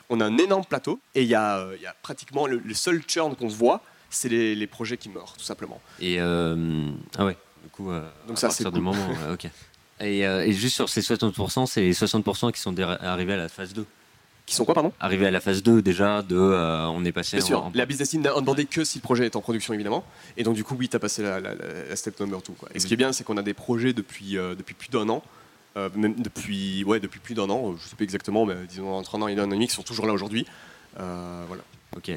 on 0.10 0.20
a 0.20 0.26
un 0.26 0.38
énorme 0.38 0.66
plateau 0.66 1.00
et 1.16 1.24
il 1.24 1.28
y, 1.28 1.36
a, 1.36 1.68
il 1.76 1.82
y 1.82 1.88
a 1.88 1.96
pratiquement 2.02 2.46
le, 2.46 2.62
seul 2.74 3.02
churn 3.08 3.36
qu'on 3.36 3.48
voit, 3.48 3.82
c'est 4.10 4.30
les, 4.30 4.68
projets 4.68 4.98
qui 4.98 5.10
meurent, 5.10 5.34
tout 5.34 5.44
simplement. 5.44 5.82
Et 6.00 6.20
ah 6.20 7.26
ouais, 7.26 7.38
du 7.64 7.70
coup, 7.72 7.92
Donc 8.28 8.38
ça, 8.38 8.52
c'est 8.52 8.70
du 8.70 8.82
moment, 8.82 9.08
ok. 9.32 9.48
Euh, 10.04 10.42
et, 10.42 10.52
juste 10.52 10.76
sur 10.76 10.90
ces 10.90 11.02
60%, 11.02 11.66
c'est 11.66 11.82
les 11.82 11.94
60% 11.94 12.52
qui 12.52 12.60
sont 12.60 12.78
arrivés 12.80 13.34
à 13.34 13.38
la 13.38 13.50
phase 13.50 13.74
2. 13.74 13.86
Qui 14.46 14.56
sont 14.56 14.66
quoi, 14.66 14.74
pardon? 14.74 14.92
Arrivés 15.00 15.28
à 15.28 15.32
la 15.32 15.40
phase 15.40 15.64
2 15.64 15.82
déjà, 15.82 16.22
de, 16.22 16.36
euh, 16.36 16.86
on 16.88 17.06
est 17.06 17.14
passé 17.14 17.38
Bien 17.38 17.46
sûr, 17.46 17.72
la 17.74 17.86
business 17.86 18.10
team 18.10 18.22
n'a 18.22 18.34
demandé 18.34 18.66
que 18.66 18.84
si 18.84 18.98
le 18.98 19.02
projet 19.02 19.26
est 19.26 19.38
en 19.38 19.42
production 19.42 19.74
évidemment. 19.74 20.04
Et 20.36 20.44
donc 20.44 20.56
du 20.56 20.66
coup, 20.66 20.76
oui, 20.78 20.90
tu 20.90 20.98
as 20.98 21.00
passé 21.00 21.24
la, 21.24 21.96
step 21.96 22.20
number 22.20 22.42
2. 22.42 22.54
Et 22.76 22.80
ce 22.80 22.88
qui 22.88 22.94
est 22.94 22.98
bien, 22.98 23.14
c'est 23.14 23.24
qu'on 23.24 23.38
a 23.38 23.42
des 23.42 23.54
projets 23.54 23.94
depuis, 23.94 24.38
euh, 24.38 24.54
depuis 24.56 24.76
plus 24.76 24.90
d'un 24.90 25.08
an. 25.08 25.24
même 25.96 26.16
depuis, 26.16 26.84
ouais, 26.84 27.00
depuis 27.00 27.22
plus 27.22 27.36
d'un 27.36 27.50
an, 27.50 27.68
je 27.78 27.84
ne 27.84 27.90
sais 27.90 27.96
pas 27.96 28.04
exactement, 28.04 28.46
mais 28.46 28.56
disons 28.68 28.94
entre 28.94 29.16
un 29.16 29.22
an 29.22 29.28
et 29.30 29.34
un 29.34 29.44
an 29.44 29.52
et 29.52 29.56
demi, 29.56 29.68
qui 29.68 29.76
sont 29.76 29.84
toujours 29.84 30.06
là 30.06 30.14
aujourd'hui. 30.14 30.46
voilà. 30.98 31.64
Ok. 31.96 32.12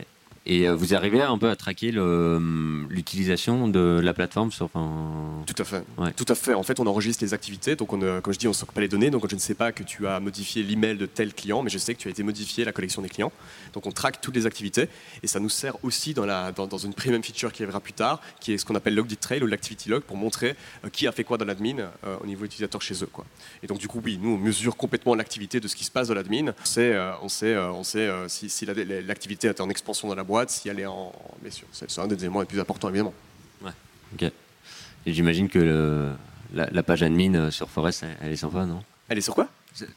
Et 0.46 0.68
euh, 0.68 0.76
vous 0.76 0.94
arrivez 0.94 1.20
un 1.20 1.36
peu 1.38 1.50
à 1.50 1.56
traquer 1.56 1.90
l'utilisation 1.90 3.66
de 3.66 4.00
la 4.02 4.14
plateforme 4.14 4.52
sur. 4.52 4.70
Tout 4.70 5.54
à 5.58 5.64
fait. 5.64 5.84
Tout 6.16 6.24
à 6.28 6.34
fait. 6.36 6.54
En 6.54 6.62
fait, 6.62 6.78
on 6.78 6.86
enregistre 6.86 7.24
les 7.24 7.34
activités. 7.34 7.74
Donc, 7.74 7.92
on, 7.92 7.98
comme 8.20 8.32
je 8.32 8.38
dis, 8.38 8.46
on 8.46 8.50
ne 8.50 8.54
stocke 8.54 8.70
pas 8.70 8.80
les 8.80 8.88
données. 8.88 9.10
Donc, 9.10 9.28
je 9.28 9.34
ne 9.34 9.40
sais 9.40 9.54
pas 9.54 9.72
que 9.72 9.82
tu 9.82 10.06
as 10.06 10.20
modifié 10.20 10.62
l'email 10.62 10.96
de 10.96 11.06
tel 11.06 11.34
client, 11.34 11.62
mais 11.62 11.70
je 11.70 11.78
sais 11.78 11.94
que 11.94 11.98
tu 11.98 12.06
as 12.06 12.12
été 12.12 12.22
modifié 12.22 12.64
la 12.64 12.72
collection 12.72 13.02
des 13.02 13.08
clients. 13.08 13.32
Donc, 13.72 13.86
on 13.86 13.90
traque 13.90 14.20
toutes 14.20 14.36
les 14.36 14.46
activités. 14.46 14.88
Et 15.24 15.26
ça 15.26 15.40
nous 15.40 15.48
sert 15.48 15.82
aussi 15.84 16.14
dans, 16.14 16.24
la, 16.24 16.52
dans, 16.52 16.78
une 16.78 16.94
premium 16.94 17.22
feature 17.24 17.52
qui 17.52 17.64
arrivera 17.64 17.80
plus 17.80 17.92
tard, 17.92 18.20
qui 18.38 18.52
est 18.52 18.58
ce 18.58 18.64
qu'on 18.64 18.76
appelle 18.76 18.94
log 18.94 19.12
trail 19.18 19.42
ou 19.42 19.46
l'activity 19.46 19.88
log 19.88 20.02
pour 20.02 20.16
montrer 20.16 20.54
euh, 20.84 20.90
qui 20.90 21.08
a 21.08 21.12
fait 21.12 21.24
quoi 21.24 21.38
dans 21.38 21.44
l'admin 21.44 21.78
euh, 21.78 22.16
au 22.22 22.26
niveau 22.26 22.44
utilisateur 22.44 22.82
chez 22.82 23.02
eux. 23.02 23.08
Quoi. 23.12 23.24
Et 23.64 23.66
donc, 23.66 23.78
du 23.78 23.88
coup, 23.88 24.00
oui, 24.04 24.16
nous, 24.22 24.30
on 24.30 24.38
mesure 24.38 24.76
complètement 24.76 25.16
l'activité 25.16 25.58
de 25.58 25.66
ce 25.66 25.74
qui 25.74 25.84
se 25.84 25.90
passe 25.90 26.08
dans 26.08 26.14
l'admin. 26.14 26.52
On 26.60 26.64
sait, 26.64 26.96
on 27.22 27.28
sait, 27.28 27.58
on 27.58 27.82
sait 27.82 28.08
si, 28.28 28.48
si 28.48 28.64
l'activité 28.64 29.48
est 29.48 29.60
en 29.60 29.68
expansion 29.68 30.06
dans 30.06 30.14
la 30.14 30.22
boîte 30.22 30.35
si 30.46 30.68
elle 30.68 30.80
est 30.80 30.86
en. 30.86 31.12
Sûr, 31.50 31.66
c'est 31.72 31.98
un 32.00 32.06
des 32.06 32.16
éléments 32.16 32.40
les 32.40 32.46
plus 32.46 32.60
importants, 32.60 32.88
évidemment. 32.88 33.14
Ouais, 33.62 33.70
ok. 34.14 34.30
Et 35.06 35.12
j'imagine 35.12 35.48
que 35.48 36.14
la, 36.52 36.82
page 36.82 37.02
admin 37.02 37.34
euh, 37.34 37.50
sur 37.50 37.68
Forest, 37.68 38.04
elle, 38.22 38.32
est 38.32 38.36
sympa, 38.36 38.64
non? 38.66 38.82
Elle 39.08 39.18
est 39.18 39.22
sur 39.22 39.34
quoi? 39.34 39.48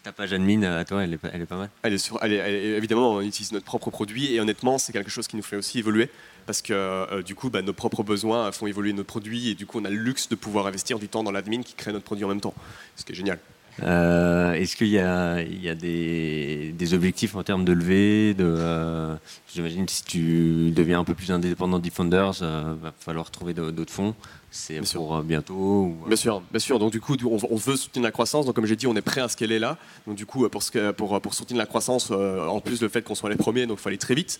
Ta 0.03 0.11
page 0.11 0.33
admin 0.33 0.63
euh, 0.63 0.81
à 0.81 0.85
toi, 0.85 1.03
elle 1.03 1.13
est, 1.13 1.19
elle 1.31 1.41
est 1.41 1.45
pas 1.45 1.55
mal 1.55 1.69
elle 1.83 1.93
est 1.93 1.97
sur, 1.97 2.19
elle 2.21 2.33
est, 2.33 2.77
Évidemment, 2.77 3.13
on 3.13 3.21
utilise 3.21 3.53
notre 3.53 3.65
propre 3.65 3.89
produit 3.89 4.33
et 4.33 4.41
honnêtement, 4.41 4.77
c'est 4.77 4.91
quelque 4.91 5.09
chose 5.09 5.27
qui 5.27 5.37
nous 5.37 5.43
fait 5.43 5.55
aussi 5.55 5.79
évoluer 5.79 6.09
parce 6.45 6.61
que 6.61 6.73
euh, 6.73 7.23
du 7.23 7.33
coup, 7.33 7.49
bah, 7.49 7.61
nos 7.61 7.73
propres 7.73 8.03
besoins 8.03 8.51
font 8.51 8.67
évoluer 8.67 8.91
notre 8.93 9.07
produit 9.07 9.49
et 9.49 9.55
du 9.55 9.65
coup, 9.65 9.79
on 9.79 9.85
a 9.85 9.89
le 9.89 9.95
luxe 9.95 10.27
de 10.29 10.35
pouvoir 10.35 10.67
investir 10.67 10.99
du 10.99 11.07
temps 11.07 11.23
dans 11.23 11.31
l'admin 11.31 11.61
qui 11.61 11.73
crée 11.73 11.93
notre 11.93 12.05
produit 12.05 12.25
en 12.25 12.29
même 12.29 12.41
temps, 12.41 12.53
ce 12.95 13.05
qui 13.05 13.13
est 13.13 13.15
génial. 13.15 13.39
Euh, 13.83 14.53
est-ce 14.53 14.75
qu'il 14.75 14.87
y 14.87 14.99
a, 14.99 15.41
il 15.41 15.63
y 15.63 15.69
a 15.69 15.75
des, 15.75 16.93
objectifs 16.93 17.35
en 17.35 17.43
termes 17.43 17.65
de 17.65 17.71
levée 17.71 18.33
de, 18.33 18.45
euh, 18.45 19.15
J'imagine 19.53 19.85
que 19.85 19.91
si 19.91 20.03
tu 20.03 20.71
deviens 20.71 20.99
un 20.99 21.03
peu 21.03 21.13
plus 21.13 21.31
indépendant 21.31 21.79
des 21.79 21.89
Founders, 21.89 22.33
il 22.39 22.45
euh, 22.45 22.75
va 22.81 22.93
falloir 22.99 23.29
trouver 23.31 23.53
d'autres 23.53 23.93
fonds. 23.93 24.15
C'est 24.51 24.81
pour 24.93 25.21
bientôt 25.21 25.95
Bien 26.07 26.15
sûr, 26.15 26.41
bien 26.49 26.59
sûr. 26.59 26.79
Donc 26.79 26.91
du 26.91 26.99
coup, 26.99 27.15
on, 27.25 27.55
veut 27.55 27.75
soutenir 27.75 28.03
la 28.03 28.11
croissance. 28.11 28.45
Donc 28.45 28.55
comme 28.55 28.65
j'ai 28.65 28.75
dit, 28.75 28.87
on 28.87 28.95
est 28.95 29.01
prêt 29.01 29.21
à 29.21 29.27
ce 29.27 29.37
qu'elle 29.37 29.51
est 29.51 29.59
là. 29.59 29.77
Donc 30.07 30.15
du 30.15 30.25
coup, 30.25 30.49
pour, 30.49 30.63
pour, 30.97 31.21
pour 31.21 31.33
soutenir 31.33 31.59
la 31.59 31.67
croissance, 31.67 32.11
en 32.11 32.59
plus 32.59 32.81
le 32.81 32.89
fait 32.89 33.03
qu'on 33.03 33.15
soit 33.15 33.29
les 33.29 33.35
premiers, 33.35 33.67
donc 33.67 33.77
il 33.79 33.81
faut 33.81 33.89
aller 33.89 33.97
très 33.97 34.15
vite. 34.15 34.39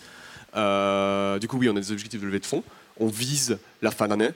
du 0.52 1.48
coup, 1.48 1.58
oui, 1.58 1.68
on 1.68 1.76
a 1.76 1.80
des 1.80 1.92
objectifs 1.92 2.20
de 2.20 2.26
levée 2.26 2.40
de 2.40 2.46
fonds. 2.46 2.64
On 2.98 3.06
vise 3.06 3.58
la 3.82 3.90
fin 3.90 4.08
d'année. 4.08 4.30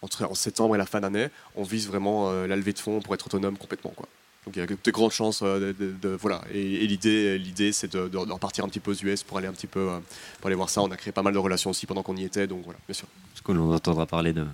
Entre 0.00 0.24
en 0.24 0.34
septembre 0.34 0.76
et 0.76 0.78
la 0.78 0.86
fin 0.86 1.00
d'année, 1.00 1.26
on 1.56 1.64
vise 1.64 1.88
vraiment 1.88 2.30
la 2.30 2.54
levée 2.54 2.72
de 2.72 2.78
fonds 2.78 3.00
pour 3.00 3.14
être 3.14 3.26
autonome 3.26 3.58
complètement. 3.58 3.92
Quoi. 3.96 4.06
Donc 4.46 4.56
il 4.56 4.60
y 4.60 4.62
a 4.62 4.66
de 4.66 4.90
grandes 4.90 5.12
chances. 5.12 5.40
Euh, 5.42 5.72
de, 5.78 6.08
voilà. 6.08 6.42
Et, 6.52 6.86
l'idée, 6.86 7.38
l'idée, 7.38 7.72
c'est 7.72 7.92
de, 7.92 8.16
repartir 8.16 8.64
un 8.64 8.68
petit 8.68 8.80
peu 8.80 8.92
aux 8.92 9.04
US 9.04 9.22
pour 9.22 9.38
aller 9.38 9.46
un 9.46 9.52
petit 9.52 9.66
peu 9.66 9.80
euh, 9.80 9.98
pour 10.40 10.46
aller 10.46 10.56
voir 10.56 10.70
ça. 10.70 10.82
On 10.82 10.90
a 10.90 10.96
créé 10.96 11.12
pas 11.12 11.22
mal 11.22 11.34
de 11.34 11.38
relations 11.38 11.70
aussi 11.70 11.86
pendant 11.86 12.02
qu'on 12.02 12.16
y 12.16 12.24
était, 12.24 12.46
donc 12.46 12.62
voilà, 12.64 12.78
bien 12.86 12.94
sûr. 12.94 13.08
Ce 13.34 13.42
que 13.42 13.52
l'on 13.52 13.72
entendra 13.72 14.06
parler 14.06 14.32
de. 14.32 14.46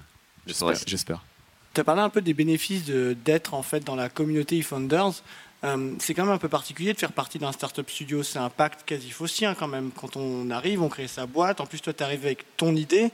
J'espère. 0.46 1.24
Tu 1.72 1.80
as 1.80 1.84
parlé 1.84 2.02
un 2.02 2.10
peu 2.10 2.20
des 2.20 2.34
bénéfices 2.34 2.84
d'être 2.84 3.54
en 3.54 3.62
fait 3.62 3.80
dans 3.80 3.96
la 3.96 4.08
communauté 4.08 4.58
eFounders. 4.58 5.22
Euh, 5.64 5.94
c'est 5.98 6.12
quand 6.12 6.24
même 6.24 6.34
un 6.34 6.38
peu 6.38 6.48
particulier 6.48 6.92
de 6.92 6.98
faire 6.98 7.12
partie 7.12 7.38
d'un 7.38 7.52
startup 7.52 7.88
studio. 7.88 8.22
C'est 8.22 8.38
un 8.38 8.50
pacte 8.50 8.82
quasi 8.84 9.10
faussien 9.10 9.54
quand 9.54 9.68
même. 9.68 9.90
Quand 9.90 10.16
on 10.16 10.50
arrive, 10.50 10.82
on 10.82 10.88
crée 10.88 11.08
sa 11.08 11.26
boîte. 11.26 11.60
En 11.60 11.66
plus, 11.66 11.80
toi, 11.80 11.92
tu 11.92 12.02
arrives 12.02 12.24
avec 12.24 12.56
ton 12.56 12.76
idée. 12.76 13.10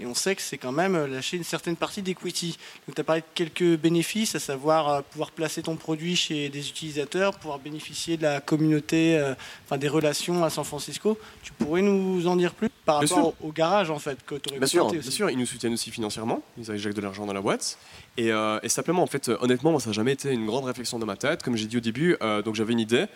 Et 0.00 0.06
on 0.06 0.14
sait 0.14 0.36
que 0.36 0.42
c'est 0.42 0.58
quand 0.58 0.70
même 0.70 0.94
euh, 0.94 1.08
lâcher 1.08 1.36
une 1.36 1.44
certaine 1.44 1.74
partie 1.74 2.02
d'equity. 2.02 2.56
Donc 2.86 2.94
tu 2.94 3.00
as 3.00 3.04
parlé 3.04 3.22
de 3.22 3.26
quelques 3.34 3.80
bénéfices, 3.80 4.36
à 4.36 4.38
savoir 4.38 4.88
euh, 4.88 5.00
pouvoir 5.02 5.32
placer 5.32 5.62
ton 5.62 5.74
produit 5.74 6.14
chez 6.14 6.48
des 6.50 6.68
utilisateurs, 6.68 7.36
pouvoir 7.36 7.58
bénéficier 7.58 8.16
de 8.16 8.22
la 8.22 8.40
communauté, 8.40 9.18
euh, 9.18 9.34
enfin 9.64 9.76
des 9.76 9.88
relations 9.88 10.44
à 10.44 10.50
San 10.50 10.64
Francisco. 10.64 11.18
Tu 11.42 11.52
pourrais 11.52 11.82
nous 11.82 12.28
en 12.28 12.36
dire 12.36 12.54
plus 12.54 12.68
par 12.84 13.00
rapport 13.00 13.34
au 13.42 13.50
garage 13.50 13.90
en 13.90 13.98
fait 13.98 14.18
que 14.24 14.36
tu 14.36 14.50
aurais 14.50 14.60
bien 14.60 14.68
sûr, 14.68 14.88
bien 14.88 15.02
sûr, 15.02 15.30
ils 15.30 15.38
nous 15.38 15.46
soutiennent 15.46 15.74
aussi 15.74 15.90
financièrement, 15.90 16.42
ils 16.56 16.70
injectent 16.70 16.96
de 16.96 17.02
l'argent 17.02 17.26
dans 17.26 17.32
la 17.32 17.40
boîte. 17.40 17.76
Et, 18.16 18.30
simplement, 18.68 19.02
en 19.02 19.06
fait, 19.06 19.28
honnêtement, 19.28 19.70
moi, 19.70 19.80
ça 19.80 19.90
n'a 19.90 19.92
jamais 19.92 20.12
été 20.12 20.32
une 20.32 20.46
grande 20.46 20.64
réflexion 20.64 20.98
dans 20.98 21.06
ma 21.06 21.16
tête. 21.16 21.42
Comme 21.42 21.56
j'ai 21.56 21.66
dit 21.66 21.76
au 21.76 21.80
début, 21.80 22.16
donc 22.44 22.54
j'avais 22.54 22.72
une 22.72 22.80
idée. 22.80 23.06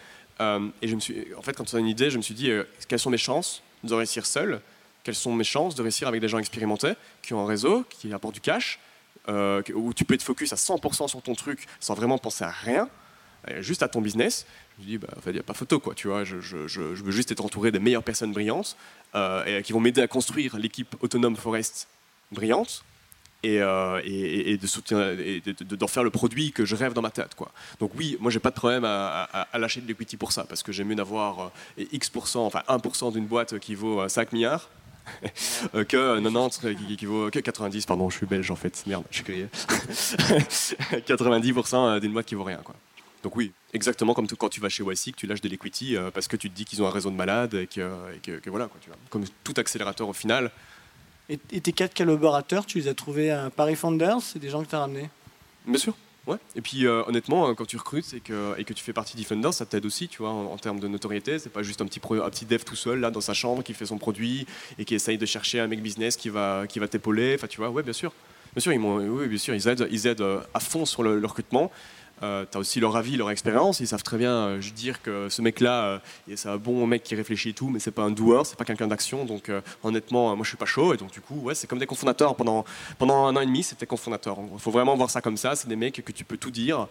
et 0.40 0.88
je 0.88 0.94
me 0.94 1.00
suis, 1.00 1.26
en 1.36 1.42
fait, 1.42 1.54
quand 1.54 1.64
tu 1.64 1.74
as 1.74 1.78
une 1.78 1.88
idée, 1.88 2.10
je 2.10 2.18
me 2.18 2.22
suis 2.22 2.34
dit, 2.34 2.50
quelles 2.86 2.98
sont 3.00 3.10
mes 3.10 3.16
chances 3.16 3.62
de 3.82 3.94
réussir 3.94 4.26
seul? 4.26 4.60
Quelles 5.04 5.14
sont 5.14 5.34
mes 5.34 5.44
chances 5.44 5.74
de 5.74 5.82
réussir 5.82 6.08
avec 6.08 6.20
des 6.20 6.28
gens 6.28 6.38
expérimentés, 6.38 6.94
qui 7.22 7.34
ont 7.34 7.40
un 7.40 7.46
réseau, 7.46 7.84
qui 7.90 8.12
apportent 8.12 8.34
du 8.34 8.40
cash, 8.40 8.78
euh, 9.28 9.62
où 9.74 9.94
tu 9.94 10.04
peux 10.04 10.14
être 10.14 10.22
focus 10.22 10.52
à 10.52 10.56
100% 10.56 11.08
sur 11.08 11.22
ton 11.22 11.34
truc 11.34 11.66
sans 11.80 11.94
vraiment 11.94 12.18
penser 12.18 12.44
à 12.44 12.50
rien, 12.50 12.88
juste 13.60 13.82
à 13.82 13.88
ton 13.88 14.00
business. 14.00 14.46
Je 14.78 14.82
me 14.82 14.88
dis, 14.88 14.98
bah, 14.98 15.08
il 15.26 15.32
n'y 15.32 15.38
a 15.38 15.42
pas 15.42 15.54
photo, 15.54 15.80
quoi, 15.80 15.94
tu 15.94 16.08
vois. 16.08 16.24
Je, 16.24 16.36
veux 16.36 17.10
juste 17.10 17.30
être 17.30 17.44
entouré 17.44 17.70
des 17.70 17.78
meilleures 17.78 18.02
personnes 18.02 18.32
brillantes 18.32 18.76
euh, 19.14 19.44
et 19.44 19.62
qui 19.62 19.72
vont 19.72 19.80
m'aider 19.80 20.02
à 20.02 20.08
construire 20.08 20.56
l'équipe 20.56 20.96
autonome 21.00 21.36
Forest 21.36 21.88
brillante. 22.30 22.84
Et, 23.44 23.60
euh, 23.60 24.00
de 24.56 24.66
soutenir 24.68 25.42
d'en 25.76 25.88
faire 25.88 26.04
le 26.04 26.10
produit 26.10 26.52
que 26.52 26.64
je 26.64 26.76
rêve 26.76 26.92
dans 26.92 27.02
ma 27.02 27.10
tête 27.10 27.34
quoi. 27.34 27.50
Donc 27.80 27.90
oui, 27.96 28.16
moi 28.20 28.30
j'ai 28.30 28.38
pas 28.38 28.50
de 28.50 28.54
problème 28.54 28.84
à, 28.84 29.48
lâcher 29.54 29.80
de 29.80 29.88
l'equity 29.88 30.16
pour 30.16 30.30
ça 30.30 30.44
parce 30.44 30.62
que 30.62 30.70
j'aime 30.70 30.86
mieux 30.86 30.94
d'avoir 30.94 31.50
X%, 31.76 32.36
enfin 32.36 32.62
1% 32.68 33.12
d'une 33.12 33.26
boîte 33.26 33.58
qui 33.58 33.74
vaut 33.74 34.08
5 34.08 34.32
milliards 34.32 34.68
euh, 34.70 34.81
que 35.88 36.20
90 36.20 36.96
qui, 36.96 37.06
vaut 37.06 37.30
que 37.30 37.38
90 37.38 37.86
pardon 37.86 38.10
je 38.10 38.16
suis 38.16 38.26
belge 38.26 38.50
en 38.50 38.56
fait. 38.56 38.82
Merde 38.86 39.04
je 39.10 39.16
suis 39.16 39.24
grillé. 39.24 39.46
90% 41.06 42.00
d'une 42.00 42.12
boîte 42.12 42.26
qui 42.26 42.34
vaut 42.34 42.44
rien 42.44 42.60
quoi. 42.64 42.74
Donc 43.22 43.36
oui 43.36 43.52
exactement 43.72 44.14
comme 44.14 44.26
quand 44.26 44.48
tu 44.48 44.60
vas 44.60 44.68
chez 44.68 44.82
YC 44.84 45.12
que 45.12 45.16
tu 45.16 45.26
lâches 45.26 45.40
de 45.40 45.48
l'equity 45.48 45.96
euh, 45.96 46.10
parce 46.10 46.28
que 46.28 46.36
tu 46.36 46.50
te 46.50 46.54
dis 46.54 46.64
qu'ils 46.64 46.82
ont 46.82 46.86
un 46.86 46.90
réseau 46.90 47.10
de 47.10 47.16
malades 47.16 47.54
et 47.54 47.66
que, 47.66 47.88
voilà 48.46 48.66
quoi, 48.66 48.78
tu 48.80 48.88
vois. 48.88 48.98
comme 49.10 49.24
tout 49.44 49.54
accélérateur 49.56 50.08
au 50.08 50.12
final. 50.12 50.50
Et, 51.28 51.38
tes 51.38 51.72
quatre 51.72 51.96
collaborateurs 51.96 52.66
tu 52.66 52.78
les 52.78 52.88
as 52.88 52.94
trouvés 52.94 53.30
à 53.30 53.50
Paris 53.50 53.76
Founders? 53.76 54.20
C'est 54.20 54.38
des 54.38 54.50
gens 54.50 54.62
que 54.62 54.68
tu 54.68 54.74
as 54.74 54.80
ramenés? 54.80 55.08
Bien 55.66 55.78
sûr 55.78 55.94
Ouais. 56.26 56.36
Et 56.54 56.60
puis 56.60 56.86
euh, 56.86 57.02
honnêtement, 57.06 57.48
euh, 57.48 57.54
quand 57.54 57.66
tu 57.66 57.76
recrutes 57.76 58.14
et 58.14 58.20
que, 58.20 58.72
tu 58.72 58.84
fais 58.84 58.92
partie 58.92 59.16
d'Ifender, 59.16 59.50
ça 59.50 59.66
t'aide 59.66 59.84
aussi, 59.84 60.06
tu 60.06 60.18
vois, 60.18 60.30
en, 60.30 60.56
termes 60.56 60.78
de 60.78 60.86
notoriété. 60.86 61.38
C'est 61.38 61.50
pas 61.50 61.64
juste 61.64 61.80
un 61.82 61.86
petit, 61.86 62.00
un 62.00 62.30
petit 62.30 62.44
dev 62.44 62.62
tout 62.62 62.76
seul 62.76 63.00
là 63.00 63.10
dans 63.10 63.20
sa 63.20 63.34
chambre 63.34 63.62
qui 63.64 63.74
fait 63.74 63.86
son 63.86 63.98
produit 63.98 64.46
et 64.78 64.84
qui 64.84 64.94
essaye 64.94 65.18
de 65.18 65.26
chercher 65.26 65.58
un 65.58 65.66
mec 65.66 65.82
business 65.82 66.16
qui 66.16 66.28
va, 66.28 66.66
qui 66.68 66.78
va 66.78 66.86
t'épauler. 66.86 67.34
Enfin, 67.34 67.48
tu 67.48 67.58
vois, 67.58 67.70
ouais, 67.70 67.82
bien 67.82 67.92
sûr. 67.92 68.12
Bien 68.54 68.60
sûr, 68.60 68.72
ils, 68.72 68.78
oui, 68.78 69.28
bien 69.28 69.38
sûr, 69.38 69.54
ils 69.54 69.66
aident, 69.66 69.88
ils 69.90 70.06
aident 70.06 70.20
euh, 70.20 70.40
à 70.52 70.60
fond 70.60 70.84
sur 70.84 71.02
le 71.02 71.18
recrutement. 71.24 71.72
Euh, 72.22 72.44
tu 72.50 72.56
as 72.56 72.60
aussi 72.60 72.80
leur 72.80 72.96
avis, 72.96 73.16
leur 73.16 73.30
expérience. 73.30 73.80
Ils 73.80 73.88
savent 73.88 74.02
très 74.02 74.18
bien 74.18 74.32
euh, 74.32 74.60
dire 74.74 75.02
que 75.02 75.28
ce 75.28 75.42
mec-là, 75.42 75.84
euh, 75.84 75.98
c'est 76.36 76.48
un 76.48 76.56
bon 76.56 76.86
mec 76.86 77.02
qui 77.02 77.14
réfléchit 77.14 77.50
et 77.50 77.54
tout, 77.54 77.68
mais 77.68 77.78
c'est 77.78 77.90
pas 77.90 78.02
un 78.02 78.10
doueur, 78.10 78.46
c'est 78.46 78.56
pas 78.56 78.64
quelqu'un 78.64 78.86
d'action. 78.86 79.24
Donc 79.24 79.50
honnêtement, 79.82 80.34
moi 80.36 80.44
je 80.44 80.48
suis 80.48 80.56
pas 80.56 80.66
chaud. 80.66 80.94
Et 80.94 80.96
donc 80.96 81.10
du 81.10 81.20
coup, 81.20 81.36
ouais, 81.40 81.54
c'est 81.54 81.66
comme 81.66 81.78
des 81.78 81.86
cofondateurs. 81.86 82.36
Pendant, 82.36 82.64
pendant 82.98 83.26
un 83.26 83.36
an 83.36 83.40
et 83.40 83.46
demi, 83.46 83.62
c'était 83.62 83.86
cofondateurs. 83.86 84.38
Il 84.52 84.60
faut 84.60 84.70
vraiment 84.70 84.96
voir 84.96 85.10
ça 85.10 85.20
comme 85.20 85.36
ça. 85.36 85.56
C'est 85.56 85.68
des 85.68 85.76
mecs 85.76 86.02
que 86.04 86.12
tu 86.12 86.24
peux 86.24 86.36
tout 86.36 86.50
dire. 86.50 86.86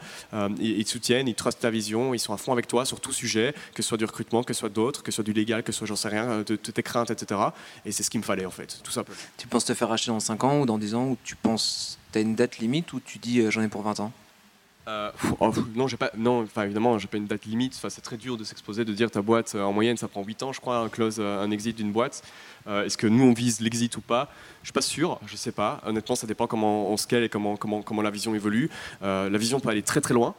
ils, 0.60 0.84
te 0.84 0.90
soutiennent, 0.90 1.28
ils 1.28 1.36
trustent 1.36 1.60
ta 1.60 1.70
vision, 1.70 2.14
ils 2.14 2.20
sont 2.20 2.34
à 2.34 2.38
fond 2.38 2.52
avec 2.52 2.68
toi 2.68 2.86
sur 2.86 3.00
tout 3.00 3.14
sujet, 3.14 3.54
que 3.74 3.82
ce 3.82 3.90
soit 3.90 3.98
du 3.98 4.06
recrutement, 4.06 4.44
que 4.44 4.54
ce 4.54 4.60
soit 4.60 4.70
d'autres, 4.70 5.04
que 5.04 5.12
ce 5.12 5.16
soit 5.16 5.24
du 5.24 5.34
légal, 5.34 5.64
que 5.64 5.72
ce 5.72 5.80
soit 5.80 5.88
j'en 5.88 5.96
sais 5.96 6.10
rien, 6.10 6.40
de, 6.40 6.56
tes 6.56 6.84
craintes, 6.84 7.12
etc. 7.12 7.40
Et 7.86 7.92
c'est 7.92 8.04
ce 8.04 8.10
qu'il 8.10 8.20
me 8.20 8.26
fallait 8.26 8.46
en 8.46 8.52
fait, 8.52 8.80
tout 8.84 8.92
simplement. 8.92 9.18
Tu 9.38 9.48
penses 9.48 9.66
te 9.66 9.74
faire 9.74 9.92
acheter 9.92 10.12
dans 10.12 10.20
5 10.20 10.44
ans 10.44 10.60
ou 10.60 10.66
dans 10.66 10.78
10 10.78 10.96
ans 10.96 11.06
ou 11.06 11.18
tu 11.24 11.36
penses 11.36 11.98
tu 12.12 12.20
as 12.20 12.22
une 12.22 12.36
date 12.36 12.58
limite 12.58 12.92
ou 12.94 13.00
tu 13.00 13.20
dis 13.20 13.50
j'en 13.50 13.62
ai 13.62 13.68
pour 13.70 13.84
20 13.84 14.02
ans? 14.02 14.12
Euh, 14.92 15.12
oh, 15.40 15.52
non, 15.76 15.88
j'ai 15.88 15.98
pas, 15.98 16.12
non, 16.18 16.44
enfin 16.44 16.64
évidemment, 16.64 16.98
j'ai 16.98 17.08
pas 17.08 17.18
une 17.18 17.26
date 17.26 17.46
limite. 17.46 17.74
C'est 17.74 18.02
très 18.02 18.18
dur 18.18 18.38
de 18.38 18.44
s'exposer, 18.44 18.84
de 18.84 18.94
dire 18.94 19.10
ta 19.10 19.22
boîte 19.22 19.54
euh, 19.56 19.64
en 19.64 19.72
moyenne, 19.72 19.98
ça 19.98 20.08
prend 20.08 20.24
8 20.24 20.44
ans, 20.44 20.54
je 20.54 20.60
crois, 20.60 20.78
un 20.78 20.90
close, 20.90 21.18
euh, 21.20 21.44
un 21.44 21.52
exit 21.52 21.76
d'une 21.76 21.92
boîte. 21.92 22.24
Est-ce 22.68 22.96
que 22.96 23.08
nous 23.08 23.24
on 23.24 23.34
vise 23.34 23.60
l'exit 23.60 23.96
ou 23.98 24.02
pas? 24.02 24.30
Je 24.62 24.68
suis 24.68 24.74
pas 24.74 24.82
sûr, 24.82 25.20
je 25.26 25.36
sais 25.36 25.52
pas. 25.52 25.82
Honnêtement, 25.84 26.14
ça 26.14 26.28
dépend 26.28 26.46
comment 26.46 26.92
on 26.92 26.98
scale 26.98 27.24
et 27.24 27.30
comment 27.30 27.58
comment 27.58 27.82
comment 27.82 28.04
la 28.04 28.12
vision 28.12 28.36
évolue. 28.36 28.70
la 29.02 29.36
vision 29.36 29.60
peut 29.60 29.70
aller 29.70 29.82
très 29.82 30.00
très 30.00 30.14
loin, 30.14 30.36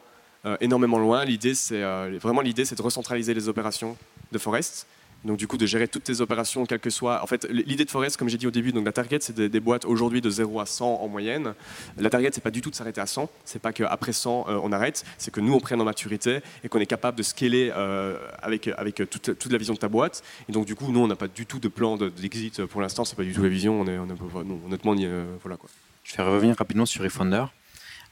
énormément 0.61 0.99
loin. 0.99 1.25
L'idée, 1.25 1.53
c'est 1.53 1.81
vraiment 2.19 2.39
l'idée, 2.39 2.63
c'est 2.63 2.77
de 2.77 2.81
recentraliser 2.81 3.33
les 3.33 3.49
opérations 3.49 3.97
de 4.31 4.37
Forest 4.37 4.87
donc 5.25 5.37
du 5.37 5.47
coup, 5.47 5.57
de 5.57 5.65
gérer 5.65 5.87
toutes 5.87 6.03
tes 6.03 6.19
opérations, 6.19 6.65
quel 6.65 6.79
que 6.79 6.89
soit. 6.89 7.23
En 7.23 7.27
fait, 7.27 7.47
l'idée 7.49 7.85
de 7.85 7.89
Forest, 7.89 8.17
comme 8.17 8.27
j'ai 8.27 8.37
dit 8.37 8.47
au 8.47 8.51
début, 8.51 8.73
donc 8.73 8.85
la 8.85 8.91
target, 8.91 9.19
c'est 9.21 9.39
des, 9.39 9.59
boîtes 9.59 9.85
aujourd'hui 9.85 10.19
de 10.19 10.29
0 10.29 10.59
à 10.59 10.65
100 10.65 10.85
en 10.85 11.07
moyenne. 11.07 11.53
La 11.97 12.09
target, 12.09 12.29
c'est 12.33 12.43
pas 12.43 12.51
du 12.51 12.61
tout 12.61 12.69
de 12.69 12.75
s'arrêter 12.75 12.99
à 12.99 13.05
100. 13.05 13.29
C'est 13.45 13.61
pas 13.61 13.71
qu'après 13.71 14.11
100, 14.11 14.45
euh, 14.49 14.59
on 14.61 14.71
arrête. 14.73 15.05
C'est 15.17 15.31
que 15.31 15.39
nous, 15.39 15.53
on 15.53 15.59
prenne 15.59 15.79
en 15.79 15.85
maturité 15.85 16.41
et 16.63 16.69
qu'on 16.69 16.79
est 16.79 16.85
capable 16.85 17.17
de 17.17 17.23
scaler 17.23 17.71
euh, 17.75 18.17
avec, 18.41 18.67
avec 18.67 18.95
toute, 18.95 19.37
toute, 19.37 19.51
la 19.51 19.57
vision 19.57 19.73
de 19.73 19.79
ta 19.79 19.87
boîte. 19.87 20.23
Et 20.49 20.51
donc 20.51 20.65
du 20.65 20.75
coup, 20.75 20.91
nous, 20.91 20.99
on 20.99 21.07
n'a 21.07 21.15
pas 21.15 21.29
du 21.29 21.45
tout 21.45 21.59
de 21.59 21.69
plan 21.69 21.95
d'exit 21.95 22.65
pour 22.65 22.81
l'instant. 22.81 23.05
C'est 23.05 23.15
pas 23.15 23.23
du 23.23 23.33
tout 23.33 23.43
la 23.43 23.49
vision. 23.49 23.79
On 23.79 23.87
est, 23.87 23.97
on 23.97 24.65
honnêtement, 24.65 24.95
euh, 24.99 25.35
voilà 25.41 25.55
quoi. 25.55 25.69
Je 26.03 26.17
vais 26.17 26.23
revenir 26.23 26.57
rapidement 26.57 26.85
sur 26.85 27.05
eFounder. 27.05 27.45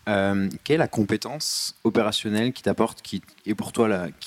quelle 0.05 0.49
est 0.69 0.77
la 0.77 0.87
compétence 0.87 1.75
opérationnelle 1.83 2.53
qui 2.53 2.63
t'apporte, 2.63 3.01
qui 3.01 3.17
est 3.17 3.21
qui 3.41 3.51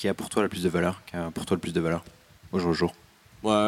a 0.07 0.13
pour 0.13 0.29
toi 0.29 0.43
la 0.43 0.49
plus 0.49 0.61
de 0.61 0.69
valeur, 0.69 1.01
qui 1.07 1.15
a 1.15 1.31
pour 1.31 1.47
toi 1.47 1.55
le 1.55 1.61
plus 1.61 1.73
de 1.73 1.81
valeur? 1.81 2.03
Au 2.51 2.59
jour 2.59 2.73
jour 2.73 2.93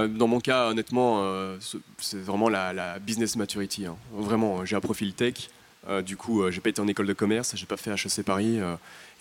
dans 0.08 0.28
mon 0.28 0.40
cas, 0.40 0.70
honnêtement, 0.70 1.22
euh, 1.22 1.58
c'est 2.00 2.18
vraiment 2.18 2.50
la, 2.50 3.00
business 3.00 3.36
maturity. 3.36 3.86
Hein. 3.86 3.96
Vraiment, 4.14 4.66
j'ai 4.66 4.76
un 4.76 4.82
profil 4.82 5.14
tech. 5.14 5.50
Euh, 5.88 6.02
du 6.02 6.18
coup, 6.18 6.42
euh, 6.42 6.52
j'ai 6.52 6.60
pas 6.60 6.70
été 6.70 6.82
en 6.82 6.88
école 6.88 7.08
de 7.08 7.14
commerce, 7.14 7.56
j'ai 7.56 7.66
pas 7.66 7.78
fait 7.78 7.92
HEC 7.92 8.24
Paris. 8.26 8.60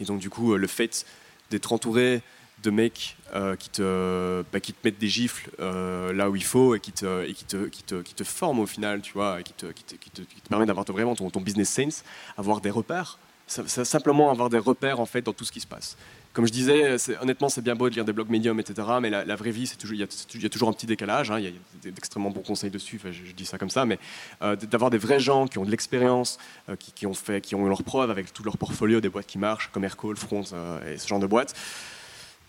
et 0.01 0.05
donc, 0.05 0.21
du 0.21 0.31
coup, 0.31 0.57
le 0.57 0.67
fait 0.67 1.05
d'être 1.51 1.73
entouré 1.73 2.23
de 2.63 2.71
mecs 2.71 3.17
qui, 3.59 3.69
te, 3.69 4.43
bah, 4.53 4.61
qui 4.61 4.73
te 4.73 4.79
mettent 4.83 4.99
des 4.99 5.09
gifles 5.09 5.51
là 5.59 6.31
où 6.31 6.37
il 6.37 6.45
faut 6.45 6.75
et 6.75 6.81
qui 6.81 6.93
te, 6.93 7.25
et 7.25 7.35
qui 7.35 7.45
te, 7.45 7.67
qui 7.67 7.83
te, 7.83 8.03
qui 8.03 8.15
te 8.15 8.25
forment 8.25 8.61
au 8.61 8.67
final, 8.67 9.03
tu 9.03 9.13
vois, 9.13 9.43
qui 9.43 9.53
te, 9.53 9.67
qui 9.67 9.85
te, 9.85 9.95
qui 9.95 10.11
te, 10.11 10.49
permet 10.49 10.67
d'avoir 10.67 10.87
vraiment 10.87 11.15
ton, 11.15 11.31
ton, 11.31 11.41
business 11.41 11.69
sense, 11.69 12.03
avoir 12.37 12.61
des 12.61 12.71
repères. 12.71 13.19
simplement 13.47 14.31
avoir 14.31 14.49
des 14.49 14.59
repères 14.59 15.01
en 15.01 15.07
fait 15.07 15.23
dans 15.23 15.35
tout 15.35 15.45
ce 15.45 15.53
qui 15.53 15.61
se 15.61 15.67
passe 15.67 15.97
comme 16.37 16.47
je 16.47 16.53
disais, 16.53 16.99
honnêtement, 17.23 17.49
c'est 17.49 17.63
bien 17.63 17.75
beau 17.75 17.89
de 17.89 17.95
lire 17.95 18.05
des 18.05 18.13
blogs 18.13 18.29
médiums, 18.29 18.61
etc. 18.61 18.87
Mais 19.01 19.09
la, 19.09 19.37
vraie 19.37 19.53
vie, 19.53 19.73
il 19.85 19.97
y, 19.97 20.03
a 20.03 20.49
toujours 20.51 20.69
un 20.69 20.75
petit 20.75 20.85
décalage. 20.85 21.31
Hein, 21.31 21.39
il 21.39 21.47
y 21.47 21.49
a 21.49 21.91
d'extrêmement 21.91 22.31
bons 22.31 22.43
conseils 22.43 22.69
dessus. 22.69 23.01
je, 23.03 23.33
dis 23.33 23.47
ça 23.47 23.57
comme 23.57 23.71
ça, 23.71 23.87
mais 23.87 23.99
euh, 24.43 24.55
d'avoir 24.55 24.91
des 24.91 24.99
vrais 24.99 25.19
gens 25.19 25.47
qui 25.47 25.57
ont 25.57 25.65
de 25.65 25.71
l'expérience, 25.71 26.37
euh, 26.69 26.77
qui, 26.77 27.07
ont 27.07 27.15
fait, 27.15 27.41
qui 27.41 27.55
ont 27.55 27.65
eu 27.65 27.71
leur 27.71 27.83
preuve 27.83 28.11
avec 28.11 28.35
tout 28.35 28.43
leur 28.45 28.59
portfolio 28.59 29.01
des 29.01 29.09
boîtes 29.09 29.25
qui 29.25 29.39
marchent, 29.39 29.71
comme 29.73 29.85
Aircall, 29.85 30.15
Front 30.17 30.45
euh, 30.53 30.93
et 30.93 30.99
ce 30.99 31.09
genre 31.09 31.21
de 31.21 31.27
boîtes. 31.27 31.55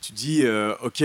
Tu 0.01 0.11
dis, 0.11 0.43
ok, 0.83 1.03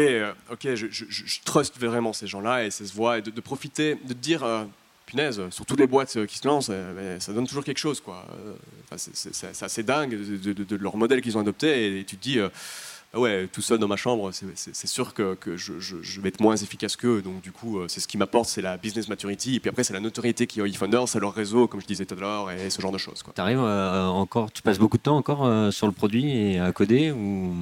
ok, 0.50 0.74
je, 0.74 0.86
je, 0.90 1.40
trust 1.44 1.78
vraiment 1.78 2.12
ces 2.12 2.26
gens-là 2.26 2.64
et 2.64 2.72
ça 2.72 2.84
se 2.84 2.92
voit, 2.92 3.18
et 3.18 3.22
de, 3.22 3.30
de 3.30 3.40
profiter, 3.40 3.94
de 3.94 4.12
te 4.12 4.18
dire 4.18 4.44
sur 5.50 5.66
toutes 5.66 5.80
les 5.80 5.86
boîtes 5.86 6.16
euh, 6.16 6.26
qui 6.26 6.38
se 6.38 6.46
lancent, 6.46 6.70
euh, 6.70 7.18
ça 7.20 7.32
donne 7.32 7.46
toujours 7.46 7.64
quelque 7.64 7.78
chose. 7.78 8.00
Quoi. 8.00 8.24
Euh, 8.32 8.96
c'est 8.96 9.62
assez 9.62 9.82
dingue 9.82 10.14
de, 10.14 10.76
leur 10.76 10.96
modèle 10.96 11.20
qu'ils 11.20 11.36
ont 11.36 11.40
adopté 11.40 11.98
et 11.98 12.04
tu 12.04 12.16
te 12.16 12.22
dis, 12.22 12.38
ah 13.14 13.20
ouais, 13.20 13.46
tout 13.52 13.62
seul 13.62 13.78
dans 13.78 13.88
ma 13.88 13.96
chambre, 13.96 14.30
c'est 14.32 14.86
sûr 14.86 15.14
que, 15.14 15.36
je, 15.56 16.20
vais 16.20 16.28
être 16.28 16.40
moins 16.40 16.56
efficace 16.56 16.96
qu'eux. 16.96 17.22
Donc 17.22 17.42
du 17.42 17.52
coup, 17.52 17.80
c'est 17.88 18.00
ce 18.00 18.08
qui 18.08 18.18
m'apporte, 18.18 18.48
c'est 18.48 18.62
la 18.62 18.76
business 18.76 19.08
maturity. 19.08 19.56
Et 19.56 19.60
puis 19.60 19.70
après, 19.70 19.84
c'est 19.84 19.94
la 19.94 20.00
notoriété 20.00 20.46
qui 20.46 20.60
ont 20.60 20.66
eFounders, 20.66 21.08
c'est 21.08 21.20
leur 21.20 21.34
réseau, 21.34 21.68
comme 21.68 21.80
je 21.80 21.86
disais 21.86 22.04
tout 22.04 22.14
à 22.14 22.20
l'heure, 22.20 22.50
et 22.50 22.70
ce 22.70 22.80
genre 22.80 22.92
de 22.92 22.98
choses. 22.98 23.22
Tu 23.34 23.40
arrives 23.40 23.60
encore, 23.60 24.50
tu 24.52 24.62
passes 24.62 24.78
beaucoup 24.78 24.98
de 24.98 25.02
temps 25.02 25.16
encore 25.16 25.72
sur 25.72 25.86
le 25.86 25.92
produit 25.92 26.30
et 26.30 26.58
à 26.58 26.72
coder 26.72 27.12
ou, 27.12 27.54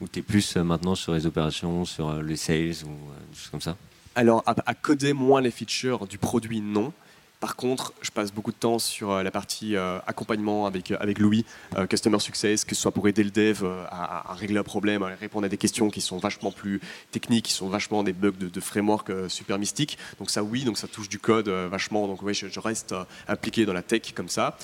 ou 0.00 0.08
tu 0.08 0.20
es 0.20 0.22
plus 0.22 0.56
maintenant 0.56 0.94
sur 0.94 1.14
les 1.14 1.26
opérations, 1.26 1.84
sur 1.84 2.22
les 2.22 2.36
sales 2.36 2.84
ou 2.84 2.90
des 3.30 3.36
choses 3.36 3.50
comme 3.50 3.60
ça? 3.60 3.76
Alors, 4.14 4.44
à, 4.46 4.74
coder 4.74 5.12
moins 5.12 5.40
les 5.40 5.50
features 5.50 6.06
du 6.06 6.18
produit, 6.18 6.60
non. 6.60 6.92
Par 7.40 7.56
contre, 7.56 7.92
je 8.00 8.10
passe 8.10 8.32
beaucoup 8.32 8.52
de 8.52 8.56
temps 8.56 8.78
sur 8.78 9.10
euh, 9.10 9.22
la 9.22 9.30
partie 9.30 9.76
euh, 9.76 9.98
accompagnement 10.06 10.66
avec, 10.66 10.90
euh, 10.90 10.96
avec 10.98 11.18
Louis, 11.18 11.44
Customer 11.90 12.18
Success, 12.18 12.64
que 12.64 12.74
ce 12.74 12.80
soit 12.80 12.92
pour 12.92 13.06
aider 13.06 13.22
le 13.22 13.30
dev 13.30 13.64
à, 13.90 14.32
régler 14.34 14.58
un 14.58 14.62
problème, 14.62 15.02
à 15.02 15.08
répondre 15.08 15.44
à 15.44 15.48
des 15.48 15.58
questions 15.58 15.90
qui 15.90 16.00
sont 16.00 16.16
vachement 16.16 16.52
plus 16.52 16.80
techniques, 17.10 17.46
qui 17.46 17.52
sont 17.52 17.68
vachement 17.68 18.02
des 18.02 18.12
bugs 18.12 18.30
de, 18.30 18.60
framework 18.60 19.10
super 19.28 19.58
mystiques. 19.58 19.98
Donc 20.18 20.30
ça, 20.30 20.42
oui, 20.42 20.64
donc 20.64 20.78
ça 20.78 20.88
touche 20.88 21.08
du 21.08 21.18
code 21.18 21.48
vachement. 21.48 22.06
Donc 22.06 22.22
oui, 22.22 22.32
je, 22.32 22.60
reste 22.60 22.94
impliqué 23.28 23.66
dans 23.66 23.74
la 23.74 23.82
tech 23.82 24.14
comme 24.14 24.28
ça. 24.28 24.56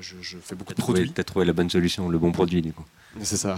Je, 0.00 0.36
fais 0.40 0.54
beaucoup 0.54 0.74
de 0.74 0.80
produits. 0.80 1.10
Tu 1.12 1.20
as 1.20 1.24
trouvé 1.24 1.44
la 1.44 1.52
bonne 1.52 1.70
solution, 1.70 2.08
le 2.08 2.18
bon 2.18 2.30
produit, 2.30 2.62
du 2.62 2.72
coup. 2.72 2.84
C'est 3.22 3.36
ça, 3.36 3.56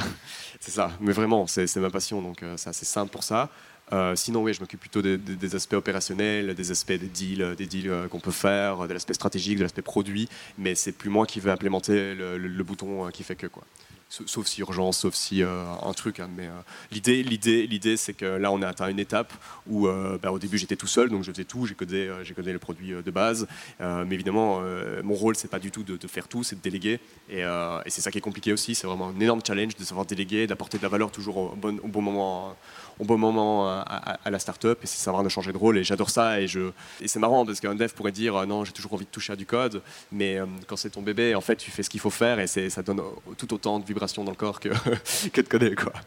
c'est 0.60 0.70
ça. 0.70 0.92
Mais 1.00 1.12
vraiment, 1.12 1.46
c'est 1.46 1.76
ma 1.76 1.90
passion, 1.90 2.22
donc 2.22 2.42
c'est 2.56 2.70
assez 2.70 2.86
simple 2.86 3.10
pour 3.10 3.24
ça. 3.24 3.50
Euh, 3.92 4.16
sinon, 4.16 4.42
oui, 4.42 4.52
je 4.52 4.60
m'occupe 4.60 4.80
plutôt 4.80 5.00
des, 5.02 5.54
aspects 5.54 5.74
opérationnels, 5.74 6.54
des 6.54 6.70
aspects 6.70 6.92
des 6.92 7.06
deals, 7.06 7.54
des 7.56 7.66
deals 7.66 7.90
euh, 7.90 8.08
qu'on 8.08 8.20
peut 8.20 8.32
faire, 8.32 8.88
de 8.88 8.92
l'aspect 8.92 9.14
stratégique, 9.14 9.58
de 9.58 9.62
l'aspect 9.62 9.82
produit, 9.82 10.28
mais 10.58 10.74
c'est 10.74 10.92
plus 10.92 11.10
moi 11.10 11.26
qui 11.26 11.38
vais 11.38 11.50
implémenter 11.50 12.14
le, 12.14 12.62
bouton 12.64 13.06
euh, 13.06 13.10
qui 13.10 13.22
fait 13.22 13.36
que 13.36 13.46
quoi. 13.46 13.62
Sauf 14.08 14.46
si 14.46 14.60
urgence, 14.60 14.98
sauf 14.98 15.14
si 15.14 15.42
un 15.42 15.92
truc. 15.92 16.20
Hein, 16.20 16.30
mais 16.36 16.48
l'idée, 16.92 17.24
l'idée, 17.24 17.66
l'idée, 17.66 17.96
c'est 17.96 18.14
que 18.14 18.24
là, 18.24 18.52
on 18.52 18.62
a 18.62 18.68
atteint 18.68 18.86
une 18.86 19.00
étape 19.00 19.32
où, 19.66 19.88
bah, 20.22 20.30
au 20.30 20.38
début, 20.38 20.58
j'étais 20.58 20.76
tout 20.76 20.86
seul, 20.86 21.10
donc 21.10 21.24
je 21.24 21.32
faisais 21.32 21.42
tout, 21.44 21.66
j'ai 21.66 21.74
codé, 21.74 22.06
le 22.06 22.58
produit 22.60 22.92
de 22.92 23.10
base. 23.10 23.48
mais 23.80 24.14
évidemment, 24.14 24.62
mon 25.02 25.14
rôle, 25.14 25.34
c'est 25.34 25.50
pas 25.50 25.58
du 25.58 25.72
tout 25.72 25.82
de, 25.82 26.06
faire 26.06 26.28
tout, 26.28 26.44
c'est 26.44 26.54
de 26.54 26.60
déléguer. 26.60 27.00
Et, 27.28 27.42
c'est 27.88 28.00
ça 28.00 28.12
qui 28.12 28.18
est 28.18 28.20
compliqué 28.20 28.52
aussi. 28.52 28.76
C'est 28.76 28.86
vraiment 28.86 29.08
un 29.08 29.18
énorme 29.18 29.40
challenge 29.44 29.74
de 29.74 29.82
savoir 29.82 30.06
déléguer, 30.06 30.46
d'apporter 30.46 30.78
de 30.78 30.84
la 30.84 30.88
valeur 30.88 31.10
toujours 31.10 31.38
au 31.38 31.56
bon, 31.56 31.76
au 31.82 31.88
bon 31.88 32.00
moment 32.00 32.56
au 32.98 33.04
bon 33.04 33.18
moment 33.18 33.68
à, 33.68 34.18
la 34.30 34.38
startup 34.38 34.78
et 34.82 34.86
c'est 34.86 34.98
savoir 34.98 35.22
de 35.22 35.28
changer 35.28 35.52
de 35.52 35.56
rôle 35.56 35.78
et 35.78 35.84
j'adore 35.84 36.10
ça 36.10 36.40
et, 36.40 36.46
je, 36.46 36.70
et 37.00 37.08
c'est 37.08 37.18
marrant 37.18 37.44
parce 37.44 37.60
qu'un 37.60 37.74
dev 37.74 37.92
pourrait 37.92 38.12
dire 38.12 38.36
euh, 38.36 38.46
non 38.46 38.64
j'ai 38.64 38.72
toujours 38.72 38.94
envie 38.94 39.04
de 39.04 39.10
toucher 39.10 39.32
à 39.32 39.36
du 39.36 39.46
code 39.46 39.82
mais 40.12 40.38
euh, 40.38 40.46
quand 40.66 40.76
c'est 40.76 40.90
ton 40.90 41.02
bébé 41.02 41.34
en 41.34 41.40
fait 41.40 41.56
tu 41.56 41.70
fais 41.70 41.82
ce 41.82 41.90
qu'il 41.90 42.00
faut 42.00 42.10
faire 42.10 42.40
et 42.40 42.46
ça 42.46 42.82
donne 42.82 43.02
tout 43.36 43.52
autant 43.52 43.78
de 43.78 43.84
vibrations 43.84 44.24
dans 44.24 44.30
le 44.30 44.36
corps 44.36 44.60
que, 44.60 44.68
que 45.32 45.40
de 45.40 45.48
coder 45.48 45.74
quoi. 45.74 45.92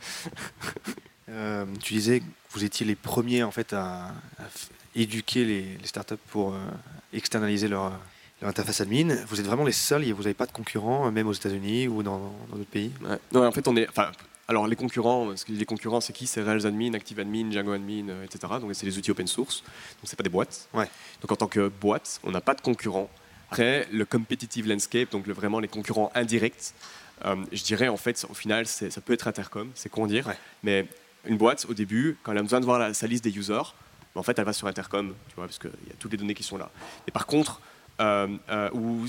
Euh, 1.32 1.64
tu 1.80 1.94
disais 1.94 2.22
que 2.22 2.26
vous 2.54 2.64
étiez 2.64 2.88
les 2.88 2.96
premiers 2.96 3.44
en 3.44 3.52
fait 3.52 3.74
à, 3.74 4.08
éduquer 4.96 5.46
les, 5.46 5.78
startups 5.84 6.16
pour 6.32 6.56
externaliser 7.14 7.68
leur, 7.68 7.92
interface 8.42 8.82
admin. 8.82 9.16
Vous 9.28 9.40
êtes 9.40 9.46
vraiment 9.46 9.64
les 9.64 9.72
seuls, 9.72 10.12
vous 10.12 10.24
n'avez 10.24 10.34
pas 10.34 10.48
de 10.48 10.52
concurrents, 10.52 11.12
même 11.12 11.28
aux 11.28 11.34
États-Unis 11.34 11.88
ou 11.88 12.02
dans 12.02 12.34
d'autres 12.52 12.66
pays? 12.72 12.92
Non, 13.32 13.46
en 13.46 13.52
fait, 13.52 13.68
on 13.68 13.76
est, 13.78 13.88
enfin, 13.88 14.10
alors 14.50 14.66
les 14.68 14.76
concurrents, 14.76 15.32
les 15.48 15.66
concurrents 15.66 16.02
c'est 16.02 16.12
qui? 16.12 16.26
C'est 16.26 16.42
Rails 16.42 16.66
Admin, 16.66 16.96
Active 16.96 17.20
Admin, 17.20 17.52
Django 17.52 17.72
Admin, 17.72 18.10
euh, 18.10 18.26
etc. 18.26 18.54
Donc 18.60 18.72
c'est 18.74 18.88
les 18.88 18.98
outils 18.98 19.12
open 19.12 19.28
source. 19.28 19.62
Donc 19.62 20.06
c'est 20.06 20.16
pas 20.16 20.24
des 20.24 20.30
boîtes. 20.30 20.68
Ouais. 20.74 20.90
Donc 21.22 21.32
en 21.32 21.36
tant 21.36 21.48
que 21.48 21.68
boîte, 21.68 22.20
on 22.24 22.32
n'a 22.32 22.42
pas 22.42 22.56
de 22.56 22.62
concurrents. 22.62 23.10
Après 23.52 23.88
le 23.92 24.06
competitive 24.06 24.68
landscape, 24.68 25.12
donc 25.12 25.28
vraiment 25.28 25.60
les 25.60 25.68
concurrents 25.68 26.12
indirects, 26.16 26.74
euh, 27.26 27.36
je 27.52 27.64
dirais 27.64 27.90
en 27.90 27.98
fait 27.98 28.26
au 28.28 28.34
final 28.34 28.66
ça 28.66 29.02
peut 29.02 29.14
être 29.14 29.28
Intercom, 29.28 29.70
c'est 29.76 29.90
con 29.90 30.08
dire, 30.08 30.28
mais 30.64 30.88
une 31.26 31.38
boîte 31.38 31.68
au 31.70 31.76
début 31.76 32.18
quand 32.24 32.32
elle 32.32 32.40
a 32.40 32.44
besoin 32.44 32.60
de 32.60 32.66
voir 32.66 32.96
sa 32.96 33.06
liste 33.06 33.24
des 33.24 33.38
users, 33.38 33.76
en 34.16 34.24
fait 34.24 34.38
elle 34.40 34.46
va 34.46 34.54
sur 34.54 34.68
Intercom, 34.68 35.14
tu 35.28 35.36
vois, 35.36 35.46
parce 35.46 35.60
qu'il 35.60 35.70
y 35.88 35.92
a 35.92 35.96
toutes 36.00 36.12
les 36.12 36.18
données 36.18 36.34
qui 36.34 36.44
sont 36.44 36.58
là. 36.58 36.72
Et 37.08 37.12
par 37.12 37.28
contre 37.28 37.62
euh, 38.00 38.28
euh, 38.50 38.70
où 38.72 39.06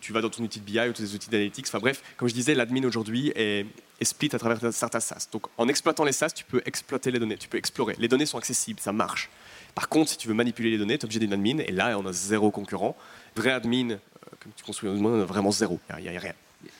tu, 0.00 0.12
vas 0.12 0.22
dans 0.22 0.30
ton 0.30 0.42
outil 0.42 0.60
de 0.60 0.64
BI 0.64 0.80
ou 0.80 0.92
tes 0.92 1.02
outils 1.02 1.28
d'analytics. 1.28 1.66
Enfin 1.68 1.80
bref, 1.80 2.02
comme 2.16 2.28
je 2.28 2.34
disais, 2.34 2.54
l'admin 2.54 2.82
aujourd'hui 2.84 3.30
est, 3.36 3.66
split 4.00 4.30
à 4.32 4.38
travers 4.38 4.72
certains 4.72 5.00
SaaS. 5.00 5.28
Donc 5.32 5.46
en 5.58 5.68
exploitant 5.68 6.02
les 6.04 6.12
SaaS, 6.12 6.30
tu 6.30 6.44
peux 6.44 6.62
exploiter 6.64 7.10
les 7.10 7.18
données, 7.18 7.36
tu 7.36 7.48
peux 7.48 7.58
explorer. 7.58 7.94
Les 7.98 8.08
données 8.08 8.24
sont 8.24 8.38
accessibles, 8.38 8.80
ça 8.80 8.92
marche. 8.92 9.28
Par 9.74 9.90
contre, 9.90 10.10
si 10.10 10.16
tu 10.16 10.28
veux 10.28 10.34
manipuler 10.34 10.70
les 10.70 10.78
données, 10.78 10.96
tu 10.96 11.02
es 11.02 11.04
obligé 11.04 11.20
d'une 11.20 11.34
admin, 11.34 11.58
et 11.58 11.72
là, 11.72 11.98
on 11.98 12.06
a 12.06 12.12
zéro 12.12 12.50
concurrent. 12.50 12.96
Vrai 13.36 13.50
admin, 13.50 13.90
euh, 13.90 13.96
comme 14.40 14.52
tu 14.56 14.64
construis 14.64 14.88
on 14.88 15.20
a 15.20 15.24
vraiment 15.26 15.50
zéro, 15.50 15.78
il 15.98 16.10
n'y 16.10 16.16
a, 16.16 16.18
rien. 16.18 16.32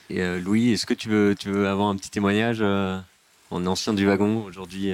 Et 0.09 0.39
Louis, 0.39 0.71
est-ce 0.71 0.87
que 0.87 0.95
tu 0.95 1.07
veux, 1.09 1.35
tu 1.35 1.51
veux 1.51 1.67
avoir 1.67 1.89
un 1.89 1.97
petit 1.97 2.09
témoignage 2.09 2.61
en 2.63 3.65
ancien 3.67 3.93
du 3.93 4.07
wagon, 4.07 4.43
aujourd'hui 4.43 4.91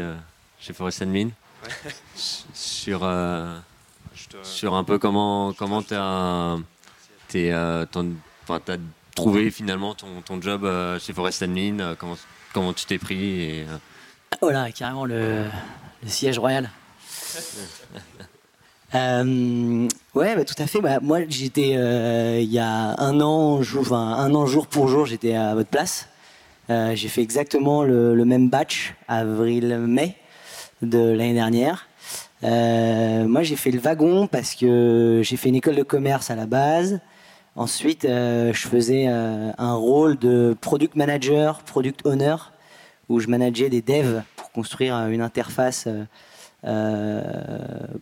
chez 0.59 0.73
Forest 0.73 1.03
Admin? 1.03 1.29
Sur 2.53 3.05
sur 4.41 4.73
un 4.73 4.83
peu 4.83 4.97
comment 4.97 5.53
comment 5.53 5.81
tu 5.81 5.93
as, 5.93 6.57
euh, 7.35 7.85
trouvé 9.15 9.51
finalement 9.51 9.93
ton, 9.93 10.21
ton 10.25 10.41
job 10.41 10.65
euh, 10.65 10.99
chez 10.99 11.13
Forest 11.13 11.43
Admin, 11.43 11.79
euh, 11.79 11.95
comment, 11.97 12.17
comment 12.53 12.73
tu 12.73 12.85
t'es 12.85 12.97
pris 12.97 13.41
et, 13.41 13.65
Voilà, 14.41 14.71
carrément 14.71 15.05
le, 15.05 15.45
siège 16.05 16.39
royal. 16.39 16.69
ouais, 18.93 20.35
bah, 20.35 20.45
tout 20.45 20.55
à 20.57 20.67
fait. 20.67 20.81
Bah, 20.81 20.99
moi, 21.01 21.19
j'étais 21.27 21.73
il 22.41 22.51
y 22.51 22.59
a 22.59 22.95
un 22.99 23.21
an, 23.21 23.61
jour, 23.61 23.93
un 23.93 24.33
an 24.33 24.45
jour 24.45 24.67
pour 24.67 24.87
jour, 24.87 25.05
j'étais 25.05 25.35
à 25.35 25.53
votre 25.53 25.69
place. 25.69 26.07
j'ai 26.69 27.07
fait 27.07 27.21
exactement 27.21 27.83
le, 27.83 28.15
le 28.15 28.25
même 28.25 28.49
batch 28.49 28.95
avril-mai 29.07 30.17
de 30.81 30.99
l'année 30.99 31.33
dernière. 31.33 31.87
Euh, 32.43 33.27
moi, 33.27 33.43
j'ai 33.43 33.55
fait 33.55 33.71
le 33.71 33.79
wagon 33.79 34.27
parce 34.27 34.55
que 34.55 35.21
j'ai 35.23 35.37
fait 35.37 35.49
une 35.49 35.55
école 35.55 35.75
de 35.75 35.83
commerce 35.83 36.29
à 36.29 36.35
la 36.35 36.45
base. 36.45 36.99
Ensuite, 37.55 38.05
euh, 38.05 38.51
je 38.53 38.67
faisais 38.67 39.05
euh, 39.07 39.51
un 39.57 39.73
rôle 39.75 40.17
de 40.17 40.55
product 40.59 40.95
manager, 40.95 41.61
product 41.63 42.05
owner, 42.05 42.35
où 43.09 43.19
je 43.19 43.27
manageais 43.27 43.69
des 43.69 43.81
devs 43.81 44.23
pour 44.35 44.51
construire 44.51 44.95
une 45.07 45.21
interface 45.21 45.87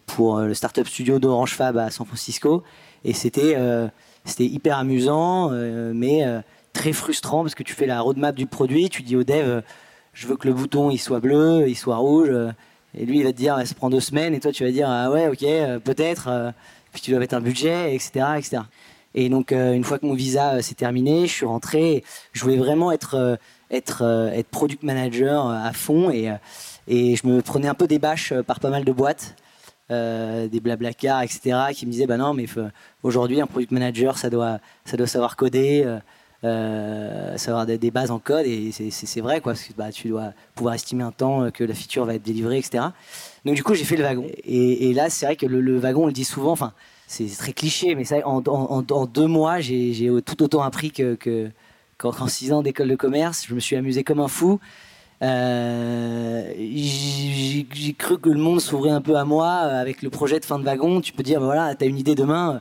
pour 0.06 0.40
le 0.40 0.54
startup 0.54 0.88
studio 0.88 1.18
d'Orange 1.18 1.56
Fab 1.56 1.78
à 1.78 1.90
San 1.90 2.06
Francisco. 2.06 2.64
Et 3.04 3.14
c'était 3.14 3.58
c'était 4.24 4.46
hyper 4.46 4.78
amusant, 4.78 5.50
mais 5.50 6.24
très 6.74 6.94
frustrant 6.94 7.44
parce 7.44 7.56
que 7.56 7.64
tu 7.64 7.74
fais 7.74 7.86
la 7.86 8.02
roadmap 8.02 8.36
du 8.36 8.46
produit, 8.48 8.90
tu 8.90 9.02
dis 9.04 9.16
au 9.16 9.24
dev, 9.24 9.48
euh, 9.48 9.62
je 10.14 10.28
veux 10.28 10.36
que 10.36 10.48
le 10.48 10.54
bouton 10.54 10.90
il 10.90 10.98
soit 10.98 11.20
bleu, 11.20 11.66
il 11.68 11.76
soit 11.76 11.98
rouge, 11.98 12.32
et 12.98 13.06
lui 13.06 13.20
il 13.20 13.24
va 13.24 13.32
te 13.32 13.38
dire, 13.38 13.60
ça 13.66 13.76
prend 13.76 13.90
deux 13.90 14.00
semaines, 14.00 14.34
et 14.34 14.40
toi 14.40 14.52
tu 14.52 14.64
vas 14.64 14.72
dire, 14.72 14.90
ah 14.90 15.12
ouais, 15.12 15.28
ok, 15.28 15.44
euh, 15.44 15.80
peut-être, 15.80 16.28
euh, 16.28 16.52
puis 16.94 17.02
tu 17.02 17.12
dois 17.12 17.20
mettre 17.20 17.36
un 17.36 17.42
budget, 17.42 17.96
etc., 17.96 18.26
etc. 18.38 18.64
Et 19.14 19.30
donc 19.30 19.52
euh, 19.52 19.74
une 19.74 19.84
fois 19.84 20.00
que 20.00 20.06
mon 20.06 20.14
visa 20.14 20.62
s'est 20.62 20.76
terminé, 20.76 21.28
je 21.28 21.34
suis 21.34 21.46
rentré, 21.46 22.04
je 22.34 22.44
voulais 22.44 22.58
vraiment 22.58 22.92
être 22.92 23.38
être 23.70 24.04
être 24.34 24.48
product 24.50 24.84
manager 24.84 25.48
à 25.48 25.74
fond, 25.74 26.12
et 26.12 26.34
et 26.88 27.16
je 27.16 27.28
me 27.28 27.42
prenais 27.42 27.68
un 27.68 27.74
peu 27.74 27.88
des 27.88 28.00
bâches 28.00 28.34
par 28.48 28.60
pas 28.60 28.70
mal 28.70 28.84
de 28.86 28.92
boîtes. 28.92 29.36
des 29.90 30.60
blablacar, 30.62 31.22
etc., 31.22 31.40
qui 31.74 31.86
me 31.86 31.92
disaient 31.92 32.08
bah 32.08 32.18
non, 32.18 32.34
mais 32.34 32.46
aujourd'hui 33.04 33.42
un 33.42 33.48
product 33.48 33.72
manager, 33.72 34.18
ça 34.18 34.30
doit, 34.30 34.60
ça 34.86 34.96
doit 34.96 35.08
savoir 35.08 35.36
coder, 35.36 35.86
euh, 36.44 37.38
savoir 37.38 37.68
des, 37.68 37.92
bases 37.92 38.10
en 38.10 38.18
code, 38.18 38.48
et 38.48 38.72
c'est- 38.72 39.22
vrai 39.22 39.42
quoi, 39.42 39.54
parce 39.54 39.64
que 39.64 39.74
bah, 39.74 39.92
tu 39.92 40.10
dois 40.10 40.34
pouvoir 40.56 40.74
estimer 40.74 41.04
un 41.04 41.12
temps 41.12 41.44
euh, 41.44 41.50
que 41.52 41.64
la 41.64 41.76
feature 41.76 42.04
va 42.06 42.16
être 42.16 42.24
délivrée, 42.24 42.58
etc. 42.58 42.86
Donc 43.46 43.56
du 43.56 43.64
coup, 43.64 43.76
j'ai 43.76 43.84
fait 43.84 43.96
le 43.96 44.04
wagon, 44.04 44.26
et, 44.44 44.92
là, 44.94 45.12
c'est 45.12 45.28
vrai 45.28 45.36
que 45.36 45.46
le, 45.46 45.78
wagon, 45.78 46.04
on 46.04 46.08
le 46.08 46.14
dit 46.14 46.24
souvent, 46.24 46.52
enfin, 46.52 46.74
c'est 47.06 47.28
très 47.38 47.54
cliché, 47.54 47.94
mais 47.94 48.06
ça, 48.06 48.28
en, 48.28 48.42
en- 48.48 49.06
deux 49.06 49.28
mois, 49.28 49.60
j'ai 49.60 50.10
tout 50.26 50.42
autant 50.42 50.64
appris 50.64 50.92
que, 50.92 51.14
que 51.16 51.50
qu'en 51.98 52.28
six 52.28 52.52
ans 52.52 52.64
d'école 52.64 52.88
de 52.88 52.96
commerce. 52.96 53.46
Je 53.48 53.54
me 53.54 53.60
suis 53.60 53.76
amusé 53.76 54.04
comme 54.04 54.20
un 54.20 54.28
fou. 54.28 54.60
Euh, 55.22 56.52
j'ai 56.58 57.94
cru 57.94 58.18
que 58.18 58.30
le 58.30 58.40
monde 58.40 58.60
s'ouvrait 58.60 58.90
un 58.90 59.02
peu 59.02 59.16
à 59.18 59.26
moi 59.26 59.66
euh, 59.66 59.80
avec 59.80 60.02
le 60.02 60.10
projet 60.10 60.40
de 60.40 60.46
fin 60.46 60.58
de 60.58 60.64
wagon. 60.64 61.02
Tu 61.02 61.14
peux 61.14 61.22
dire, 61.22 61.40
bah 61.40 61.46
voilà, 61.46 61.76
t'as 61.76 61.86
une 61.86 62.00
idée 62.00 62.16
demain, 62.16 62.60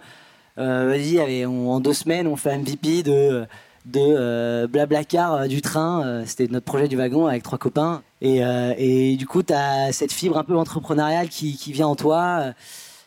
vas-y, 0.59 1.47
en 1.47 1.81
deux 1.81 1.95
semaines, 1.95 2.27
on 2.27 2.37
fait 2.37 2.51
un 2.51 2.59
MVP 2.59 3.03
de, 3.03 3.47
de 3.87 4.01
euh, 4.01 4.67
Blablacar 4.67 5.35
euh, 5.35 5.47
du 5.47 5.63
train. 5.63 6.05
Euh, 6.05 6.23
C'était 6.27 6.47
notre 6.49 6.67
projet 6.67 6.89
du 6.89 6.97
wagon 6.97 7.27
avec 7.27 7.43
trois 7.43 7.59
copains. 7.59 8.03
Et, 8.21 8.45
euh, 8.45 9.17
du 9.17 9.27
coup, 9.27 9.43
t'as 9.43 9.93
cette 9.93 10.13
fibre 10.13 10.37
un 10.37 10.45
peu 10.45 10.57
entrepreneuriale 10.57 11.29
qui, 11.29 11.57
vient 11.73 11.87
en 11.87 11.97
toi. 11.97 12.53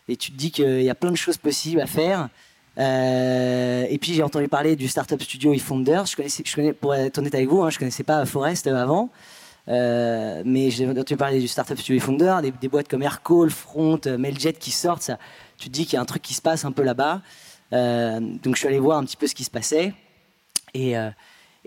et 0.08 0.16
tu 0.16 0.32
te 0.32 0.38
dis 0.38 0.52
qu'il 0.52 0.82
y 0.82 0.90
a 0.90 0.96
plein 0.96 1.12
de 1.12 1.18
choses 1.18 1.38
possibles 1.38 1.82
à 1.82 1.86
faire. 1.86 2.30
Et 2.78 3.98
puis 4.02 4.14
j'ai 4.16 4.24
entendu 4.24 4.48
parler 4.48 4.76
du 4.76 4.88
startup 4.88 5.22
studio 5.22 5.54
eFounders. 5.54 6.08
Je 6.08 6.16
connaissais, 6.16 6.44
je 6.46 6.72
pour 6.72 6.96
être 6.96 7.18
honnête 7.20 7.36
avec 7.36 7.48
vous, 7.48 7.62
hein, 7.62 7.70
je 7.70 7.78
connaissais 7.78 8.04
pas 8.04 8.26
Forest 8.26 8.66
avant. 8.66 9.10
Mais 9.68 10.72
j'ai 10.72 10.90
entendu 10.90 11.16
parler 11.16 11.40
du 11.40 11.48
startup 11.48 11.78
studio 11.78 12.02
eFounder, 12.02 12.38
des, 12.60 12.68
boîtes 12.68 12.88
comme 12.88 13.04
Aircall, 13.04 13.52
Front, 13.52 14.02
Mailjet 14.18 14.54
qui 14.54 14.72
sortent. 14.72 15.12
Tu 15.60 15.68
te 15.68 15.74
dis 15.74 15.86
qu'il 15.86 15.94
y 15.94 15.98
a 15.98 16.02
un 16.02 16.06
truc 16.06 16.24
qui 16.24 16.34
se 16.34 16.42
passe 16.42 16.66
un 16.66 16.72
peu 16.72 16.82
là-bas. 16.82 17.22
Donc 17.72 18.56
je 18.56 18.58
suis 18.58 18.68
allé 18.68 18.80
voir 18.80 18.98
un 18.98 19.04
petit 19.04 19.18
peu 19.18 19.28
ce 19.28 19.36
qui 19.36 19.44
se 19.44 19.52
passait. 19.52 19.94
Et, 20.74 20.98
euh, 20.98 21.10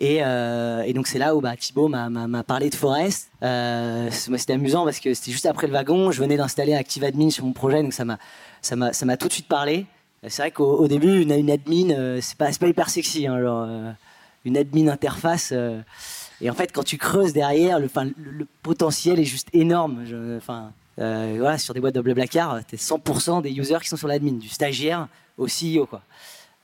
euh, 0.03 0.83
et 0.83 0.93
donc 0.93 1.07
c'est 1.07 1.19
là 1.19 1.35
où 1.35 1.41
bah, 1.41 1.57
Thibaut 1.57 1.89
m'a- 1.89 2.43
parlé 2.45 2.71
de 2.71 2.75
Forest. 2.75 3.31
Euh, 3.43 4.11
c'était 4.11 4.53
amusant 4.53 4.85
parce 4.85 5.01
que 5.01 5.15
c'était 5.15 5.33
juste 5.33 5.47
après 5.47 5.67
le 5.67 5.73
wagon. 5.73 6.11
Je 6.11 6.21
venais 6.21 6.37
d'installer 6.37 6.75
ActiveAdmin 6.75 7.31
sur 7.31 7.45
mon 7.45 7.53
projet, 7.53 7.83
donc 7.83 7.93
ça 7.93 8.05
m'a 8.05 9.17
tout 9.17 9.29
de 9.29 9.33
suite 9.33 9.49
parlé. 9.49 9.87
C'est 10.29 10.43
vrai 10.43 10.51
qu'au 10.51 10.79
au 10.79 10.89
début, 10.89 11.23
une, 11.23 11.51
admin, 11.51 12.21
c'est 12.21 12.37
pas, 12.37 12.51
pas 12.51 12.67
hyper 12.67 12.91
sexy. 12.91 13.27
Hein, 13.27 13.95
une 14.45 14.57
admin 14.57 14.89
interface. 14.89 15.53
et 16.41 16.51
en 16.51 16.55
fait, 16.55 16.73
quand 16.73 16.83
tu 16.83 16.99
creuses 16.99 17.33
derrière, 17.33 17.79
le, 17.79 17.89
potentiel 18.63 19.21
est 19.21 19.25
juste 19.25 19.49
énorme. 19.53 20.05
Sur 21.59 21.75
des 21.75 21.81
boîtes 21.81 21.95
de 21.95 22.01
Blablacar, 22.01 22.65
t'es 22.65 22.77
100% 22.77 23.43
des 23.43 23.53
users 23.53 23.79
qui 23.83 23.89
sont 23.89 23.97
sur 23.97 24.09
l'admin, 24.09 24.33
du 24.33 24.49
stagiaire 24.49 25.07
au 25.39 25.47
CEO. 25.47 25.87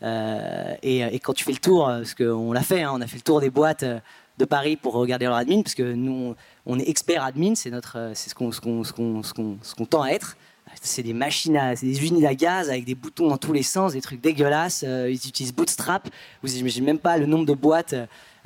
Euh, 0.02 0.74
et, 0.82 1.00
et 1.00 1.18
quand 1.20 1.32
tu 1.32 1.44
fais 1.44 1.52
le 1.52 1.58
tour, 1.58 1.88
euh, 1.88 1.98
parce 1.98 2.14
qu'on 2.14 2.52
l'a 2.52 2.62
fait, 2.62 2.82
hein, 2.82 2.92
on 2.94 3.00
a 3.00 3.06
fait 3.06 3.16
le 3.16 3.22
tour 3.22 3.40
des 3.40 3.50
boîtes 3.50 3.82
euh, 3.84 4.00
de 4.38 4.44
Paris 4.44 4.76
pour 4.76 4.94
regarder 4.94 5.26
leur 5.26 5.36
admin, 5.36 5.62
parce 5.62 5.74
que 5.74 5.92
nous, 5.92 6.34
on, 6.66 6.78
est 6.78 6.88
expert 6.88 7.22
admin, 7.22 7.54
c'est 7.54 7.70
notre, 7.70 7.98
euh, 7.98 8.12
c'est 8.14 8.30
ce 8.30 8.34
qu'on, 8.34 8.50
ce 8.50 8.60
qu'on, 8.60 8.82
ce 8.84 8.92
qu'on, 8.92 9.22
ce 9.22 9.32
qu'on, 9.32 9.58
ce 9.62 9.74
tend 9.84 10.02
à 10.02 10.08
être. 10.10 10.36
C'est 10.80 11.02
des 11.02 11.12
machines, 11.12 11.56
à, 11.56 11.76
c'est 11.76 11.86
des 11.86 12.00
usines 12.00 12.24
à 12.24 12.34
gaz 12.34 12.70
avec 12.70 12.84
des 12.84 12.94
boutons 12.94 13.28
dans 13.28 13.36
tous 13.36 13.52
les 13.52 13.62
sens, 13.62 13.92
des 13.92 14.00
trucs 14.00 14.20
dégueulasses. 14.22 14.84
Euh, 14.86 15.10
ils 15.10 15.28
utilisent 15.28 15.54
Bootstrap. 15.54 16.08
Vous 16.42 16.56
imaginez 16.56 16.86
même 16.86 16.98
pas 16.98 17.18
le 17.18 17.26
nombre 17.26 17.44
de 17.44 17.52
boîtes 17.52 17.94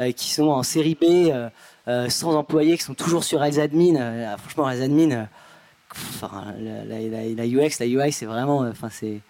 euh, 0.01 0.11
qui 0.13 0.31
sont 0.31 0.49
en 0.49 0.63
série 0.65 0.97
B, 0.97 1.05
euh, 1.05 1.49
euh, 1.87 2.09
sans 2.09 2.35
employés, 2.35 2.77
qui 2.77 2.83
sont 2.83 2.95
toujours 2.95 3.23
sur 3.23 3.39
Rails 3.39 3.61
Admin. 3.61 3.95
Euh, 3.97 4.37
franchement, 4.39 4.65
Rails 4.65 4.83
Admin, 4.83 5.11
euh, 5.13 5.25
la, 6.61 6.85
la- 6.85 7.47
UX, 7.47 7.79
la 7.79 7.87
UI, 7.87 8.11
c'est 8.13 8.27
vraiment, 8.27 8.65
euh, 8.65 8.71
enfin, 8.71 8.89
c'est, 8.91 9.21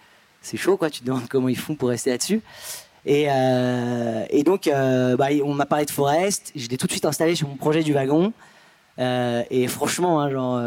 c'est 0.47 0.57
chaud, 0.57 0.77
quoi. 0.77 0.91
Tu 0.91 1.01
te 1.01 1.07
demandes 1.07 1.27
comment 1.29 1.49
ils 1.49 1.59
font 1.59 1.75
pour 1.75 1.89
rester 1.89 2.11
là-dessus. 2.11 2.41
Et, 3.05 3.27
euh, 3.29 4.25
et 4.31 4.43
donc, 4.43 4.69
euh, 4.69 5.17
bah, 5.17 5.27
on 5.45 5.55
m'a 5.55 5.67
parlé 5.67 5.85
de 5.85 5.91
Forest. 5.91 6.53
Je 6.55 6.69
l'ai 6.69 6.77
tout 6.77 6.87
de 6.87 6.93
suite 6.93 7.05
installé 7.05 7.35
sur 7.35 7.49
mon 7.49 7.57
projet 7.57 7.83
du 7.83 7.93
wagon. 7.93 8.33
Euh, 8.99 9.43
et 9.51 9.67
franchement, 9.67 10.21
hein, 10.21 10.31
genre, 10.31 10.61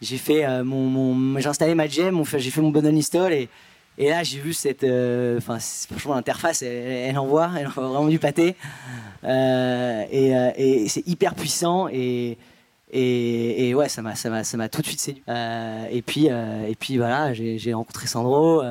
j'ai 0.00 0.18
fait 0.18 0.46
mon, 0.64 1.38
j'ai 1.38 1.48
installé 1.48 1.74
ma 1.74 1.86
gem, 1.86 2.22
j'ai 2.24 2.50
fait 2.50 2.60
mon 2.60 2.70
bundle 2.70 2.96
install 2.96 3.32
et, 3.32 3.48
et 3.98 4.08
là 4.08 4.22
j'ai 4.22 4.38
vu 4.38 4.54
cette, 4.54 4.86
franchement 5.40 6.14
l'interface, 6.14 6.62
elle, 6.62 6.72
elle 7.10 7.18
envoie, 7.18 7.50
elle 7.58 7.66
envoie 7.68 7.88
vraiment 7.88 8.08
du 8.08 8.18
pâté. 8.18 8.56
Et 9.22 10.88
c'est 10.88 11.06
hyper 11.06 11.34
puissant 11.34 11.88
et 11.88 12.38
et, 12.92 13.72
ouais, 13.72 13.88
ça 13.88 14.02
m'a, 14.02 14.16
ça 14.16 14.30
m'a, 14.30 14.42
ça 14.42 14.56
m'a 14.56 14.68
tout 14.68 14.82
de 14.82 14.86
suite 14.86 14.98
séduit. 14.98 15.22
Et 15.92 16.02
puis, 16.02 16.26
et 16.26 16.74
puis 16.78 16.96
voilà, 16.96 17.32
j'ai, 17.32 17.72
rencontré 17.72 18.08
Sandro, 18.08 18.62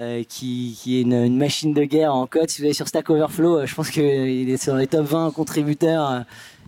euh, 0.00 0.22
qui, 0.28 0.78
qui 0.80 0.98
est 0.98 1.02
une, 1.02 1.12
une 1.12 1.36
machine 1.36 1.74
de 1.74 1.84
guerre 1.84 2.14
en 2.14 2.26
code. 2.26 2.48
Si 2.48 2.60
vous 2.60 2.66
allez 2.66 2.74
sur 2.74 2.88
Stack 2.88 3.10
Overflow, 3.10 3.58
euh, 3.58 3.66
je 3.66 3.74
pense 3.74 3.90
qu'il 3.90 4.48
est 4.50 4.62
sur 4.62 4.74
les 4.76 4.86
top 4.86 5.06
20 5.06 5.30
contributeurs. 5.32 6.10
euh, 6.10 6.20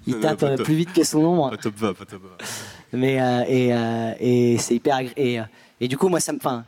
il 0.06 0.14
Non, 0.14 0.20
tape 0.20 0.42
euh, 0.42 0.56
plus 0.56 0.74
vite 0.74 0.92
que 0.92 1.04
son 1.04 1.22
nombre. 1.22 1.50
Pas 1.50 1.56
top 1.56 1.74
20, 1.76 1.94
pas 1.94 2.04
top 2.04 2.22
20. 2.22 2.28
Mais 2.98 3.20
euh, 3.20 3.44
et, 3.48 3.72
euh, 3.72 4.12
et 4.20 4.58
c'est 4.58 4.74
hyper 4.74 5.00
et, 5.16 5.40
euh, 5.40 5.44
et 5.80 5.88
du 5.88 5.96
coup 5.96 6.08
moi 6.08 6.20
ça 6.20 6.32
me 6.32 6.38
enfin 6.38 6.64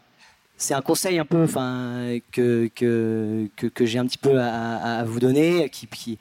c'est 0.57 0.73
un 0.73 0.81
conseil 0.81 1.19
un 1.19 1.25
peu 1.25 1.43
enfin 1.43 2.17
que 2.33 2.71
que, 2.75 3.49
que, 3.57 3.67
que 3.67 3.85
j'ai 3.85 3.99
un 3.99 4.07
petit 4.07 4.19
peu 4.19 4.41
à, 4.41 5.05
vous 5.05 5.21
donner 5.21 5.69
qui 5.69 5.87
qui 5.89 6.19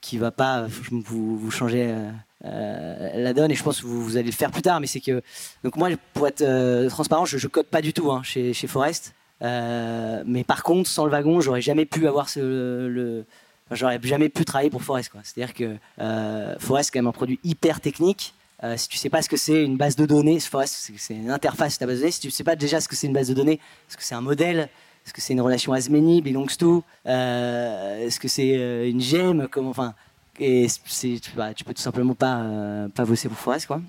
qui 0.00 0.18
va 0.18 0.30
pas 0.30 0.66
vous, 0.90 1.36
vous 1.36 1.50
changer 1.50 1.88
euh, 1.90 2.10
euh, 2.44 3.10
la 3.16 3.34
donne 3.34 3.50
et 3.50 3.54
je 3.54 3.62
pense 3.62 3.80
que 3.82 3.86
vous, 3.86 4.02
vous 4.02 4.16
allez 4.16 4.26
le 4.26 4.32
faire 4.32 4.50
plus 4.50 4.62
tard 4.62 4.80
mais 4.80 4.86
c'est 4.86 5.00
que 5.00 5.20
donc 5.64 5.76
moi 5.76 5.88
pour 6.14 6.26
être 6.28 6.40
euh, 6.42 6.88
transparent 6.88 7.24
je, 7.26 7.36
je 7.38 7.48
code 7.48 7.66
pas 7.66 7.82
du 7.82 7.92
tout 7.92 8.10
hein, 8.10 8.22
chez 8.22 8.52
chez 8.54 8.66
Forest 8.68 9.14
Euh, 9.42 10.22
mais 10.26 10.44
par 10.44 10.62
contre 10.62 10.88
sans 10.88 11.04
le 11.04 11.10
wagon 11.10 11.40
j'aurais 11.40 11.60
jamais 11.62 11.84
pu 11.84 12.06
avoir 12.06 12.28
ce 12.28 12.38
le 12.86 13.24
j'aurais 13.72 13.98
jamais 14.02 14.28
pu 14.28 14.44
travailler 14.44 14.70
pour 14.70 14.82
Forest 14.82 15.08
quoi. 15.10 15.20
C'est 15.24 15.42
à 15.42 15.46
dire 15.46 15.54
que 15.54 15.76
euh, 16.00 16.54
Forest 16.60 16.88
c'est 16.88 16.92
quand 16.98 17.02
même 17.02 17.08
un 17.08 17.12
produit 17.12 17.40
hyper 17.42 17.80
technique. 17.80 18.34
Euh, 18.62 18.76
si 18.76 18.86
tu 18.88 18.96
sais 18.96 19.10
pas 19.10 19.20
ce 19.22 19.28
que 19.28 19.36
c'est 19.36 19.64
une 19.64 19.76
base 19.76 19.96
de 19.96 20.06
données, 20.06 20.38
Forest, 20.38 20.92
c'est- 20.96 21.14
une 21.14 21.30
interface 21.32 21.78
ta 21.78 21.86
base 21.86 21.96
de 21.96 22.00
données. 22.02 22.12
Si 22.12 22.20
tu 22.20 22.30
sais 22.30 22.44
pas 22.44 22.54
déjà 22.54 22.80
ce 22.80 22.86
que 22.88 22.94
c'est 22.94 23.08
une 23.08 23.12
base 23.12 23.26
de 23.28 23.34
données, 23.34 23.58
est-ce 23.88 23.96
que 23.96 24.04
c'est 24.04 24.14
un 24.14 24.20
modèle, 24.20 24.68
est-ce 25.04 25.12
que 25.12 25.20
c'est 25.20 25.32
une 25.32 25.40
relation 25.40 25.72
as 25.72 25.88
many, 25.88 26.22
belongs 26.22 26.46
to, 26.56 26.84
euh, 27.06 28.06
est-ce 28.06 28.20
que 28.20 28.28
c'est 28.28 28.88
une 28.88 29.00
gemme, 29.00 29.48
comment, 29.50 29.70
enfin, 29.70 29.94
et 30.38 30.68
tu, 30.94 31.18
bah, 31.34 31.50
peux 31.66 31.74
tout 31.74 31.82
simplement 31.82 32.14
pas 32.14 32.86
pas 32.94 33.04
bosser 33.04 33.28
pour 33.28 33.38
Forest 33.38 33.66
quoi. 33.66 33.80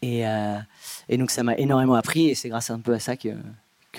Et, 0.00 0.22
et 1.08 1.16
donc 1.18 1.30
ça 1.30 1.42
m'a 1.42 1.54
énormément 1.56 1.94
appris 1.94 2.30
et 2.30 2.34
c'est 2.34 2.48
grâce 2.48 2.70
un 2.70 2.78
peu 2.78 2.94
à 2.94 2.98
ça 3.00 3.16
que 3.18 3.28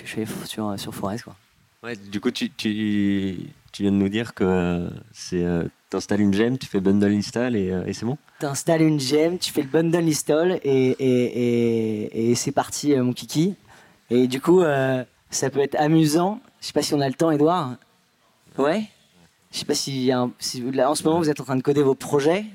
que 0.02 0.06
je 0.06 0.12
fais 0.14 0.26
sur 0.46 0.78
sur 0.78 0.94
Forest 0.94 1.24
quoi. 1.24 1.36
Ouais, 1.82 1.94
du 1.94 2.20
coup, 2.20 2.30
tu, 2.32 2.50
tu, 2.50 3.36
tu 3.70 3.82
viens 3.82 3.92
de 3.92 3.96
nous 3.96 4.08
dire 4.08 4.34
que 4.34 4.88
c'est 5.12 5.44
euh, 5.44 5.64
t'installes 5.90 6.20
une 6.22 6.34
gemme, 6.34 6.58
tu 6.58 6.66
fais 6.66 6.80
bundle 6.80 7.12
install 7.14 7.54
et, 7.54 7.70
euh, 7.70 7.84
et 7.86 7.92
c'est 7.92 8.06
bon? 8.06 8.16
T'installes 8.40 8.82
une 8.82 8.98
gemme, 8.98 9.38
tu 9.38 9.52
fais 9.52 9.62
le 9.62 9.68
bundle 9.68 9.98
install 10.08 10.58
et, 10.64 10.88
et, 10.98 10.98
et, 10.98 12.30
et 12.30 12.34
c'est 12.34 12.50
parti 12.50 12.92
euh, 12.94 13.04
mon 13.04 13.12
kiki. 13.12 13.54
Et 14.10 14.26
du 14.26 14.40
coup, 14.40 14.62
euh, 14.62 15.04
ça 15.30 15.48
peut 15.50 15.60
être 15.60 15.76
amusant. 15.78 16.40
Je 16.60 16.66
sais 16.68 16.72
pas 16.72 16.82
si 16.82 16.94
on 16.94 17.00
a 17.00 17.06
le 17.08 17.14
temps, 17.14 17.30
Edouard. 17.30 17.76
Ouais? 18.58 18.84
Je 19.52 19.58
sais 19.58 19.64
pas 19.66 19.74
si, 19.74 20.06
y 20.06 20.12
a 20.12 20.20
un- 20.22 20.32
si 20.40 20.62
vous- 20.62 20.72
là, 20.72 20.90
en 20.90 20.94
ce 20.94 21.04
moment 21.04 21.18
vous 21.18 21.30
êtes 21.30 21.40
en 21.40 21.44
train 21.44 21.56
de 21.56 21.62
coder 21.62 21.82
vos 21.82 21.94
projets. 21.94 22.46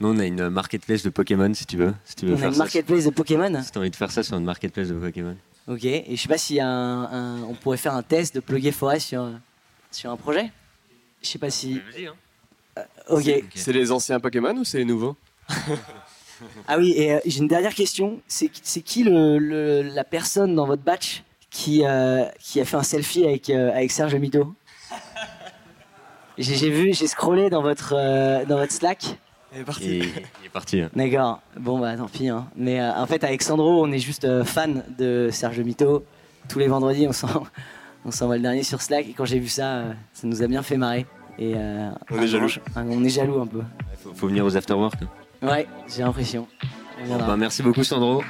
Nous, 0.00 0.08
on 0.08 0.18
a 0.18 0.24
une 0.24 0.48
marketplace 0.48 1.02
de 1.04 1.10
Pokémon 1.10 1.52
si 1.54 1.66
tu 1.66 1.76
veux. 1.76 1.94
Si 2.04 2.16
tu 2.16 2.26
veux 2.26 2.32
On 2.32 2.36
a 2.36 2.38
faire 2.38 2.48
une 2.48 2.54
ça. 2.54 2.58
marketplace 2.58 3.04
de 3.04 3.10
Pokémon. 3.10 3.62
Si 3.62 3.70
t'as 3.70 3.78
envie 3.80 3.90
de 3.90 3.96
faire 3.96 4.10
ça 4.10 4.22
sur 4.24 4.36
une 4.36 4.44
marketplace 4.44 4.88
de 4.88 4.94
Pokémon. 4.94 5.36
Ok. 5.68 5.84
Et 5.84 6.04
je 6.10 6.16
sais 6.20 6.28
pas 6.28 6.38
s'il 6.38 6.56
y 6.56 6.60
a 6.60 6.66
un, 6.68 7.04
un- 7.04 7.42
on 7.44 7.54
pourrait 7.54 7.76
faire 7.76 7.94
un 7.94 8.02
test 8.02 8.34
de 8.34 8.40
plugger 8.40 8.72
Forest 8.72 9.08
sur 9.08 9.30
sur 9.90 10.10
un 10.10 10.16
projet. 10.16 10.50
Je 11.22 11.28
sais 11.28 11.38
pas 11.38 11.50
si. 11.50 11.74
Vas-y, 11.92 12.06
hein. 12.06 12.14
Ok. 13.08 13.30
C'est 13.54 13.72
les 13.72 13.92
anciens 13.92 14.18
Pokémon 14.20 14.56
ou 14.56 14.64
c'est 14.64 14.78
les 14.78 14.84
nouveaux? 14.84 15.16
Ah 16.66 16.76
oui, 16.76 16.92
et 16.96 17.12
euh, 17.14 17.20
j'ai 17.24 17.38
une 17.38 17.46
dernière 17.46 17.72
question. 17.74 18.20
C'est 18.26 18.50
c'est 18.64 18.80
qui 18.80 19.04
le, 19.04 19.38
le- 19.38 19.82
la 19.82 20.02
personne 20.02 20.56
dans 20.56 20.66
votre 20.66 20.82
batch 20.82 21.22
qui, 21.50 21.84
euh, 21.84 22.24
qui 22.40 22.60
a 22.60 22.64
fait 22.64 22.76
un 22.76 22.82
selfie 22.82 23.24
avec, 23.24 23.48
euh, 23.48 23.70
avec 23.70 23.92
Serge 23.92 24.16
Mido? 24.16 24.52
J'ai 26.38 26.56
j'ai 26.56 26.70
vu, 26.70 26.94
j'ai 26.94 27.06
scrollé 27.06 27.48
dans 27.48 27.62
votre, 27.62 27.94
euh, 27.96 28.44
dans 28.44 28.56
votre 28.56 28.72
Slack. 28.72 29.18
Est 29.54 29.82
Et 29.82 29.98
il 30.40 30.46
est 30.46 30.48
parti. 30.52 30.80
hein. 30.80 30.90
D'accord. 30.94 31.40
Bon, 31.58 31.78
bah 31.78 31.96
tant 31.96 32.06
pis. 32.08 32.28
hein. 32.28 32.46
Mais 32.56 32.80
euh, 32.80 32.92
en 32.94 33.06
fait, 33.06 33.22
avec 33.24 33.42
Sandro, 33.42 33.84
on 33.84 33.92
est 33.92 33.98
juste 33.98 34.24
euh, 34.24 34.44
fan 34.44 34.84
de 34.98 35.28
Serge 35.32 35.60
Mito. 35.60 36.04
Tous 36.48 36.58
les 36.58 36.68
vendredis, 36.68 37.06
on 37.06 37.12
s'en- 37.12 37.44
on 38.04 38.10
s'envoie 38.10 38.36
le 38.36 38.42
dernier 38.42 38.62
sur 38.62 38.80
Slack. 38.82 39.06
Et 39.08 39.12
quand 39.12 39.24
j'ai 39.24 39.38
vu 39.38 39.48
ça, 39.48 39.66
euh, 39.76 39.92
ça 40.12 40.26
nous 40.26 40.42
a 40.42 40.46
bien 40.46 40.62
fait 40.62 40.76
marrer. 40.76 41.06
Et, 41.38 41.52
euh, 41.56 41.90
On 42.10 42.20
est 42.20 42.26
jaloux. 42.26 42.48
un- 42.76 42.86
on 42.88 43.04
est 43.04 43.08
jaloux 43.08 43.40
un 43.40 43.46
peu. 43.46 43.62
Faut, 44.02 44.12
faut 44.14 44.28
venir 44.28 44.44
aux 44.44 44.56
afterwork. 44.56 44.94
hein. 45.02 45.46
Ouais, 45.48 45.66
j'ai 45.94 46.02
l'impression. 46.02 46.46
Bah, 47.08 47.36
merci 47.36 47.62
beaucoup 47.62 47.82
Sandro. 47.84 48.22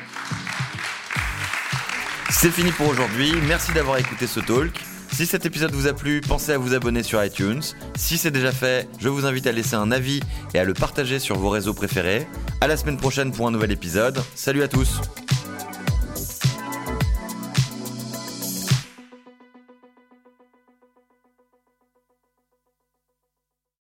C'est 2.30 2.50
fini 2.50 2.70
pour 2.72 2.88
aujourd'hui, 2.88 3.32
merci 3.46 3.72
d'avoir 3.72 3.98
écouté 3.98 4.26
ce 4.26 4.40
talk. 4.40 4.80
Si 5.12 5.26
cet 5.26 5.44
épisode 5.44 5.72
vous 5.72 5.86
a 5.86 5.92
plu, 5.92 6.22
pensez 6.22 6.52
à 6.52 6.58
vous 6.58 6.72
abonner 6.72 7.02
sur 7.02 7.22
iTunes. 7.22 7.60
Si 7.96 8.16
c'est 8.16 8.30
déjà 8.30 8.50
fait, 8.50 8.88
je 8.98 9.10
vous 9.10 9.26
invite 9.26 9.46
à 9.46 9.52
laisser 9.52 9.74
un 9.74 9.92
avis 9.92 10.20
et 10.54 10.58
à 10.58 10.64
le 10.64 10.72
partager 10.72 11.18
sur 11.18 11.36
vos 11.36 11.50
réseaux 11.50 11.74
préférés. 11.74 12.26
À 12.62 12.66
la 12.66 12.78
semaine 12.78 12.96
prochaine 12.96 13.30
pour 13.30 13.46
un 13.46 13.50
nouvel 13.50 13.72
épisode. 13.72 14.18
Salut 14.34 14.62
à 14.62 14.68
tous 14.68 15.00